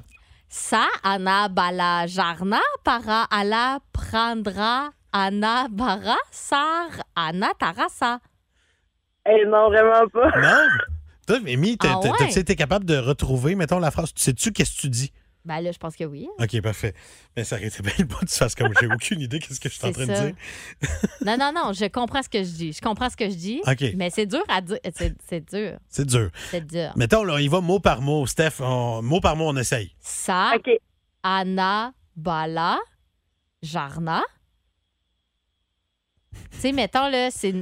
Sa, 0.49 0.85
Ana, 1.03 1.47
Bala, 1.49 2.07
Jarna, 2.07 2.59
Para, 2.83 3.23
Ala, 3.31 3.79
Prendra, 3.93 4.89
Ana, 5.13 5.67
Bara, 5.69 6.15
Sar, 6.31 6.87
Ana, 7.15 7.49
Tarasa. 7.59 8.19
Eh 9.29 9.45
non, 9.45 9.67
vraiment 9.69 10.07
pas. 10.13 10.31
Non? 10.39 10.67
Toi, 11.27 11.37
Amy, 11.47 11.77
t'as- 11.77 11.89
Ah 11.95 11.99
t'as- 12.01 12.09
ouais? 12.11 12.15
t'as-tu 12.17 12.39
été 12.39 12.55
capable 12.55 12.85
de 12.85 12.97
retrouver, 12.97 13.55
mettons, 13.55 13.79
la 13.79 13.91
phrase? 13.91 14.11
Sais-tu 14.15 14.51
qu'est-ce 14.53 14.75
que 14.77 14.81
tu 14.81 14.89
dis? 14.89 15.11
Ben 15.47 15.61
là, 15.61 15.71
je 15.71 15.77
pense 15.77 15.95
que 15.95 16.03
oui. 16.03 16.27
OK, 16.39 16.61
parfait. 16.61 16.93
Mais 17.35 17.45
ça 17.45 17.55
aurait 17.55 17.67
été 17.67 17.81
bien 17.81 18.05
pas 18.05 18.19
tu 18.25 18.35
fasses 18.35 18.53
comme 18.53 18.73
j'ai 18.79 18.87
aucune 18.87 19.21
idée 19.21 19.39
qu'est-ce 19.39 19.59
que 19.61 19.69
je 19.69 19.75
suis 19.75 19.87
en 19.87 19.91
train 19.93 20.05
ça. 20.05 20.21
de 20.25 20.27
dire. 20.27 20.35
Non, 21.25 21.37
non, 21.37 21.53
non, 21.55 21.71
je 21.73 21.85
comprends 21.85 22.21
ce 22.21 22.27
que 22.29 22.39
je 22.43 22.49
dis. 22.51 22.73
Je 22.73 22.81
comprends 22.81 23.09
ce 23.09 23.15
que 23.15 23.29
je 23.29 23.35
dis. 23.35 23.61
OK. 23.65 23.93
Mais 23.95 24.09
c'est 24.09 24.25
dur 24.25 24.43
à 24.49 24.59
dire. 24.61 24.77
C'est 24.93 25.49
dur. 25.49 25.77
C'est 25.87 26.05
dur. 26.05 26.29
C'est 26.51 26.65
dur. 26.67 26.91
Mettons, 26.97 27.23
là, 27.23 27.35
on 27.35 27.37
y 27.37 27.47
va 27.47 27.61
mot 27.61 27.79
par 27.79 28.01
mot. 28.01 28.25
Steph, 28.27 28.59
on- 28.59 29.01
mot 29.01 29.21
par 29.21 29.37
mot, 29.37 29.47
on 29.47 29.55
essaye. 29.55 29.95
Ça, 30.01 30.51
Anna, 31.23 31.93
Bala, 32.15 32.77
Jarna. 33.61 34.21
Tu 36.51 36.59
sais, 36.59 36.71
mettons, 36.73 37.07
là, 37.07 37.29
c'est. 37.31 37.53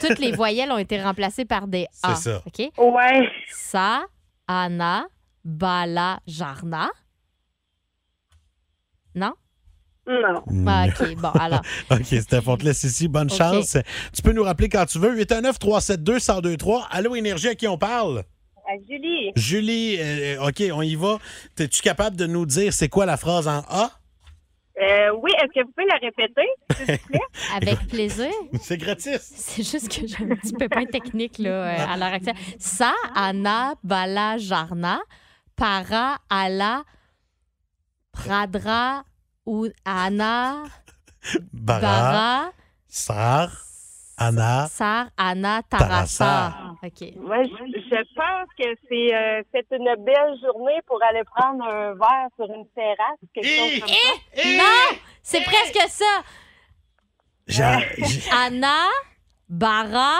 Toutes 0.00 0.18
les 0.18 0.32
voyelles 0.32 0.70
ont 0.72 0.78
été 0.78 1.00
remplacées 1.02 1.44
par 1.44 1.66
des 1.66 1.86
A. 2.02 2.14
C'est 2.14 2.30
ça. 2.30 2.42
OK? 2.44 2.70
Ouais. 2.78 3.28
Ça, 3.48 4.04
Anna, 4.48 5.06
Bala, 5.44 6.20
Jarna. 6.26 6.90
Non? 9.16 9.32
Non. 10.06 10.44
Ah, 10.68 10.86
OK, 10.86 11.16
bon, 11.16 11.30
alors. 11.30 11.62
OK, 11.90 12.04
Steph, 12.04 12.42
on 12.46 12.56
te 12.56 12.64
laisse 12.64 12.84
ici. 12.84 13.08
Bonne 13.08 13.30
chance. 13.30 13.76
Tu 14.14 14.22
peux 14.22 14.32
nous 14.32 14.44
rappeler 14.44 14.68
quand 14.68 14.86
tu 14.86 14.98
veux. 14.98 15.16
819-372-1023. 15.24 16.86
Allô, 16.90 17.16
Énergie, 17.16 17.48
à 17.48 17.54
qui 17.56 17.66
on 17.66 17.76
parle? 17.76 18.22
À 18.68 18.74
Julie. 18.88 19.32
Julie, 19.34 19.96
euh, 19.98 20.46
OK, 20.46 20.62
on 20.72 20.82
y 20.82 20.94
va. 20.94 21.18
Es-tu 21.58 21.82
capable 21.82 22.16
de 22.16 22.26
nous 22.26 22.46
dire 22.46 22.72
c'est 22.72 22.88
quoi 22.88 23.06
la 23.06 23.16
phrase 23.16 23.48
en 23.48 23.62
A? 23.68 23.90
Euh, 24.78 25.10
oui, 25.22 25.30
est-ce 25.38 25.52
que 25.54 25.64
vous 25.64 25.72
pouvez 25.72 25.86
la 25.86 25.96
répéter, 25.96 26.42
s'il 26.76 27.00
vous 27.00 27.06
plaît? 27.08 27.20
Avec 27.56 27.88
plaisir. 27.88 28.30
C'est 28.60 28.76
gratis. 28.76 29.20
C'est 29.22 29.62
juste 29.62 29.88
que 29.88 30.06
j'ai 30.06 30.22
un 30.22 30.36
petit 30.36 30.52
pépin 30.52 30.84
technique 30.84 31.38
là, 31.38 31.48
euh, 31.48 31.92
à 31.92 31.96
l'heure 31.96 32.12
actuelle. 32.12 32.36
Ça, 32.58 32.92
Anna, 33.14 33.74
Bala, 33.82 34.36
Jarna, 34.36 35.00
Para, 35.56 36.18
Ala, 36.28 36.84
Pradra, 38.24 39.04
ou 39.44 39.66
Anna, 39.84 40.64
Bara, 41.52 41.80
Bara, 41.80 42.52
Sar, 42.88 43.48
Anna. 44.18 44.66
Sar, 44.68 45.08
Anna, 45.16 45.62
Tarassa. 45.68 46.24
Tarassa. 46.24 46.74
OK. 46.82 47.00
Moi, 47.16 47.42
je, 47.44 47.80
je 47.80 48.02
pense 48.14 48.48
que 48.58 48.68
c'est 48.88 49.14
euh, 49.14 49.42
c'est 49.52 49.66
une 49.76 49.94
belle 50.04 50.34
journée 50.42 50.80
pour 50.86 50.98
aller 51.02 51.22
prendre 51.24 51.64
un 51.64 51.94
verre 51.94 52.28
sur 52.36 52.46
une 52.46 52.66
terrasse, 52.74 53.18
quelque 53.34 53.46
chose 53.46 53.80
comme 53.80 53.88
ça. 53.88 54.48
Non! 54.58 54.98
C'est 55.22 55.42
presque 55.44 55.80
ça! 55.88 56.22
J'ai- 57.46 58.04
j'ai- 58.04 58.30
Anna, 58.32 58.86
Bara, 59.48 60.18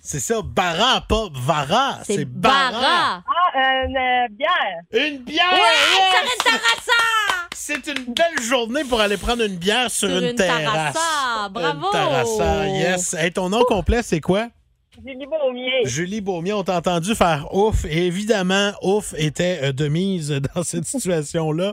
C'est 0.00 0.20
ça, 0.20 0.36
Bara, 0.42 1.02
pas 1.02 1.28
Vara. 1.34 1.98
c'est 2.04 2.24
Bara. 2.24 2.70
Bara. 2.70 3.22
Ah, 3.26 3.84
une 3.84 3.96
euh, 3.96 4.26
bière. 4.30 4.80
Une 4.92 5.18
bière! 5.18 5.44
Ouais, 5.52 5.58
yes! 5.58 6.08
sur 6.14 6.22
une 6.22 6.44
Tarassa! 6.44 7.48
C'est 7.54 7.86
une 7.88 8.14
belle 8.14 8.42
journée 8.42 8.84
pour 8.84 9.00
aller 9.00 9.16
prendre 9.16 9.42
une 9.44 9.56
bière 9.56 9.90
sur, 9.90 10.08
Sur 10.08 10.18
une, 10.18 10.24
une 10.26 10.34
terrasse. 10.34 10.94
Tarassa. 10.94 11.48
Bravo! 11.50 11.86
Une 11.86 11.92
Tarassa, 11.92 12.66
yes. 12.68 13.14
Hey, 13.14 13.32
ton 13.32 13.48
nom 13.50 13.62
complet, 13.64 14.02
c'est 14.02 14.20
quoi? 14.20 14.48
Julie 15.04 15.26
Beaumier. 15.26 15.84
Julie 15.84 16.20
Beaumier, 16.20 16.52
on 16.52 16.64
t'a 16.64 16.76
entendu 16.76 17.14
faire 17.14 17.54
ouf. 17.54 17.84
Et 17.84 18.06
évidemment, 18.06 18.72
ouf 18.82 19.14
était 19.16 19.60
euh, 19.62 19.72
de 19.72 19.88
mise 19.88 20.30
dans 20.54 20.62
cette 20.62 20.86
situation-là. 20.86 21.72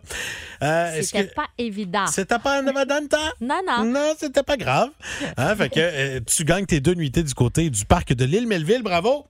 Euh, 0.61 1.01
C'était 1.01 1.27
que 1.27 1.33
pas 1.33 1.47
évident. 1.57 2.07
c'était 2.07 2.39
pas 2.39 2.59
un 2.59 2.63
dans 2.63 3.07
temps? 3.07 3.17
Non, 3.41 3.61
non. 3.67 3.85
Non, 3.85 4.13
c'était 4.17 4.43
pas 4.43 4.57
grave. 4.57 4.89
Hein, 5.37 5.55
fait 5.55 5.69
que 5.69 5.79
euh, 5.79 6.19
tu 6.25 6.43
gagnes 6.43 6.65
tes 6.65 6.79
deux 6.79 6.93
nuitées 6.93 7.23
du 7.23 7.33
côté 7.33 7.69
du 7.69 7.85
parc 7.85 8.13
de 8.13 8.25
l'île 8.25 8.47
Melville. 8.47 8.83
Bravo! 8.83 9.25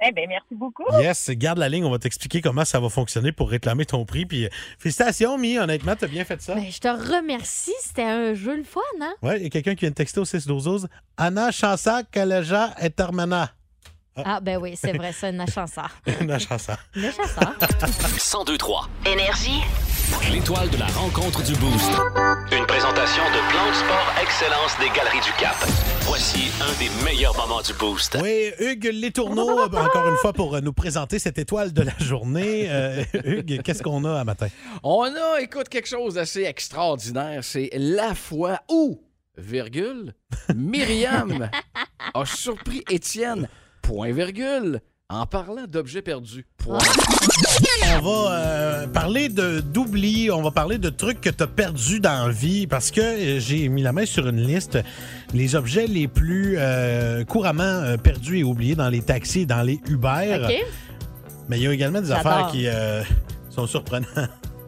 Eh 0.00 0.12
bien, 0.12 0.26
merci 0.28 0.54
beaucoup. 0.54 0.84
Yes, 1.00 1.30
garde 1.30 1.58
la 1.58 1.68
ligne, 1.68 1.84
on 1.84 1.90
va 1.90 1.98
t'expliquer 1.98 2.40
comment 2.40 2.64
ça 2.64 2.78
va 2.78 2.88
fonctionner 2.88 3.32
pour 3.32 3.50
réclamer 3.50 3.84
ton 3.84 4.04
prix. 4.04 4.26
Puis 4.26 4.46
euh, 4.46 4.48
félicitations, 4.78 5.36
Mi, 5.38 5.58
honnêtement, 5.58 5.96
t'as 5.96 6.06
bien 6.06 6.24
fait 6.24 6.40
ça. 6.40 6.54
Ben, 6.54 6.70
je 6.70 6.78
te 6.78 6.88
remercie. 6.88 7.74
C'était 7.82 8.04
un 8.04 8.34
jeu 8.34 8.56
le 8.56 8.64
fun, 8.64 8.80
hein? 9.00 9.14
Ouais, 9.22 9.38
il 9.38 9.42
y 9.42 9.46
a 9.46 9.50
quelqu'un 9.50 9.74
qui 9.74 9.80
vient 9.80 9.90
de 9.90 9.94
texter 9.94 10.20
au 10.20 10.24
6 10.24 10.46
12 10.46 10.88
Anna 11.16 11.50
Chansa 11.50 12.02
Kaleja 12.04 12.74
et 12.80 12.90
Termana. 12.90 13.50
Ah, 14.24 14.40
ben 14.40 14.58
oui, 14.58 14.74
c'est 14.76 14.96
vrai, 14.96 15.12
ça, 15.12 15.28
une 15.28 15.44
chanson. 15.48 15.82
Anna 16.20 16.38
Chansa. 16.38 16.76
Une 16.94 17.12
chanson. 17.12 18.44
1023. 18.44 18.88
Énergie. 19.06 19.62
L'étoile 20.32 20.70
de 20.70 20.78
la 20.78 20.86
rencontre 20.86 21.42
du 21.42 21.54
Boost. 21.56 21.90
Une 22.50 22.66
présentation 22.66 23.22
de 23.24 23.50
Plan 23.50 23.68
de 23.68 23.74
Sport 23.74 24.14
Excellence 24.22 24.78
des 24.78 24.88
Galeries 24.96 25.20
du 25.20 25.32
Cap. 25.38 25.56
Voici 26.02 26.50
un 26.60 26.78
des 26.78 26.88
meilleurs 27.04 27.36
moments 27.36 27.60
du 27.60 27.72
Boost. 27.74 28.16
Oui, 28.22 28.50
Hugues 28.58 28.90
Létourneau, 28.92 29.58
euh, 29.60 29.66
encore 29.66 30.08
une 30.08 30.16
fois, 30.16 30.32
pour 30.32 30.54
euh, 30.54 30.60
nous 30.60 30.72
présenter 30.72 31.18
cette 31.18 31.38
étoile 31.38 31.72
de 31.72 31.82
la 31.82 31.96
journée. 31.98 32.66
Euh, 32.70 33.04
Hugues, 33.24 33.60
qu'est-ce 33.62 33.82
qu'on 33.82 34.04
a 34.04 34.20
à 34.20 34.24
matin? 34.24 34.48
On 34.82 35.04
a, 35.04 35.40
écoute, 35.40 35.68
quelque 35.68 35.88
chose 35.88 36.14
d'assez 36.14 36.42
extraordinaire. 36.42 37.44
C'est 37.44 37.70
la 37.74 38.14
fois 38.14 38.60
où, 38.70 39.00
virgule, 39.36 40.14
Myriam 40.54 41.50
a 42.14 42.24
surpris 42.24 42.82
Étienne, 42.88 43.48
point 43.82 44.12
virgule, 44.12 44.80
en 45.10 45.26
parlant 45.26 45.66
d'objets 45.66 46.02
perdus. 46.02 46.46
Point. 46.56 46.78
On 47.96 48.00
va 48.00 48.30
euh, 48.32 48.67
parler 48.88 49.28
de 49.28 49.60
d'oubli, 49.60 50.30
on 50.30 50.42
va 50.42 50.50
parler 50.50 50.78
de 50.78 50.88
trucs 50.88 51.20
que 51.20 51.30
tu 51.30 51.42
as 51.42 51.46
perdus 51.46 52.00
dans 52.00 52.26
la 52.26 52.32
vie 52.32 52.66
parce 52.66 52.90
que 52.90 53.00
euh, 53.00 53.40
j'ai 53.40 53.68
mis 53.68 53.82
la 53.82 53.92
main 53.92 54.06
sur 54.06 54.28
une 54.28 54.40
liste 54.40 54.78
les 55.34 55.54
objets 55.54 55.86
les 55.86 56.08
plus 56.08 56.56
euh, 56.58 57.24
couramment 57.24 57.62
euh, 57.62 57.96
perdus 57.96 58.38
et 58.38 58.44
oubliés 58.44 58.74
dans 58.74 58.88
les 58.88 59.02
taxis 59.02 59.40
et 59.40 59.46
dans 59.46 59.62
les 59.62 59.80
Uber. 59.88 60.44
OK. 60.44 60.54
Mais 61.48 61.58
il 61.58 61.62
y 61.62 61.66
a 61.66 61.72
également 61.72 62.00
des 62.00 62.12
affaires 62.12 62.48
qui 62.50 62.66
euh, 62.66 63.02
sont 63.50 63.66
surprenantes. 63.66 64.08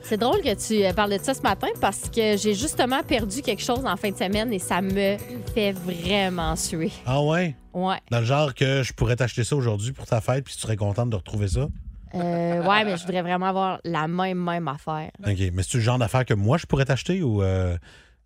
C'est 0.02 0.16
drôle 0.16 0.40
que 0.40 0.54
tu 0.54 0.94
parles 0.94 1.12
de 1.12 1.22
ça 1.22 1.34
ce 1.34 1.42
matin 1.42 1.68
parce 1.80 2.08
que 2.08 2.36
j'ai 2.36 2.54
justement 2.54 3.02
perdu 3.02 3.42
quelque 3.42 3.62
chose 3.62 3.84
en 3.84 3.96
fin 3.96 4.10
de 4.10 4.16
semaine 4.16 4.52
et 4.52 4.58
ça 4.58 4.80
me 4.80 5.16
fait 5.54 5.72
vraiment 5.72 6.56
suer. 6.56 6.90
Ah 7.06 7.22
ouais? 7.22 7.54
Ouais. 7.72 7.98
Dans 8.10 8.18
le 8.18 8.24
genre 8.24 8.54
que 8.54 8.82
je 8.82 8.92
pourrais 8.92 9.14
t'acheter 9.14 9.44
ça 9.44 9.54
aujourd'hui 9.54 9.92
pour 9.92 10.06
ta 10.06 10.20
fête 10.20 10.44
puis 10.44 10.54
tu 10.54 10.60
serais 10.60 10.76
contente 10.76 11.10
de 11.10 11.16
retrouver 11.16 11.48
ça? 11.48 11.68
Euh, 12.14 12.62
ouais, 12.62 12.84
mais 12.84 12.96
je 12.96 13.02
voudrais 13.04 13.22
vraiment 13.22 13.46
avoir 13.46 13.80
la 13.84 14.08
même, 14.08 14.42
même 14.42 14.68
affaire. 14.68 15.10
OK. 15.26 15.38
Mais 15.52 15.62
c'est 15.62 15.74
le 15.74 15.80
genre 15.80 15.98
d'affaire 15.98 16.24
que 16.24 16.34
moi 16.34 16.58
je 16.58 16.66
pourrais 16.66 16.84
t'acheter 16.84 17.22
ou. 17.22 17.42
euh, 17.42 17.76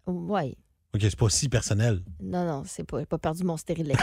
Ouais. 0.07 0.55
OK, 0.95 1.01
c'est 1.03 1.17
pas 1.19 1.29
si 1.29 1.49
personnel. 1.49 2.01
Non, 2.21 2.45
non, 2.47 2.63
c'est 2.67 2.85
pas, 2.85 3.01
j'ai 3.01 3.07
pas 3.07 3.19
perdu 3.19 3.43
mon 3.45 3.57
stérilet. 3.57 3.95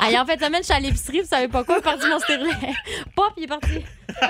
Allez, 0.00 0.18
en 0.18 0.26
fait, 0.26 0.38
semaine, 0.40 0.60
je 0.62 0.66
suis 0.66 0.74
à 0.74 0.80
l'épicerie, 0.80 1.20
vous 1.20 1.26
savez 1.26 1.48
pas 1.48 1.64
quoi, 1.64 1.76
j'ai 1.76 1.82
perdu 1.82 2.06
mon 2.08 2.18
stérilet. 2.20 2.52
Pop, 3.16 3.32
il 3.36 3.44
est 3.44 3.46
parti. 3.46 3.84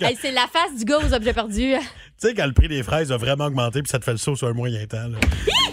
Hey, 0.00 0.16
c'est 0.20 0.32
la 0.32 0.46
face 0.48 0.76
du 0.76 0.84
gars 0.84 0.98
aux 0.98 1.14
objets 1.14 1.32
perdus. 1.32 1.74
Tu 2.22 2.28
sais, 2.28 2.34
quand 2.34 2.46
le 2.46 2.52
prix 2.52 2.68
des 2.68 2.84
fraises 2.84 3.10
a 3.10 3.16
vraiment 3.16 3.46
augmenté 3.46 3.82
puis 3.82 3.90
ça 3.90 3.98
te 3.98 4.04
fait 4.04 4.12
le 4.12 4.16
saut 4.16 4.36
sur 4.36 4.46
un 4.46 4.52
moyen 4.52 4.86
temps. 4.86 5.10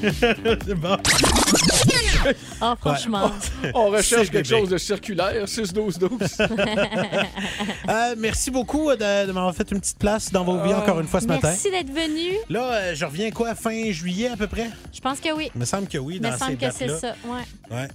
c'est 0.11 0.73
bon. 0.73 0.97
Oh, 2.61 2.73
franchement. 2.79 3.31
On 3.75 3.89
recherche 3.89 4.31
quelque 4.31 4.47
bébé. 4.49 4.59
chose 4.61 4.69
de 4.69 4.77
circulaire, 4.79 5.45
6-12-12. 5.45 6.47
Euh, 7.89 8.15
merci 8.17 8.51
beaucoup 8.51 8.91
de, 8.91 9.25
de 9.27 9.31
m'avoir 9.31 9.55
fait 9.55 9.71
une 9.71 9.79
petite 9.79 9.97
place 9.97 10.31
dans 10.31 10.43
vos 10.43 10.61
vies 10.61 10.73
encore 10.73 10.99
une 10.99 11.07
fois 11.07 11.21
ce 11.21 11.25
matin. 11.27 11.49
Merci 11.49 11.71
d'être 11.71 11.89
venu. 11.91 12.35
Là, 12.49 12.71
euh, 12.73 12.95
je 12.95 13.03
reviens 13.05 13.31
quoi, 13.31 13.55
fin 13.55 13.91
juillet 13.91 14.29
à 14.29 14.37
peu 14.37 14.47
près? 14.47 14.69
Je 14.93 14.99
pense 14.99 15.19
que 15.19 15.31
oui. 15.33 15.49
Il 15.55 15.59
me 15.59 15.65
semble 15.65 15.87
que 15.87 15.97
oui, 15.97 16.15
Il 16.15 16.21
dans 16.21 16.29
me 16.29 16.33
ces 16.33 16.39
semble 16.39 16.57
que 16.57 16.71
c'est 16.71 16.89
ça. 16.89 17.15
Ouais. 17.25 17.75
Ouais. 17.75 17.87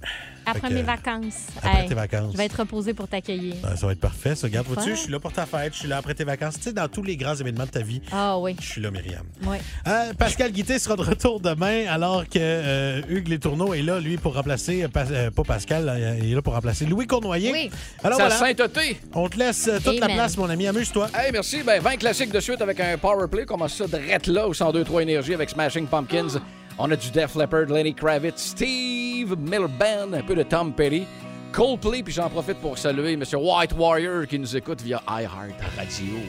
Après 0.45 0.69
mes 0.69 0.81
vacances. 0.81 1.47
après 1.57 1.81
Hey, 1.83 1.87
tes 1.89 1.95
vacances. 1.95 2.31
Je 2.33 2.37
vais 2.37 2.45
être 2.45 2.59
reposée 2.59 2.93
pour 2.93 3.07
t'accueillir. 3.07 3.55
Ben, 3.63 3.75
ça 3.75 3.85
va 3.85 3.91
être 3.93 3.99
parfait, 3.99 4.35
ça. 4.35 4.47
Garde, 4.49 4.67
Fun. 4.67 4.73
vois-tu, 4.75 4.91
je 4.91 4.95
suis 5.01 5.11
là 5.11 5.19
pour 5.19 5.31
ta 5.33 5.45
fête, 5.45 5.73
je 5.73 5.79
suis 5.79 5.87
là 5.87 5.97
après 5.97 6.13
tes 6.13 6.23
vacances. 6.23 6.55
Tu 6.57 6.63
sais, 6.63 6.73
dans 6.73 6.87
tous 6.87 7.03
les 7.03 7.17
grands 7.17 7.35
événements 7.35 7.65
de 7.65 7.69
ta 7.69 7.81
vie, 7.81 8.01
Ah 8.11 8.37
oui. 8.37 8.55
je 8.61 8.65
suis 8.67 8.81
là, 8.81 8.91
Myriam. 8.91 9.23
Oui. 9.45 9.57
Euh, 9.87 10.13
Pascal 10.17 10.51
Guité 10.51 10.79
sera 10.79 10.95
de 10.95 11.01
retour 11.01 11.39
demain, 11.39 11.85
alors 11.89 12.23
que 12.25 12.37
euh, 12.39 13.01
Hugues 13.09 13.27
Létourneau 13.29 13.73
est 13.73 13.81
là, 13.81 13.99
lui, 13.99 14.17
pour 14.17 14.33
remplacer, 14.35 14.83
euh, 14.83 14.87
Pas- 14.87 15.05
euh, 15.11 15.31
pas 15.31 15.43
Pascal, 15.43 16.17
il 16.21 16.31
est 16.31 16.35
là 16.35 16.41
pour 16.41 16.53
remplacer 16.53 16.85
Louis 16.85 17.07
Cournoyer. 17.07 17.51
Oui. 17.51 17.71
Alors 18.03 18.17
Sa 18.17 18.27
voilà, 18.27 18.39
sainteté. 18.39 18.97
on 19.13 19.27
te 19.29 19.37
laisse 19.37 19.67
euh, 19.67 19.79
toute 19.83 19.99
la 19.99 20.07
place, 20.07 20.37
mon 20.37 20.49
ami. 20.49 20.67
Amuse-toi. 20.67 21.07
Hey, 21.15 21.31
merci. 21.31 21.63
Ben, 21.63 21.81
20 21.81 21.97
classiques 21.97 22.31
de 22.31 22.39
suite 22.39 22.61
avec 22.61 22.79
un 22.79 22.97
power 22.97 23.27
play. 23.29 23.45
Commence 23.45 23.73
ça 23.75 23.87
direct 23.87 24.27
là 24.27 24.47
au 24.47 24.53
102-3 24.53 25.01
Énergie 25.01 25.33
avec 25.33 25.49
Smashing 25.49 25.87
Pumpkins. 25.87 26.39
On 26.77 26.91
a 26.91 26.95
du 26.95 27.09
Def 27.09 27.35
Leppard, 27.35 27.67
Lenny 27.69 27.93
Kravitz, 27.93 28.37
Steve 28.51 29.35
Milband, 29.37 30.13
un 30.13 30.21
peu 30.23 30.35
de 30.35 30.43
Tom 30.43 30.73
Petty, 30.73 31.05
Coldplay, 31.53 32.03
puis 32.03 32.13
j'en 32.13 32.29
profite 32.29 32.57
pour 32.59 32.77
saluer 32.77 33.13
M. 33.13 33.23
White 33.33 33.71
Warrior 33.77 34.27
qui 34.27 34.37
nous 34.37 34.57
écoute 34.57 34.81
via 34.81 35.01
iHeart 35.07 35.55
Radio. 35.77 36.19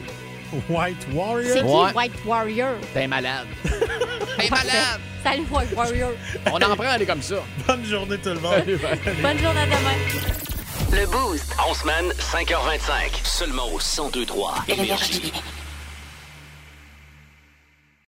White 0.69 1.05
Warrior? 1.13 1.51
C'est 1.53 1.59
qui 1.59 1.65
Ouais. 1.65 1.91
White 1.93 2.25
Warrior? 2.25 2.69
T'es 2.93 3.07
malade. 3.07 3.47
T'es 4.37 4.49
malade. 4.49 5.01
Salut 5.21 5.45
White 5.51 5.73
Warrior. 5.75 6.11
On 6.45 6.55
en 6.55 6.75
prend, 6.77 6.93
elle 6.95 7.01
est 7.01 7.05
comme 7.05 7.21
ça. 7.21 7.43
Bonne 7.67 7.83
journée 7.83 8.17
tout 8.17 8.29
le 8.29 8.39
monde. 8.39 8.53
Bonne 9.21 9.37
journée 9.39 9.59
à 9.59 9.65
demain. 9.65 9.97
Le 10.93 11.05
Boost. 11.07 11.53
En 11.59 11.73
semaine, 11.73 12.05
5h25. 12.19 13.25
Seulement 13.25 13.65
au 13.65 13.79
1023 13.79 14.63
Énergie. 14.69 15.33